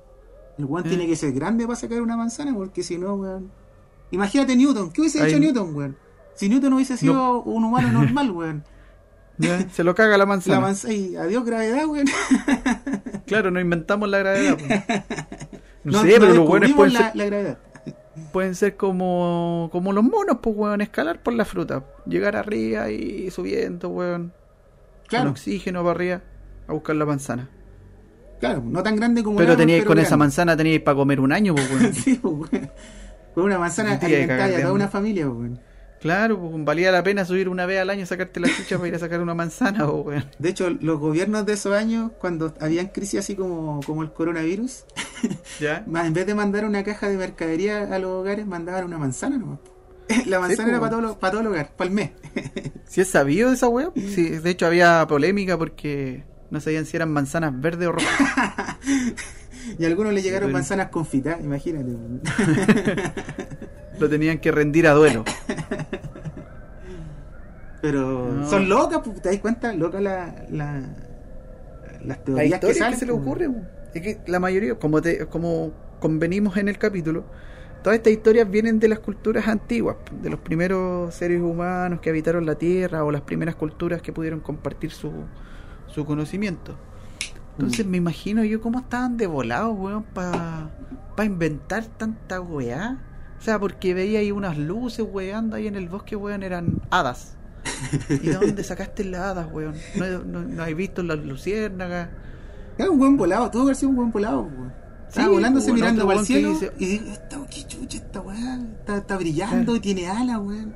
[0.59, 0.89] el weón Eh.
[0.89, 3.51] tiene que ser grande para sacar una manzana, porque si no, weón.
[4.11, 5.97] Imagínate Newton, ¿qué hubiese Ahí- hecho Newton, weón?
[6.35, 8.63] Si Newton hubiese sido un humano normal, weón.
[9.37, 10.55] Ya, Se lo caga la manzana.
[10.55, 12.07] La manzana, y adiós gravedad, weón.
[13.25, 14.55] Claro, no inventamos la gravedad.
[14.57, 14.69] pues.
[15.83, 17.57] No, No, sé, no pero los descubrimos pueden la, ser, la gravedad.
[18.31, 21.83] pueden ser como, como los monos, pues, weón, escalar por la fruta.
[22.05, 24.29] Llegar arriba y subiendo, weón.
[24.29, 26.21] Con Claro, oxígeno para arriba
[26.67, 27.49] a buscar la manzana.
[28.39, 31.53] claro, no tan grande como Pero teníais con esa manzana teníais para comer un año,
[31.55, 31.93] pues, weón.
[31.93, 32.71] sí, pues, weón.
[33.33, 35.59] Con una manzana alimentaria a toda una familia, pues, weón.
[36.05, 38.93] Claro, pues valía la pena subir una vez al año, sacarte la chucha para ir
[38.93, 40.25] a sacar una manzana, pues, weón.
[40.37, 44.85] De hecho, los gobiernos de esos años, cuando habían crisis así como, como el coronavirus,
[45.59, 45.83] ¿Ya?
[45.83, 49.57] en vez de mandar una caja de mercadería a los hogares, mandaban una manzana nomás.
[50.27, 52.11] La manzana era para todo, lo- para todo el hogar, para el mes.
[52.85, 53.89] ¿Si es sabido esa weá?
[53.95, 58.77] Sí, de hecho había polémica porque no sabían si eran manzanas verdes o rojas.
[59.79, 61.93] Y a algunos le llegaron pero- manzanas confitadas, imagínate.
[63.99, 65.23] Lo tenían que rendir a duelo.
[67.81, 68.49] Pero No.
[68.49, 69.73] son locas, ¿te das cuenta?
[69.73, 70.81] Locas la, la-
[72.03, 73.67] las teorías que, se le ocurren.
[73.93, 77.23] Es que la mayoría, como, te, como convenimos en el capítulo,
[77.83, 82.45] todas estas historias vienen de las culturas antiguas, de los primeros seres humanos que habitaron
[82.45, 85.11] la Tierra o las primeras culturas que pudieron compartir su,
[85.87, 86.75] su conocimiento.
[87.53, 87.89] Entonces Mm.
[87.89, 90.69] me imagino yo cómo estaban de volados, weón, para
[91.23, 92.97] inventar tanta weá.
[93.45, 97.35] O sea, porque veía ahí unas luces, weando ahí en el bosque, weón, eran hadas.
[98.09, 99.75] ¿Y de dónde sacaste las hadas, weón?
[99.93, 102.09] ¿No, no, no has visto las luciérnagas?
[102.75, 104.73] Era un buen volado, tuvo que haber sido un buen volado, weón.
[105.07, 107.97] Estaba Sí, volándose pues, mirando para el weón cielo dice- y digo, esta, qué chucha
[107.99, 109.75] esta weá, está, está brillando Claro.
[109.75, 110.73] y tiene alas, weón.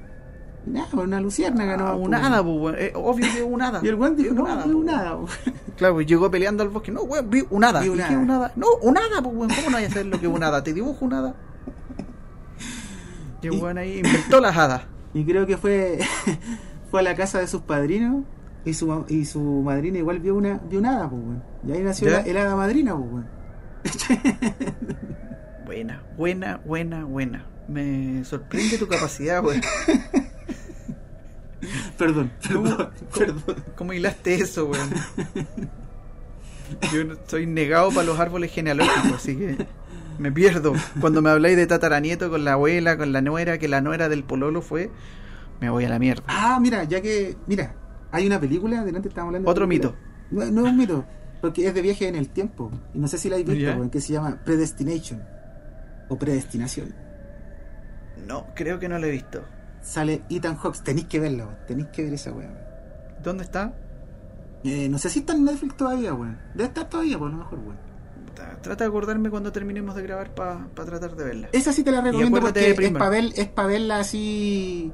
[0.68, 1.98] Nada, una luciérnaga, Ah, no.
[1.98, 2.76] un hada, pues, weón.
[2.78, 3.80] Eh, obvio que es un hada.
[3.84, 4.90] Y el weón dijo, no, hada, es pues, un weón.
[5.00, 5.28] hada, weón.
[5.76, 6.92] Claro, pues llegó peleando al bosque.
[6.92, 7.80] No, weón, vi un hada.
[7.80, 8.12] Vi ¿Y un qué hada.
[8.14, 8.52] es un hada?
[8.56, 9.50] No, un hada, pues, weón.
[9.56, 10.64] ¿Cómo no hay a saber lo que es un hada?
[10.64, 11.34] ¿Te dibujo un hada?
[13.42, 14.84] El Y- weón ahí inventó las hadas.
[15.14, 16.00] Y creo que fue
[16.92, 18.24] fue a la casa de sus padrinos
[18.66, 21.44] y su, y su madrina igual vio una, vio una hada, pues, weón.
[21.68, 23.28] Y ahí nació el hada madrina, pues, weón.
[25.66, 27.46] Buena, buena, buena, buena.
[27.68, 29.62] Me sorprende tu capacidad, weón.
[31.98, 33.64] Perdón, perdón, ¿Cómo- perdón.
[33.76, 34.90] ¿Cómo hilaste eso, weón?
[36.94, 39.58] Yo soy negado para los árboles genealógicos, así que
[40.20, 40.74] me pierdo.
[41.02, 44.24] Cuando me habláis de tataranieto con la abuela, con la nuera, que la nuera del
[44.24, 44.92] pololo fue,
[45.60, 46.24] me voy a la mierda.
[46.28, 47.38] Ah, mira, ya que.
[47.48, 47.76] Mira,
[48.12, 49.48] hay una película, delante estábamos hablando.
[49.48, 49.96] de Otro mito.
[50.32, 51.06] No, no es un mito,
[51.42, 52.72] porque es de viaje en el tiempo.
[52.94, 55.24] Y no sé si la habéis visto, weón, que se llama Predestination.
[56.10, 56.94] O Predestinación.
[58.28, 59.44] No, creo que no lo he visto.
[59.82, 60.84] Sale Ethan Hawks.
[60.84, 61.66] Tenéis que verla.
[61.68, 62.54] Tenéis que ver esa weón.
[63.24, 63.74] ¿Dónde está?
[64.64, 66.38] Eh, no sé si está en Netflix todavía, weón.
[66.54, 67.89] Debe estar todavía, por lo mejor, weón.
[68.62, 71.50] Trata de acordarme cuando terminemos de grabar para tratar de verla.
[71.52, 74.92] Esa sí te la recomiendo porque es para ver, es pa' verla así.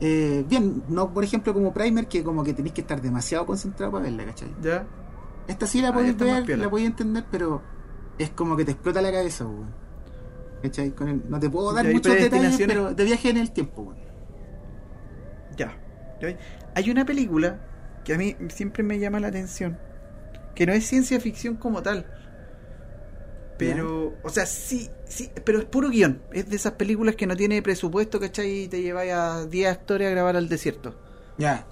[0.00, 3.92] eh, bien, no por ejemplo como Primer, que como que tenéis que estar demasiado concentrado
[3.92, 4.48] para verla, ¿cachai?
[4.62, 4.86] ¿Ya?
[5.48, 7.62] Esta sí la podéis ver, la podéis entender, pero
[8.18, 9.70] es como que te explota la cabeza, weón.
[10.62, 10.90] ¿Cachai?
[10.90, 13.98] Con el- no te puedo dar muchos detalles, pero de viaje en el tiempo, weón.
[15.56, 15.76] Ya.
[16.20, 16.36] Ya.
[16.74, 17.60] Hay una película
[18.04, 19.78] que a mí siempre me llama la atención.
[20.54, 22.06] Que no es ciencia ficción como tal.
[23.58, 26.22] Pero, o sea, sí, sí, pero es puro guion.
[26.32, 28.62] Es de esas películas que no tiene presupuesto, ¿cachai?
[28.64, 30.94] Y te lleváis a 10 actores a grabar al desierto.
[31.38, 31.66] Ya.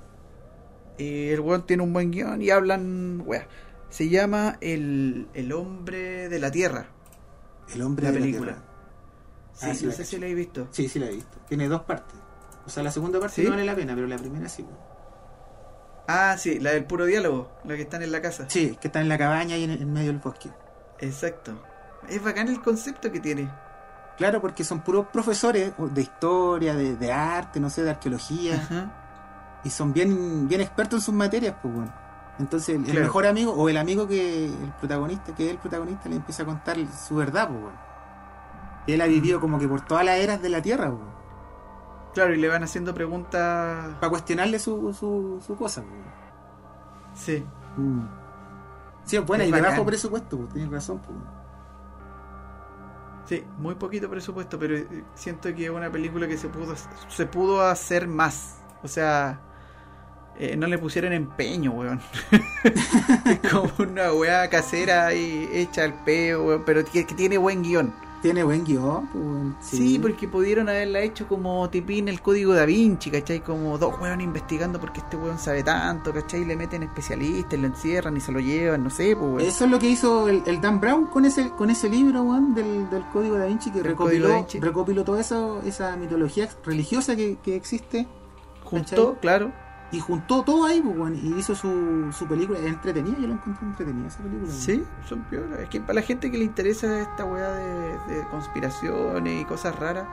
[0.99, 3.47] Y el weón tiene un buen guion y hablan, wea.
[3.89, 6.89] Se llama El, el Hombre de la Tierra,
[7.73, 8.51] El hombre la de película.
[8.53, 8.73] la Tierra.
[9.55, 10.69] Sí, Ah, sí no sé si la he visto.
[10.73, 11.39] Sí, sí la he visto.
[11.49, 12.17] Tiene dos partes.
[12.67, 13.45] O sea, la segunda parte ¿Sí?
[13.45, 14.67] no vale la pena, pero la primera sí.
[16.09, 18.47] Ah, sí, la del puro diálogo, la que están en la casa.
[18.51, 20.51] Sí, que está en la cabaña y en, en medio del bosque.
[21.01, 21.61] Exacto.
[22.09, 23.51] Es bacán el concepto que tiene.
[24.17, 28.55] Claro, porque son puros profesores de historia, de, de arte, no sé, de arqueología.
[28.57, 28.93] Ajá.
[29.65, 31.93] y son bien, bien expertos en sus materias, pues bueno.
[32.39, 36.17] Entonces el, mejor amigo o el amigo que el protagonista, que es el protagonista, le
[36.17, 37.79] empieza a contar su verdad, pues bueno.
[38.87, 41.03] Él ha vivido como que por todas las eras de la Tierra, pues.
[42.15, 43.95] Claro, y le van haciendo preguntas.
[44.01, 46.01] Para cuestionarle su, su, su cosa, pues.
[47.15, 47.45] Sí.
[47.77, 48.07] Mm.
[49.05, 49.77] Sí, es buena Es y de bacán.
[49.77, 51.19] bajo presupuesto, pues, tienes razón, pues.
[53.27, 56.75] Sí, muy poquito presupuesto, pero eh, siento que es una película que se pudo
[57.09, 58.59] se pudo hacer más.
[58.83, 59.41] O sea,
[60.39, 62.01] eh, no le pusieron empeño, weón.
[63.51, 67.93] como una weá casera ahí hecha al peo, weón, pero que, que tiene buen guion.
[68.27, 69.71] Tiene buen guion, pues.
[69.71, 69.99] Sí.
[69.99, 73.41] porque pudieron haberla hecho como tipín el código da Vinci, ¿cachai?
[73.41, 76.45] Como dos weón investigando porque este weón sabe tanto, ¿cachai?
[76.45, 79.41] Le meten especialistas, lo encierran y se lo llevan, no sé, pues weón.
[79.41, 82.55] Eso es lo que hizo el, el Dan Brown con ese con ese libro, weón,
[82.55, 84.61] del, del Código da Vinci, que recopiló, Vinci.
[84.61, 88.07] recopiló toda esa, esa mitología religiosa que, que existe
[88.71, 88.99] ¿cachai?
[89.21, 89.66] claro.
[89.93, 92.59] Y juntó todo ahí, pues, y hizo su, su película.
[92.59, 94.49] Es entretenida, yo la encontré entretenida esa película.
[94.49, 94.61] weón.
[94.61, 95.61] Sí, son piolas.
[95.61, 99.79] Es que para la gente que le interesa esta weá de, de conspiraciones y cosas
[99.79, 100.07] raras,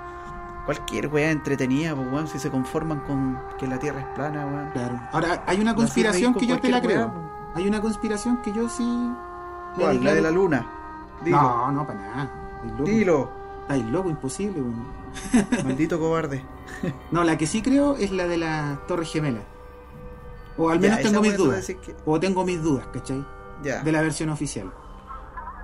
[0.66, 4.70] cualquier weá entretenida, pues weón, si se conforman con que la Tierra es plana, weón.
[4.72, 5.00] Claro.
[5.12, 7.08] Ahora, hay una conspiración que yo te la creo.
[7.08, 9.12] weá, Hay una conspiración que yo sí.
[9.78, 10.66] La de la luna.
[11.26, 11.42] Dilo.
[11.42, 12.32] No, no, para nada.
[12.78, 12.84] Loco.
[12.84, 13.32] Dilo.
[13.64, 14.86] Estáis loco, imposible, weón.
[15.64, 16.44] Maldito cobarde.
[17.12, 19.40] No, la que sí creo es la de la Torre Gemela.
[20.58, 21.66] O al menos tengo mis dudas.
[21.66, 23.26] que- O tengo mis dudas, ¿cachai?
[23.64, 23.82] Ya.
[23.82, 24.74] de la versión oficial.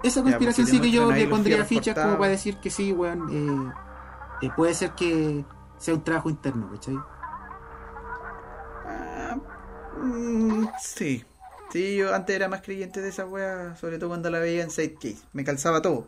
[0.04, 3.28] Esa Ya, conspiración sí que yo le pondría fichas como para decir que sí, weón.
[3.30, 5.44] eh, eh, puede ser que
[5.78, 6.96] sea un trabajo interno, ¿cachai?
[8.88, 9.38] Ah,
[10.02, 11.26] mm, sí.
[11.72, 14.72] Sí, yo antes era más creyente de esa weá, sobre todo cuando la veía en
[14.72, 15.20] Sidecase.
[15.34, 16.08] Me calzaba todo.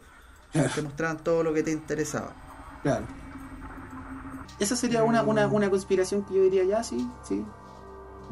[0.75, 2.33] Te mostraban todo lo que te interesaba.
[2.83, 3.05] Claro.
[4.59, 7.43] Esa sería una, una, una conspiración que yo diría ya, sí, sí.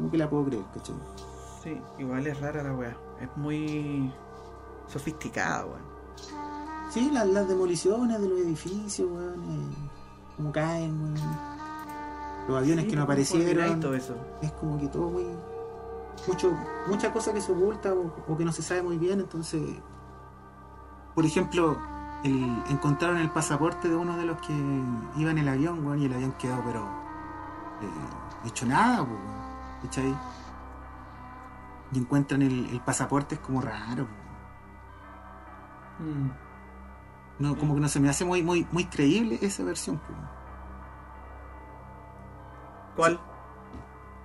[0.00, 0.94] Como que la puedo creer, ¿cachai?
[1.62, 2.96] Sí, igual es rara la weá.
[3.20, 4.10] Es muy
[4.86, 5.82] sofisticada, weón.
[6.90, 9.44] Sí, las, las demoliciones de los edificios, weón.
[9.44, 9.90] eh,
[10.38, 11.14] como caen, weón.
[12.48, 13.80] Los aviones Sí, que no ¿cómo coordináis aparecieron.
[13.80, 14.14] todo eso.
[14.40, 15.26] es como que todo muy
[16.26, 16.52] mucho
[16.88, 19.62] muchas cosas que se oculta o, o que no se sabe muy bien entonces
[21.14, 21.76] por ejemplo
[22.24, 24.52] el, encontraron el pasaporte de uno de los que
[25.16, 26.80] iba en el avión weón, y el avión quedó pero
[27.82, 29.18] eh, hecho nada weón,
[29.82, 30.14] ¿cachai?
[31.92, 34.06] y encuentran el, el pasaporte es como raro.
[35.98, 36.30] Mm.
[37.42, 40.18] no, como que no se me hace muy muy muy creíble esa versión pues.
[42.96, 43.20] ¿Cuál?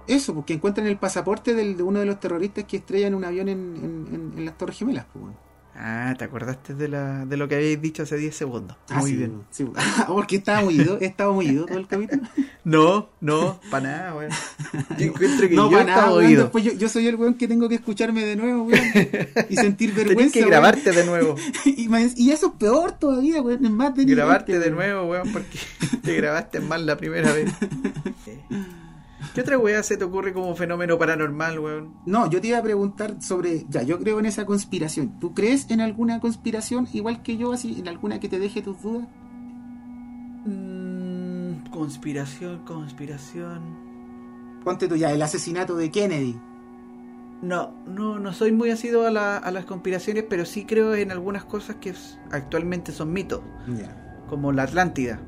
[0.08, 3.50] Eso, porque encuentran el pasaporte del- de uno de los terroristas que estrellan un avión
[3.50, 5.06] en, en- en- en las Torres Gemelas.
[5.12, 5.36] Pues.
[5.78, 8.78] Ah, ¿te acordaste de, la, de lo que habéis dicho hace 10 segundos?
[8.90, 9.44] Ah, Muy sí, bien.
[9.52, 9.66] sí.
[10.08, 12.22] Porque estaba muy ido, estaba muy ido todo el capítulo.
[12.64, 14.32] No, no, para nada, weón.
[14.98, 16.26] Yo encuentro que no, yo nada, weón.
[16.26, 16.44] oído.
[16.44, 18.82] Después yo, yo soy el weón que tengo que escucharme de nuevo, weón.
[19.50, 20.34] Y sentir Tenés vergüenza.
[20.34, 20.50] que weón.
[20.52, 21.36] grabarte de nuevo.
[21.66, 23.66] Y, eso es peor todavía, weón.
[23.66, 25.60] Es más de grabarte de nuevo, weón, porque
[26.04, 27.52] te grabaste mal la primera vez.
[29.34, 31.94] ¿Qué otra weá se te ocurre como fenómeno paranormal, weón?
[32.06, 33.66] No, yo te iba a preguntar sobre.
[33.70, 35.20] Ya, yo creo en esa conspiración.
[35.20, 38.82] ¿Tú crees en alguna conspiración igual que yo, así, en alguna que te deje tus
[38.82, 39.08] dudas?
[40.46, 43.62] Mm, conspiración, conspiración.
[44.64, 46.36] Ponte tú ya, el asesinato de Kennedy.
[47.42, 51.12] No, no, no soy muy asido a, la- a las conspiraciones, pero sí creo en
[51.12, 51.94] algunas cosas que
[52.32, 54.24] actualmente son mitos, Ya.
[54.28, 55.20] como la Atlántida.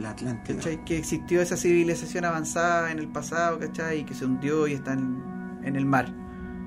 [0.00, 0.56] La Atlántida.
[0.56, 0.84] ¿Cachai?
[0.84, 4.00] Que existió esa civilización avanzada en el pasado, ¿cachai?
[4.00, 5.22] Y que se hundió y está en,
[5.62, 6.12] en el mar,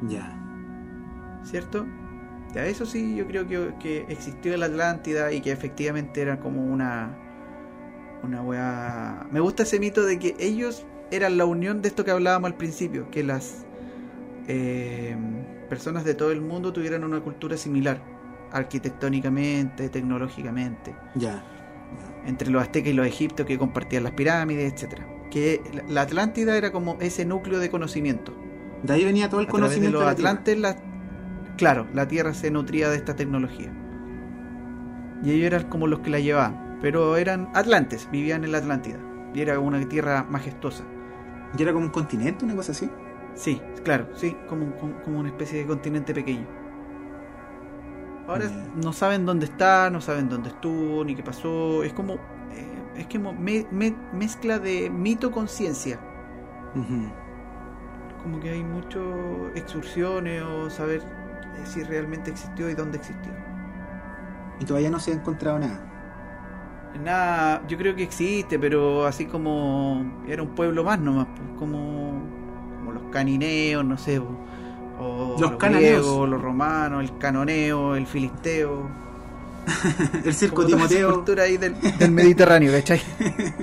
[0.08, 0.40] Ya.
[1.44, 1.86] ¿cierto?
[2.54, 6.64] Ya eso sí, yo creo que, que existió la Atlántida y que efectivamente era como
[6.64, 7.18] una.
[8.22, 9.28] Una weá.
[9.32, 12.58] Me gusta ese mito de que ellos eran la unión de esto que hablábamos al
[12.58, 13.66] principio, que las
[14.48, 15.18] eh,
[15.70, 18.02] personas de todo el mundo tuvieran una cultura similar,
[18.52, 20.96] arquitectónicamente, tecnológicamente.
[21.16, 21.44] Ya.
[22.26, 25.08] Entre los aztecas y los egipcios que compartían las pirámides, etcétera.
[25.30, 28.34] Que la- Atlántida era como ese núcleo de conocimiento.
[28.84, 30.76] De ahí venía todo el A través de conocimiento los atlantes, la-
[31.58, 33.72] claro, la Tierra se nutría de esta tecnología.
[35.24, 38.98] Y ellos eran como los que la llevaban, pero eran atlantes, vivían en la Atlántida.
[39.34, 40.84] Y era una tierra majestuosa.
[41.58, 42.90] ¿Y era como un continente, una cosa así?
[43.36, 46.46] Sí, claro, sí, como, como, como una especie de continente pequeño.
[48.28, 48.68] Ahora Ya.
[48.76, 51.84] no saben dónde está, no saben dónde estuvo, ni qué pasó.
[51.84, 52.16] Es como.
[52.52, 56.00] eh, es como me- me- mezcla de mito con ciencia.
[58.22, 59.02] Como que hay muchas
[59.56, 63.32] excursiones o saber eh, si realmente existió y dónde existió.
[64.60, 65.82] Y todavía no se ha encontrado nada.
[67.04, 72.22] Nada, yo creo que existe, pero así como era un pueblo más nomás, pues, como,
[72.78, 74.28] como los canineos, no sé, o
[75.40, 76.02] Los los, cananeos.
[76.06, 78.88] griegos, los romanos, el canoneo, el filisteo.
[80.26, 81.14] el circo Timoteo.
[81.14, 83.02] cultura ahí del, del Mediterráneo, ¿cachai?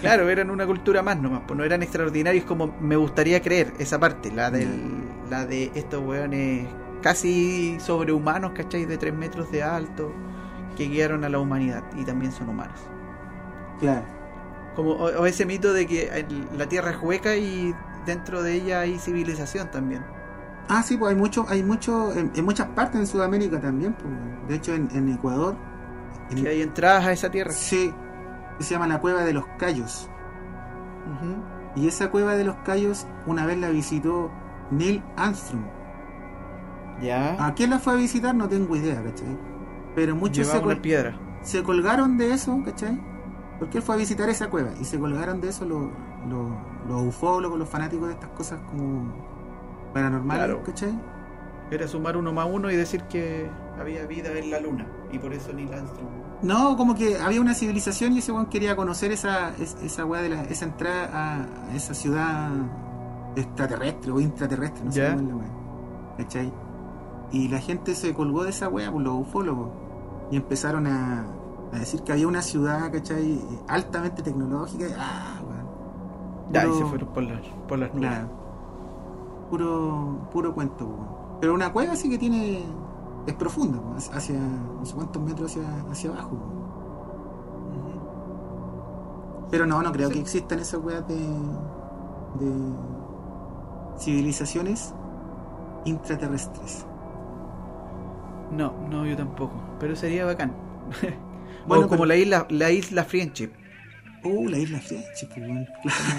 [0.00, 4.00] Claro, eran una cultura más nomás, pues no eran extraordinarios como me gustaría creer esa
[4.00, 4.68] parte, la del,
[5.30, 6.66] la de estos weones
[7.02, 8.84] casi sobrehumanos, ¿cachai?
[8.84, 10.12] De 3 metros de alto,
[10.76, 12.80] que guiaron a la humanidad y también son humanos.
[13.78, 14.02] Claro.
[14.74, 17.72] Como, o, o ese mito de que el- la Tierra es hueca y
[18.06, 20.04] dentro de ella hay civilización también.
[20.68, 23.94] Ah, sí, pues hay mucho, hay mucho, en, en muchas partes en Sudamérica también.
[23.94, 24.48] Pues.
[24.48, 25.56] De hecho, en, en Ecuador.
[26.30, 27.50] en- Que hay entradas a esa tierra.
[27.52, 27.92] Sí,
[28.58, 30.08] que se llama la Cueva de los Cayos.
[31.74, 34.30] Y esa Cueva de los Cayos una vez la visitó
[34.70, 35.64] Neil Armstrong.
[37.00, 37.44] Ya.
[37.44, 38.34] ¿A quién la fue a visitar?
[38.34, 39.36] No tengo idea, ¿cachai?
[39.94, 41.18] Pero muchos Llevaba se, una col- piedra.
[41.42, 43.00] se colgaron de eso, ¿cachai?
[43.58, 45.88] Porque él fue a visitar esa cueva y se colgaron de eso los,
[46.28, 46.50] los,
[46.88, 49.12] los ufólogos, los fanáticos de estas cosas como
[49.94, 50.62] paranormales, Claro.
[50.64, 50.98] ¿cachai?
[51.70, 53.48] Era sumar uno más uno y decir que
[53.80, 54.86] había vida en la luna.
[55.10, 56.08] Y por eso Neil Armstrong.
[56.42, 60.20] No, como que había una civilización y ese weón quería conocer esa, es- esa weá
[60.22, 61.08] de la, esa entrada
[61.70, 62.50] a, esa ciudad
[63.36, 65.50] extraterrestre o intraterrestre, no sé cómo es la weá.
[66.18, 66.52] ¿Cachai?
[67.30, 69.70] Y la gente se colgó de esa weá por los ufólogos
[70.30, 71.24] y empezaron a,
[71.72, 73.40] a decir que había una ciudad, ¿cachai?
[73.68, 74.86] Altamente tecnológica.
[74.98, 75.40] Ah,
[76.52, 78.08] Ya, y Puro- se fueron por las, por las nubes.
[78.08, 78.28] Claro.
[79.50, 81.06] Puro, puro cuento, weón.
[81.40, 82.62] Pero una cueva sí que tiene.
[83.26, 84.38] Es profunda, hacia.
[84.38, 86.36] no sé cuántos metros hacia, hacia abajo.
[89.50, 90.14] Pero no, no creo Sí.
[90.14, 91.14] que existan esas weas de.
[91.16, 92.52] de.
[93.98, 94.94] civilizaciones
[95.84, 96.86] intraterrestres.
[98.50, 99.54] No, no, yo tampoco.
[99.78, 100.54] Pero sería bacán.
[101.64, 103.50] Bueno, o como pero- la isla, la isla Friendship.
[104.24, 105.66] Uh, la isla po, weón.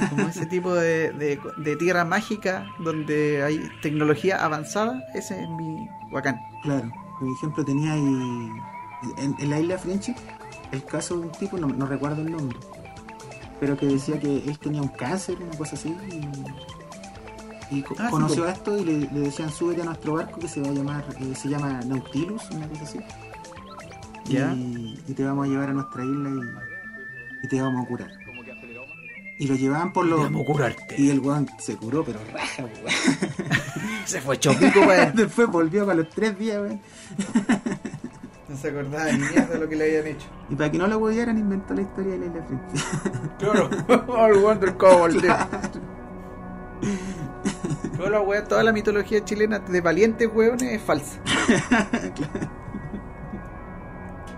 [0.10, 5.04] Como ese tipo de, de, de tierra mágica donde hay tecnología avanzada.
[5.14, 6.38] Ese es mi bacán.
[6.64, 8.50] Claro, por ejemplo, tenía ahí.
[9.18, 10.16] En, en la isla Friendship,
[10.72, 12.58] el caso de un tipo, no, no recuerdo el nombre,
[13.60, 15.94] pero que decía que él tenía un cáncer, una cosa así,
[17.70, 18.50] y, y Ah, sí, conoció po.
[18.50, 21.04] a esto y le, le decían: súbete a nuestro barco que se va a llamar,
[21.20, 23.00] eh, se llama Nautilus, una cosa así,
[24.26, 24.54] Ya.
[24.54, 26.73] y, y te vamos a llevar a nuestra isla y,
[27.44, 28.10] y te vamos a curar.
[29.40, 30.22] Y lo llevaban por los.
[30.22, 30.96] Vamos a curarte.
[30.98, 32.78] Y el weón se curó, pero raja, weón.
[34.06, 35.12] Se fue chopico, weón.
[35.16, 36.82] Después volvió para los tres días, weón.
[38.50, 40.28] No se acordaba ni mierda de lo que le habían hecho.
[40.50, 42.46] Y para que no lo pudieran, inventó la historia de la isla.
[43.40, 43.70] Claro.
[44.10, 45.18] All Wonder Cowboy.
[45.18, 45.48] Claro.
[47.98, 51.20] Toda la, wea- toda la mitología chilena de valientes hueones es falsa.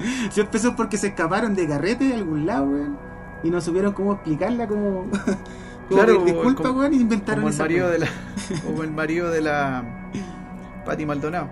[0.31, 2.97] Si empezó porque se escaparon de carrete de algún lado, weón.
[3.43, 5.03] Y no supieron cómo explicarla, como.
[5.89, 8.07] como Claro, disculpa, como- weón, inventaron Como el esa marido de la.
[8.65, 9.83] Como el marido de la.
[10.85, 11.49] Pati Maldonado.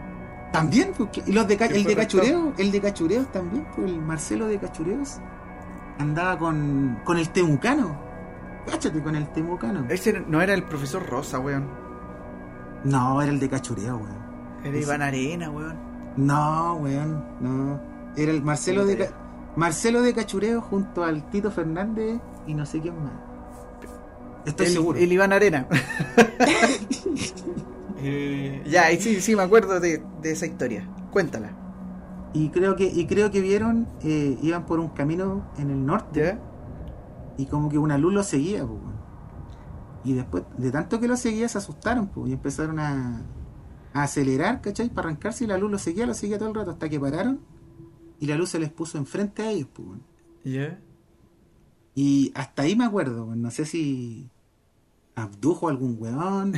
[0.52, 4.46] También, porque, y los de, el de Cachureo, el de Cachureos también, pues el Marcelo
[4.46, 5.18] de Cachureos
[5.98, 7.98] andaba con, con el Temucano.
[8.70, 9.86] Cáchate con el Temucano.
[9.90, 11.66] Ese no era el profesor Rosa, weón.
[12.84, 14.24] No, era el de Cachureo, weón.
[14.64, 15.76] Era Iván Arena, weón.
[16.18, 17.82] No, weón, no.
[18.16, 19.10] Era el Marcelo de,
[19.56, 23.14] Marcelo de Cachureo junto al Tito Fernández y no sé quién más.
[24.46, 25.00] Estoy el, seguro.
[25.00, 25.68] el Iván Arena.
[28.06, 30.86] Eh, ya, y sí, sí, me acuerdo de, de esa historia.
[31.10, 31.52] Cuéntala.
[32.34, 36.22] Y creo que, y creo que vieron, eh, iban por un camino en el norte
[36.22, 36.40] ¿Ya?
[37.38, 38.82] y como que una luz lo seguía, pues.
[40.04, 43.22] Y después, de tanto que lo seguía, se asustaron, pues, y empezaron a,
[43.94, 44.90] a acelerar, ¿cachai?
[44.90, 47.40] Para arrancarse y la luz lo seguía, lo seguía todo el rato hasta que pararon
[48.24, 50.04] y la luz se les puso enfrente a ellos, pues, weón.
[50.46, 50.80] ¿Ya?
[51.96, 53.42] Y hasta ahí me acuerdo, weón.
[53.42, 54.30] no sé si
[55.16, 56.54] abdujo a algún weón,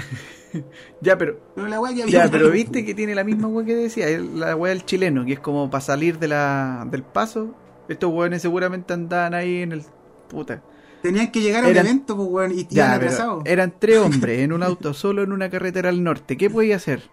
[1.01, 1.39] Ya, pero.
[1.55, 2.85] pero la weá que había Ya, pero viste pues.
[2.85, 5.81] que tiene la misma weá que decía, la weá del chileno, que es como para
[5.81, 7.55] salir de la, del paso.
[7.89, 9.83] Estos weones seguramente andaban ahí en el.
[10.29, 10.61] Puta.
[11.01, 13.43] Tenían que llegar a un evento, pues, weón, y Ya, atrasados.
[13.45, 16.37] eran tres hombres en un auto solo en una carretera al norte.
[16.37, 17.09] ¿Qué podía hacer?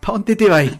[0.00, 0.70] ¿Para dónde te vas?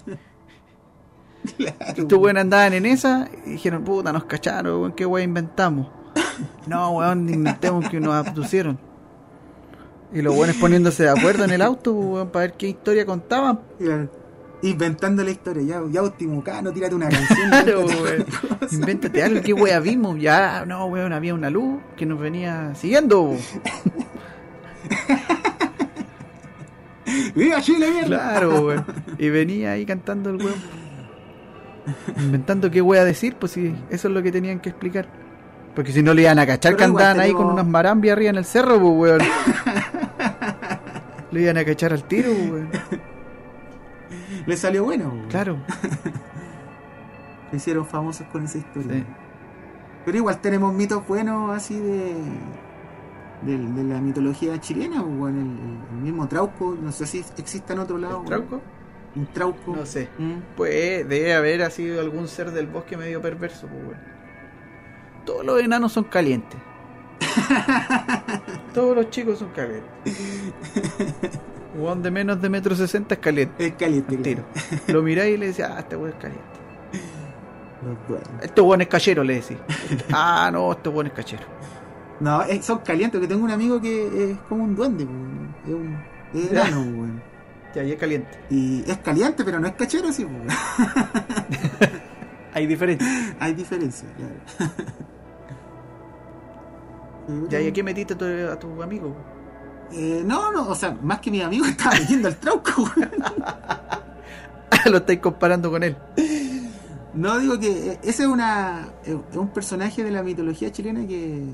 [1.96, 5.88] Estos weones andaban en esa y dijeron, puta, nos cacharon, weón, qué weá inventamos.
[6.66, 8.78] No, weón, inventemos que nos abducieron.
[10.12, 13.60] Y los weones poniéndose de acuerdo en el auto, weón, para ver qué historia contaban.
[13.78, 14.10] Claro.
[14.62, 17.48] Inventando la historia, ya, ya vos, Timucano, tírate una canción.
[17.48, 18.26] Claro, weón.
[18.72, 20.20] Invéntate algo, qué wea vimos.
[20.20, 23.36] Ya, no, weón, había una luz que nos venía siguiendo.
[27.34, 28.08] ¡Viva Chile, mierda!
[28.08, 28.84] Claro, weón.
[29.18, 30.79] Y venía ahí cantando el weón.
[32.16, 35.08] Inventando qué wea decir, pues sí, eso es lo que tenían que explicar.
[35.74, 38.36] Porque si no le iban a cachar que andaban ahí con unas marambias arriba en
[38.36, 39.20] el cerro, pues weón.
[41.30, 42.70] Le iban a cachar al tiro, pues, weón.
[44.46, 45.28] Le salió bueno, weón.
[45.28, 45.58] Claro.
[47.50, 48.94] Se hicieron famosos con esa historia.
[48.94, 49.04] Sí.
[50.04, 52.14] Pero igual tenemos mitos buenos así de.
[53.42, 55.58] De, de la mitología chilena, pues, weón.
[55.92, 58.24] El, mismo Trauco, no sé si existe en otro lado.
[58.26, 58.79] ¿El weón.
[59.16, 59.74] Un Trauco.
[59.76, 60.08] No sé.
[60.18, 60.38] Mm.
[60.56, 63.98] Pues debe haber así algún ser del bosque medio perverso, pues weón.
[65.26, 66.58] Todos los enanos son calientes.
[68.74, 69.90] Todos los chicos son calientes.
[71.78, 73.66] Juan de menos de metro sesenta es caliente.
[73.66, 74.42] Es caliente, Al tiro.
[74.52, 74.78] claro.
[74.88, 76.44] Lo miráis y le decís, ah, este weón es caliente.
[77.84, 78.30] Los duendes.
[78.44, 79.56] Este weón es cachero, le decís.
[80.12, 81.44] Ah, no, este weón es cachero.
[82.20, 85.74] No, es- son calientes, que tengo un amigo que es como un duende, pues, es
[85.74, 85.96] un
[86.56, 87.22] enano, weón.
[87.74, 88.38] Ya, ya es caliente.
[88.50, 90.48] Y es caliente, pero no es cachero, sí, weón.
[92.54, 93.06] Hay diferencia.
[93.38, 94.34] Hay diferencia, claro.
[97.48, 99.14] Ya, ¿y aquí metiste a tu, a tu amigo?
[99.92, 102.90] Eh, no, no, o sea, más que mi amigo estaba metiendo el trauco.
[104.90, 105.96] Lo estáis comparando con él.
[107.12, 111.06] No, digo que eh, ese es una es es un personaje de la mitología chilena
[111.06, 111.44] que,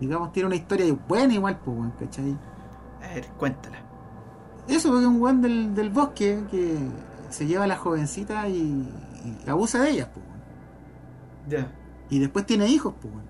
[0.00, 2.36] digamos, tiene una historia buena igual, pues, ¿cachai?
[3.02, 3.83] A ver, cuéntala.
[4.68, 6.76] Eso, porque es un weón del, del bosque que
[7.30, 8.88] se lleva a la jovencita y,
[9.44, 10.40] y abusa de ellas, pues, weón.
[11.48, 11.72] Ya.
[12.10, 13.26] Y después tiene hijos, pues, weón.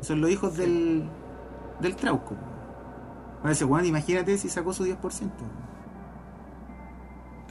[0.00, 1.04] Son los hijos del,
[1.80, 2.34] del trauco.
[3.40, 4.96] Ahora ese weón, imagínate si sacó su 10%.
[5.00, 5.30] weón.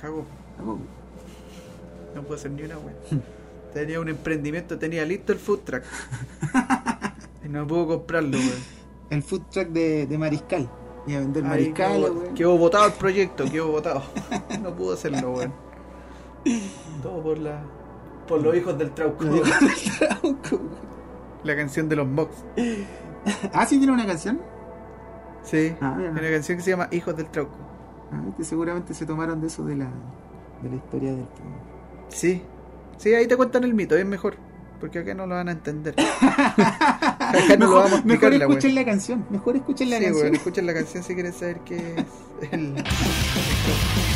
[0.01, 0.25] Cago.
[0.57, 0.81] Tampoco.
[2.15, 2.95] No puedo hacer ni una wea.
[3.73, 5.83] Tenía un emprendimiento, tenía listo el food truck.
[7.45, 8.63] Y no puedo comprarlo, weón.
[9.09, 10.69] El food truck de, de Mariscal.
[11.05, 12.33] Y a vender quedó, weón.
[12.33, 14.03] quedó botado el proyecto, quedó botado.
[14.61, 15.53] No pudo hacerlo, weón.
[17.01, 17.61] Todo por la.
[18.27, 19.23] Por los hijos del Trauco.
[19.25, 20.93] Los hijos del trauco, weón.
[21.43, 22.35] La canción de los Mox.
[23.53, 24.41] Ah, sí, tiene una canción.
[25.43, 25.73] Sí.
[25.79, 25.95] Ah.
[25.97, 27.55] Una canción que se llama Hijos del Trauco.
[28.11, 29.89] Ah, viste, seguramente se tomaron de eso de la,
[30.61, 31.25] de la historia del.
[32.09, 32.41] Sí.
[32.97, 34.35] Sí, ahí te cuentan el mito, es mejor.
[34.83, 35.95] Porque acá no lo van a entender.
[36.57, 39.25] Acá no lo vamos a explicar mejor la escuchen la canción.
[39.29, 40.23] Mejor escuchen la sí, canción.
[40.23, 42.05] weón, escuchen la canción si quieren saber qué
[42.41, 42.75] es el.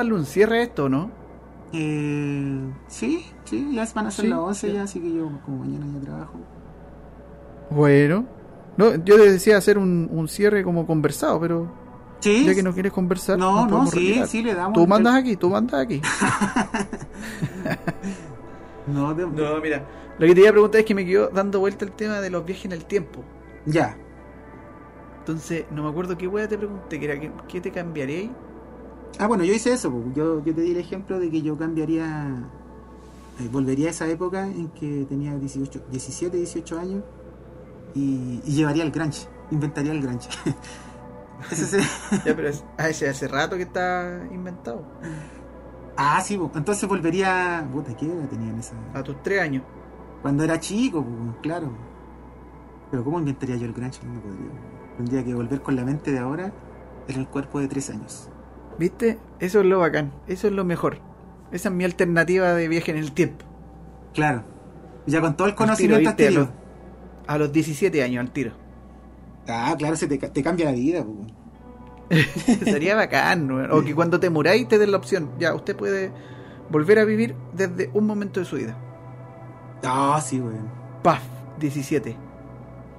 [0.00, 1.10] darle un cierre a esto, ¿no?
[1.72, 4.74] Eh, sí, sí, ya van a ser Sí, las 11 ya.
[4.74, 6.38] ya, así que yo como mañana ya trabajo.
[7.70, 8.26] Bueno.
[8.76, 11.70] No, yo les decía hacer un, un cierre como conversado, pero
[12.20, 14.28] Sí, ya que no quieres conversar, no, no, sí, retirar.
[14.28, 14.74] sí le damos.
[14.74, 16.00] Tú mandas aquí, tú mandas aquí.
[18.86, 19.84] No, de- No, mira.
[20.18, 22.30] Lo que te iba a preguntar es que me quedó dando vuelta el tema de
[22.30, 23.24] los viajes en el tiempo.
[23.66, 23.96] Ya.
[25.18, 28.30] Entonces, no me acuerdo qué wea te pregunté, que era, ¿qué, qué te cambiaría?
[29.18, 29.92] Ah, bueno, yo hice eso.
[30.14, 32.50] Yo, yo te di el ejemplo de que yo cambiaría,
[33.38, 37.04] eh, volvería a esa época en que tenía 18, 17, 18 años
[37.94, 40.30] y, y llevaría el Grange, inventaría el Grange.
[41.50, 41.78] Ese se-
[42.24, 44.84] Ya, pero es, ah, ese hace rato que está inventado.
[45.96, 47.68] ah, sí, entonces volvería.
[47.72, 48.74] Puta, ¿qué edad tenía en esa?
[48.94, 49.64] A tus tres años.
[50.22, 51.04] Cuando era chico,
[51.42, 51.72] claro.
[52.90, 54.06] Pero ¿cómo inventaría yo el Grange?
[54.06, 54.50] No podría.
[54.96, 56.52] Tendría que volver con la mente de ahora
[57.08, 58.29] en el cuerpo de 3 años.
[58.80, 59.18] ¿Viste?
[59.40, 60.10] Eso es lo bacán.
[60.26, 61.00] Eso es lo mejor.
[61.52, 63.44] Esa es mi alternativa de viaje en el tiempo.
[64.14, 64.42] Claro.
[65.04, 66.48] Ya con todo el Al tiro, conocimiento a los,
[67.26, 68.52] a los 17 años al tiro.
[69.46, 71.04] Ah, claro, se te, te cambia la vida.
[72.64, 73.70] Sería bacán, weón.
[73.70, 75.32] O que cuando te muráis te den la opción.
[75.38, 76.10] Ya, usted puede
[76.70, 78.78] volver a vivir desde un momento de su vida.
[79.84, 80.70] Ah, sí, weón.
[81.02, 81.22] Paf,
[81.58, 82.16] 17.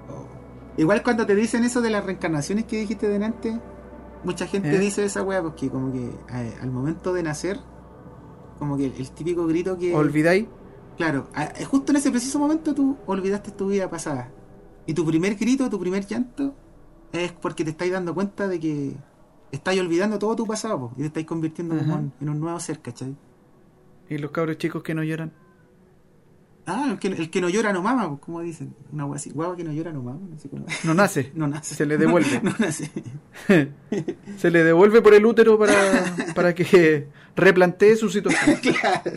[0.09, 0.27] Oh.
[0.77, 3.59] Igual cuando te dicen eso de las reencarnaciones que dijiste delante,
[4.23, 4.79] mucha gente ¿Eh?
[4.79, 7.59] dice esa weá porque como que eh, al momento de nacer,
[8.59, 9.95] como que el, el típico grito que...
[9.95, 10.47] ¿Olvidáis?
[10.97, 14.29] Claro, a- eh, justo en ese preciso momento tú olvidaste tu vida pasada.
[14.85, 16.53] Y tu primer grito, tu primer llanto,
[17.11, 18.95] es porque te estáis dando cuenta de que
[19.51, 22.59] estáis olvidando todo tu pasado po, y te estáis convirtiendo como en, en un nuevo
[22.59, 23.15] ser, ¿cachai?
[24.09, 25.31] ¿Y los cabros chicos que no lloran?
[26.65, 28.73] Ah, el que, el que no llora no mama, pues, como dicen.
[28.91, 29.31] Una weá así.
[29.31, 30.65] Guau, que no llora no mama, no sé cómo.
[30.83, 31.31] No nace.
[31.35, 31.75] No nace.
[31.75, 32.39] Se le devuelve.
[32.43, 32.91] No, nace.
[34.37, 35.73] Se le devuelve por el útero para,
[36.35, 38.57] para que replantee su situación.
[38.61, 39.11] claro.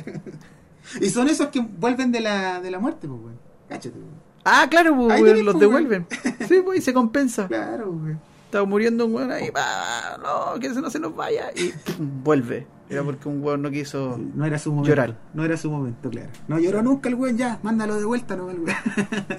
[1.01, 3.39] Y son esos que vuelven de la, de la muerte, pues, weón.
[3.69, 4.25] Cáchate, weón.
[4.45, 6.07] Ah, claro, pues, tenés, los pues, devuelven.
[6.49, 7.47] Sí, pues, y se compensa.
[7.47, 8.21] Claro, weón.
[8.47, 11.51] Estaba muriendo un weón ahí, va, no, que se no se nos vaya.
[11.57, 12.67] Y vuelve.
[12.95, 14.19] Era porque un weón no quiso.
[14.35, 14.89] No era su momento.
[14.89, 15.17] Llorar.
[15.35, 16.31] No era su momento, claro.
[16.49, 17.59] No lloró nunca el weón, ya.
[17.63, 18.77] Mándalo de vuelta, no, el weón.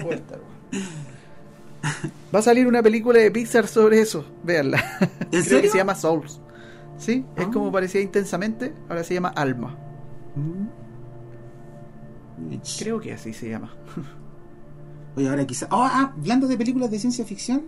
[0.03, 0.85] Vuelta, weón.
[2.33, 4.25] Va a salir una película de Pixar sobre eso.
[4.43, 4.83] Véanla.
[5.29, 5.61] Creo serio?
[5.61, 6.41] que se llama Souls.
[6.97, 7.49] Sí, es Ah.
[7.51, 8.73] como parecía intensamente.
[8.89, 9.75] Ahora se llama Alma.
[10.35, 10.65] Mm.
[12.79, 13.73] Creo que así se llama.
[15.15, 15.67] Oye, ahora quizá.
[15.71, 17.63] Oh, ah, hablando de películas de ciencia ficción.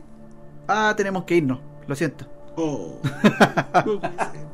[0.67, 1.59] Ah, tenemos que irnos.
[1.87, 2.25] Lo siento.
[2.57, 2.99] Oh.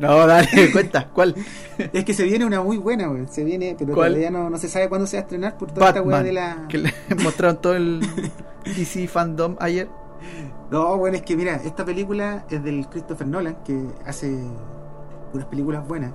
[0.00, 1.08] No, dale, cuenta.
[1.12, 1.34] ¿Cuál?
[1.78, 3.28] es que se viene una muy buena, weón.
[3.28, 4.08] Se viene, pero ¿Cuál?
[4.12, 6.32] todavía no, no se sabe cuándo se va a estrenar por toda esta weá de
[6.32, 6.66] la.
[6.68, 8.00] Que le mostraron todo el
[8.64, 9.88] DC fandom ayer.
[10.70, 14.38] No, bueno, es que mira, esta película es del Christopher Nolan, que hace
[15.32, 16.12] unas películas buenas.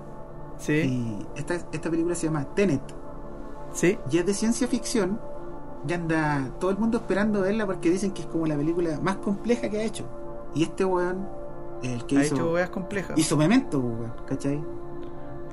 [0.58, 2.80] Sí, Y esta, esta película se llama Tenet.
[3.74, 3.98] sí.
[4.10, 5.20] Y es de ciencia ficción.
[5.86, 9.18] Y anda todo el mundo esperando verla porque dicen que es como la película más
[9.18, 10.06] compleja que ha hecho.
[10.56, 11.28] Y este weón,
[11.84, 13.18] el que Ha hizo, hecho weas complejas.
[13.18, 14.62] hizo Memento, weón, ¿cachai?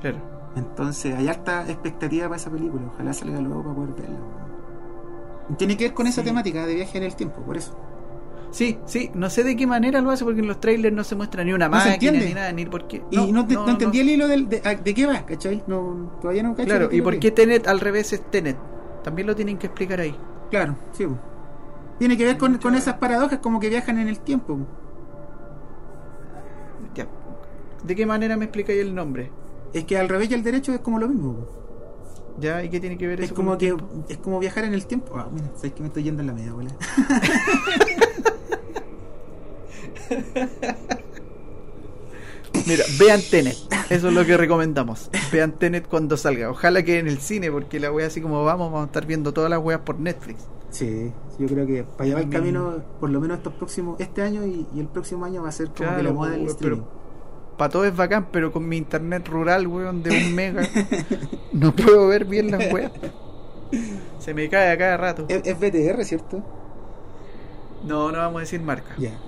[0.00, 0.18] Claro.
[0.56, 2.82] Entonces hay harta expectativa para esa película.
[2.94, 4.18] Ojalá salga luego para poder verla.
[4.18, 5.56] weón.
[5.58, 7.76] Tiene que ver con esa temática de viaje en el tiempo, por eso.
[8.50, 11.14] Sí, sí, no sé de qué manera lo hace porque en los trailers no se
[11.16, 13.02] muestra ni una No máquina ni nada, ni por qué.
[13.10, 15.62] Y no, te- no entendí el hilo del- de, a- de qué va, ¿cachai?
[15.66, 18.56] No, todavía no cacho Claro, ¿y por qué Tenet al revés es Tenet?
[19.02, 20.14] También lo tienen que explicar ahí.
[20.50, 21.06] Claro, sí.
[21.98, 24.58] Tiene que ver con, con esas paradojas como que viajan en el tiempo.
[27.84, 29.30] ¿De qué manera me explicáis el nombre?
[29.72, 31.46] Es que al revés y al derecho es como lo mismo.
[32.38, 32.62] ¿Ya?
[32.64, 33.74] ¿Y qué tiene que ver eso Es como que
[34.08, 35.12] es como viajar en el tiempo.
[35.16, 36.70] Ah, mira, sabes que me estoy yendo en la media, bola.
[42.66, 43.56] Mira, vean Tenet.
[43.90, 45.10] Eso es lo que recomendamos.
[45.32, 46.50] Vean Tenet cuando salga.
[46.50, 49.32] Ojalá que en el cine, porque la wea así como vamos, vamos a estar viendo
[49.32, 50.46] todas las weas por Netflix.
[50.70, 54.46] Sí, yo creo que para llevar el camino, por lo menos estos próximos, este año
[54.46, 56.78] y, y el próximo año va a ser como Claro, que la moda del streaming.
[56.82, 57.01] pero
[57.56, 60.62] para todo es bacán, pero con mi internet rural, weón, de un mega,
[61.52, 62.92] no puedo ver bien las weas.
[64.18, 65.26] Se me cae a cada rato.
[65.28, 66.42] Es, es BTR, ¿cierto?
[67.84, 69.18] No, no vamos a decir marca, Ya,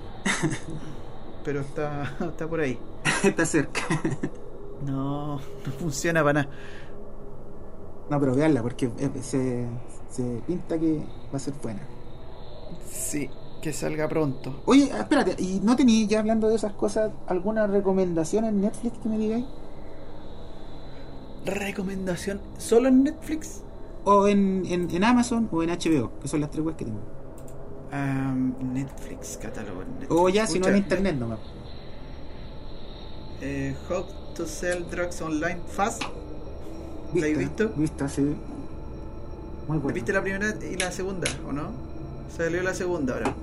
[1.45, 2.79] pero está, está por ahí.
[3.25, 3.81] está cerca.
[4.85, 6.55] No, no funciona para nada.
[8.11, 8.91] No, pero veanla porque
[9.23, 9.67] se,
[10.11, 10.99] se pinta que
[11.33, 11.81] va a ser buena.
[12.91, 13.31] Sí,
[13.65, 14.61] que salga pronto.
[14.67, 19.09] Oye, espérate, ¿y no tenéis ya hablando de esas cosas alguna recomendación en Netflix que
[19.09, 19.47] me digáis?
[21.47, 23.63] ¿Recomendación solo en Netflix?
[24.05, 27.01] O en, en, en Amazon o en HBO, que son las tres webs que tengo.
[28.75, 29.81] Netflix, catálogo.
[29.81, 30.11] en Netflix.
[30.11, 31.39] O ya, si no en internet nomás.
[33.41, 34.05] eh, How
[34.35, 36.03] to Sell Drugs Online Fast.
[37.15, 37.71] ¿La has visto?
[37.77, 38.23] Vista, sí.
[39.69, 39.95] Muy bueno.
[39.95, 41.71] ¿Viste la primera y la segunda, o no?
[42.37, 43.35] Salió la segunda ahora.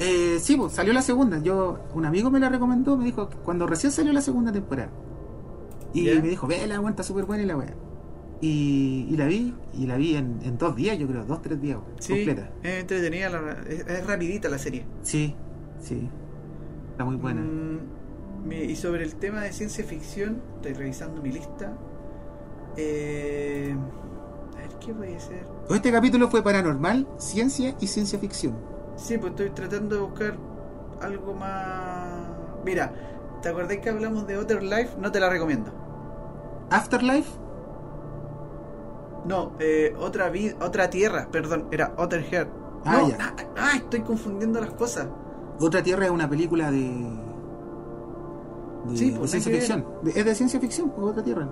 [0.00, 1.38] Eh, sí, pues salió la segunda.
[1.40, 4.90] Yo, un amigo me la recomendó, me dijo cuando recién salió la segunda temporada.
[5.92, 7.74] Y me dijo, ve la aguanta súper buena y la wea.
[8.40, 11.60] Y, y la vi, y la vi en, en dos días, yo creo, dos, tres
[11.60, 12.50] días, wea, Sí, completa.
[12.62, 14.86] es entretenida, la- es, es rapidita la serie.
[15.02, 15.34] Sí,
[15.80, 16.08] sí.
[16.92, 17.42] Está muy buena.
[17.42, 21.76] Mm, y sobre el tema de ciencia ficción, estoy revisando mi lista.
[22.78, 23.74] Eh,
[24.54, 25.44] a ver, ¿qué puede ser?
[25.68, 28.54] Este capítulo fue paranormal, ciencia y ciencia ficción.
[29.00, 30.34] Sí, pues estoy tratando de buscar
[31.00, 32.28] algo más.
[32.64, 32.92] Mira,
[33.42, 34.90] ¿te acordás que hablamos de Other Life?
[34.98, 35.70] No te la recomiendo.
[36.70, 37.30] Afterlife,
[39.26, 42.48] No, eh, otra vida, otra tierra, perdón, era Other Heart.
[42.84, 43.16] Ah, no, ya.
[43.20, 45.08] ah, ah, estoy confundiendo las cosas.
[45.60, 46.78] Otra Tierra es una película de.
[48.86, 49.86] de, Sí, de pues, ciencia hay que ficción.
[50.02, 51.48] De- es de ciencia ficción, pues, Otra Tierra.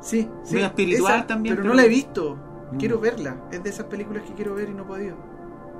[0.00, 0.54] Sí, sí.
[0.56, 2.36] Medio espiritual esa, también, Pero, pero- no la he visto.
[2.72, 2.76] Mm.
[2.76, 3.36] Quiero verla.
[3.50, 5.16] Es de esas películas que quiero ver y no he podido.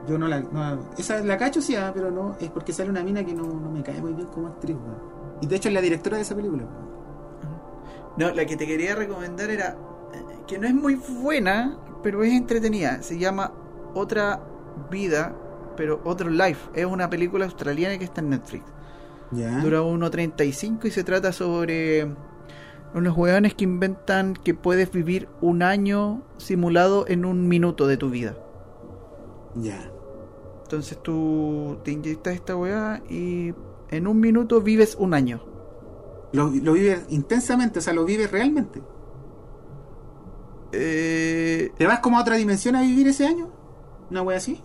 [0.06, 0.40] Yo no la.
[0.40, 2.36] no- esa la cacho, sí, ah, pero no.
[2.40, 4.98] Es porque sale una mina que no, no me cae muy bien como actriz, weón.
[5.40, 6.64] Y de hecho es la directora de esa película.
[6.64, 6.94] weón.
[8.16, 9.70] No, la que te quería recomendar era.
[10.12, 13.02] eh, que no es muy buena, pero es entretenida.
[13.02, 13.52] Se llama
[13.94, 14.40] Otra
[14.90, 15.34] Vida,
[15.76, 16.68] pero Other Life.
[16.74, 18.64] Es una película australiana que está en Netflix.
[19.30, 19.58] Ya.
[19.60, 22.14] Dura 1.35 y se trata sobre
[22.94, 28.10] unos hueones que inventan que puedes vivir un año simulado en un minuto de tu
[28.10, 28.36] vida.
[29.56, 29.90] Ya.
[30.74, 33.54] Entonces tú te inyectas esta weá y
[33.90, 35.40] en un minuto vives un año.
[36.32, 38.82] Lo, lo vives intensamente, o sea, lo vives realmente.
[40.72, 43.48] Eh, ¿Te vas como a otra dimensión a vivir ese año?
[44.10, 44.60] ¿Una wea así?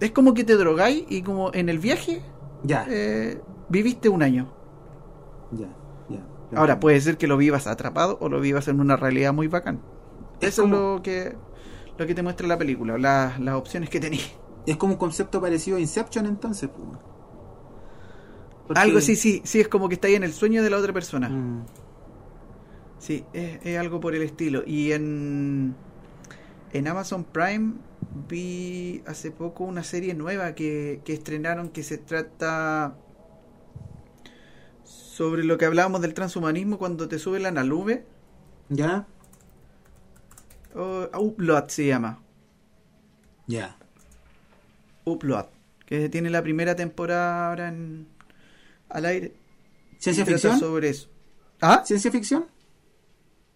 [0.00, 2.20] es como que te drogáis y como en el viaje
[2.64, 2.84] Ya.
[2.90, 4.52] eh, viviste un año.
[5.52, 5.68] Ya.
[6.10, 6.20] Ya.
[6.58, 9.80] Ahora puede ser que lo vivas atrapado o lo vivas en una realidad muy bacán.
[10.40, 11.36] Es Eso como- es lo que
[11.96, 14.36] lo que te muestra la película, las- las opciones que tenéis.
[14.66, 16.70] Es como un concepto parecido a Inception entonces.
[18.66, 20.78] Porque- Algo sí, sí, sí, es como que está ahí en el sueño de la
[20.78, 21.28] otra persona.
[21.28, 21.66] Mm,
[22.98, 24.62] Sí, es, es algo por el estilo.
[24.66, 25.74] Y en,
[26.72, 27.74] en Amazon Prime
[28.28, 32.96] vi hace poco una serie nueva que, que estrenaron que se trata
[34.84, 38.06] sobre lo que hablábamos del transhumanismo cuando te suben a la nube.
[38.70, 39.06] ¿Ya?
[40.74, 42.22] Oh, Upload se llama.
[43.46, 43.76] Ya.
[45.04, 45.46] Upload.
[45.86, 48.06] Que tiene la primera temporada ahora en,
[48.88, 49.34] al aire.
[49.98, 50.58] ¿Ciencia ficción?
[50.58, 51.08] sobre eso.
[51.60, 51.82] ¿Ah?
[51.84, 52.46] ¿Ciencia ficción?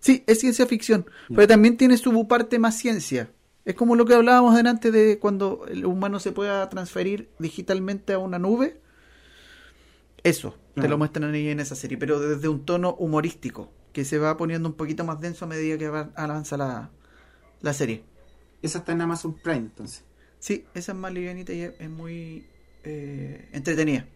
[0.00, 3.30] Sí, es ciencia ficción, pero también tiene su parte más ciencia.
[3.64, 8.18] Es como lo que hablábamos delante de cuando el humano se pueda transferir digitalmente a
[8.18, 8.80] una nube.
[10.22, 14.18] Eso, te lo muestran ahí en esa serie, pero desde un tono humorístico, que se
[14.18, 16.90] va poniendo un poquito más denso a medida que va- avanza la,
[17.60, 18.04] la serie.
[18.62, 20.04] Esa está en Amazon Prime entonces.
[20.38, 22.46] Sí, esa es más livianita y es, es muy
[22.84, 24.06] eh, entretenida.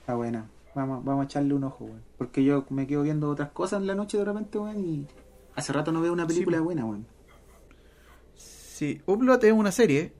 [0.00, 0.50] Está buena.
[0.74, 2.02] Vamos, vamos a echarle un ojo, weón.
[2.18, 5.06] Porque yo me quedo viendo otras cosas en la noche de repente, weón, y
[5.54, 6.62] hace rato no veo una película Sí.
[6.62, 7.06] buena, weón.
[8.36, 10.12] Sí, Upload es una serie,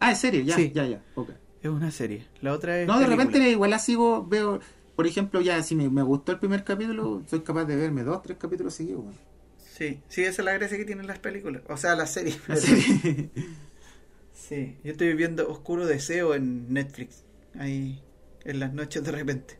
[0.00, 0.42] Ah, ¿en serio?
[0.42, 0.70] Ya, Sí.
[0.74, 1.02] ya, ya.
[1.14, 1.30] ok.
[1.62, 2.26] es una serie.
[2.42, 3.24] La otra es No, de película.
[3.24, 4.60] repente igual la sigo, veo,
[4.96, 8.22] por ejemplo, ya si me, me gustó el primer capítulo, soy capaz de verme dos,
[8.22, 9.14] tres capítulos seguidos, weón.
[9.58, 12.38] Sí, sí, esa es la gracia que tienen las películas, o sea, las series.
[12.48, 13.30] La serie.
[14.34, 17.24] Sí, yo estoy viendo Oscuro Deseo en Netflix,
[17.58, 18.02] ahí
[18.44, 19.58] en las noches de repente.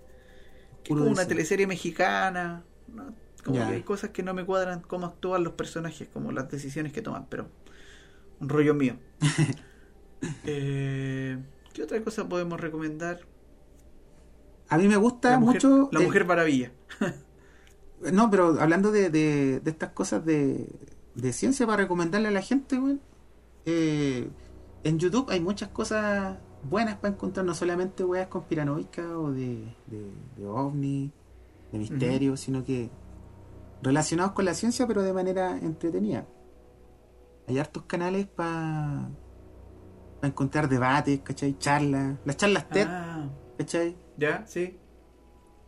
[0.85, 3.15] Que es Oscuro como una teleserie mexicana, ¿no?
[3.45, 6.93] como que hay cosas que no me cuadran cómo actúan los personajes, como las decisiones
[6.93, 7.51] que toman, pero
[8.41, 8.99] un rollo mío.
[10.45, 11.39] eh,
[11.73, 13.21] ¿Qué otra cosa podemos recomendar?
[14.69, 15.89] A mí me gusta La mujer, mucho...
[15.93, 16.73] la el- mujer maravilla.
[18.13, 20.69] No, pero hablando de, de, de estas cosas de,
[21.15, 23.01] de ciencia para recomendarle a la gente, weón.
[23.67, 24.29] eh,
[24.85, 26.39] en YouTube hay muchas cosas
[26.71, 31.13] buenas para encontrar, no solamente weas conspiranoicas o de, de, de ovni,
[31.73, 32.91] de misterio, sino que
[33.83, 36.27] relacionados con la ciencia, pero de manera entretenida.
[37.47, 39.11] Hay hartos canales para
[40.23, 41.59] encontrar debates, ¿cachai?
[41.59, 43.29] Charlas, las charlas TED, Ah,
[43.59, 43.97] ¿cachai?
[44.17, 44.79] ya, sí.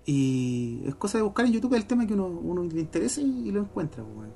[0.06, 3.48] Y es cosa de buscar en YouTube el tema que uno, uno le interese y,
[3.48, 4.32] y lo encuentra, pues, weón.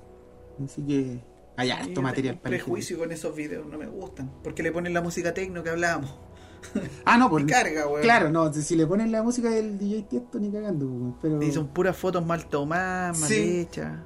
[0.65, 1.23] Así que
[1.61, 5.01] hay harto material para prejuicio con esos videos, no me gustan, porque le ponen la
[5.03, 6.19] música tecno que hablábamos.
[7.07, 7.45] Ah, no, pues.
[7.47, 8.03] Me carga, weón.
[8.03, 11.17] Claro, no, si le ponen la música del DJ Tiesto ni cagando, pues, weón.
[11.23, 11.43] Pero.
[11.43, 13.61] Y son puras fotos mal tomadas, mal Sí.
[13.61, 13.99] hechas.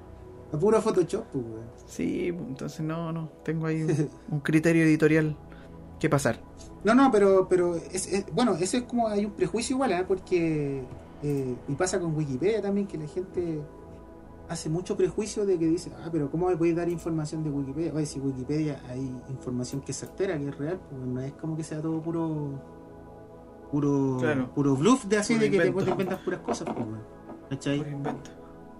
[0.52, 1.64] a puro Photoshop, pues, weón.
[1.86, 5.36] Sí, entonces no, no, tengo ahí un, un criterio editorial
[5.98, 6.40] que pasar.
[6.84, 10.04] No, no, pero, pero es, es- bueno, eso es como hay un prejuicio igual, ¿eh?
[10.06, 10.84] porque
[11.24, 13.60] eh, y pasa con Wikipedia también, que la gente
[14.48, 17.92] hace mucho prejuicio de que dice, ah, pero ¿cómo me podéis dar información de Wikipedia?
[17.94, 19.00] Oye, si Wikipedia hay
[19.30, 22.62] información que es certera, que es real, pues no es como que sea todo puro
[23.70, 24.54] puro Claro.
[24.54, 25.84] puro bluff de así Puro de que te, invento.
[25.84, 26.86] te inventas puras cosas, pues.
[27.50, 27.78] ¿Cachai?
[27.78, 28.30] Invento.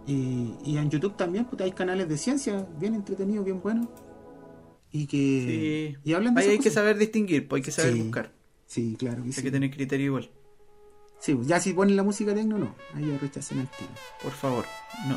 [0.07, 3.89] Y, y en YouTube también pues, hay canales de ciencia bien entretenidos, bien buenos.
[4.93, 5.97] Y que.
[6.05, 6.11] Sí.
[6.11, 8.03] Y hablan de Ahí hay que saber distinguir, pues hay que saber Sí.
[8.03, 8.33] buscar.
[8.67, 9.43] Sí, claro que Hay sí.
[9.43, 10.31] que tener criterio igual.
[11.19, 12.75] Sí, pues, ya si ponen la música tecno, no.
[12.95, 13.91] Ahí ya rechazan el tiro.
[14.23, 14.65] Por favor,
[15.09, 15.17] no.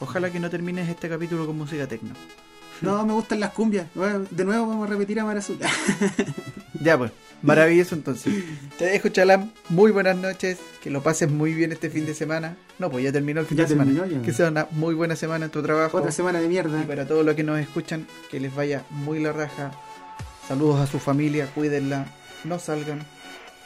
[0.00, 2.14] Ojalá que no termines este capítulo con música tecno.
[2.80, 3.86] No, me gustan las cumbias.
[4.30, 5.58] De nuevo vamos a repetir a Mar Azul.
[6.80, 8.34] Ya pues, maravilloso entonces.
[8.76, 9.52] Te dejo, Chalam.
[9.70, 10.58] Muy buenas noches.
[10.82, 12.56] Que lo pases muy bien este fin de semana.
[12.78, 14.06] No, pues ya terminó el fin Ya de semana.
[14.06, 14.20] ya.
[14.20, 15.96] Que sea una muy buena semana en tu trabajo.
[15.96, 16.82] Otra semana de mierda.
[16.82, 19.70] Y para todos los que nos escuchan, que les vaya muy la raja.
[20.46, 22.06] Saludos a su familia, cuídenla,
[22.42, 23.06] no salgan,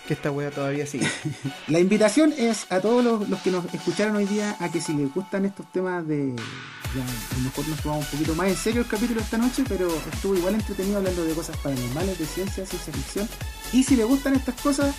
[0.09, 1.07] que esta wea todavía sigue.
[1.69, 4.95] La invitación es a todos los, los que nos escucharon hoy día a que si
[4.95, 6.35] les gustan estos temas de...
[6.35, 9.95] A lo mejor nos tomamos un poquito más en serio el capítulo esta noche, pero
[10.11, 13.29] estuvo igual entretenido hablando de cosas paranormales, de ciencia, ciencia ficción.
[13.75, 14.95] Y si les gustan estas cosas,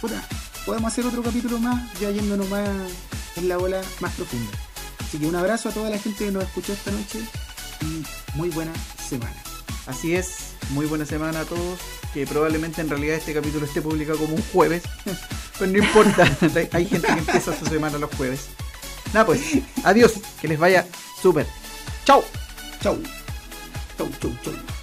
[0.00, 0.26] puta,
[0.64, 2.66] podemos hacer otro capítulo más, ya yéndonos más
[3.36, 4.50] en la bola más profunda.
[5.00, 7.20] Así que un abrazo a toda la gente que nos escuchó esta noche
[7.82, 8.72] y muy buena
[9.06, 9.53] semana.
[9.86, 11.78] Así es, muy buena semana a todos.
[12.12, 14.84] Que probablemente en realidad este capítulo esté publicado como un jueves,
[15.58, 16.30] pero no importa,
[16.72, 18.48] hay gente que empieza su semana los jueves.
[19.12, 19.42] Nada pues,
[19.84, 20.86] adiós, que les vaya
[21.20, 21.46] súper.
[22.04, 22.24] Chao.
[22.80, 22.98] Chau.
[23.96, 24.73] Chau, chau, chau.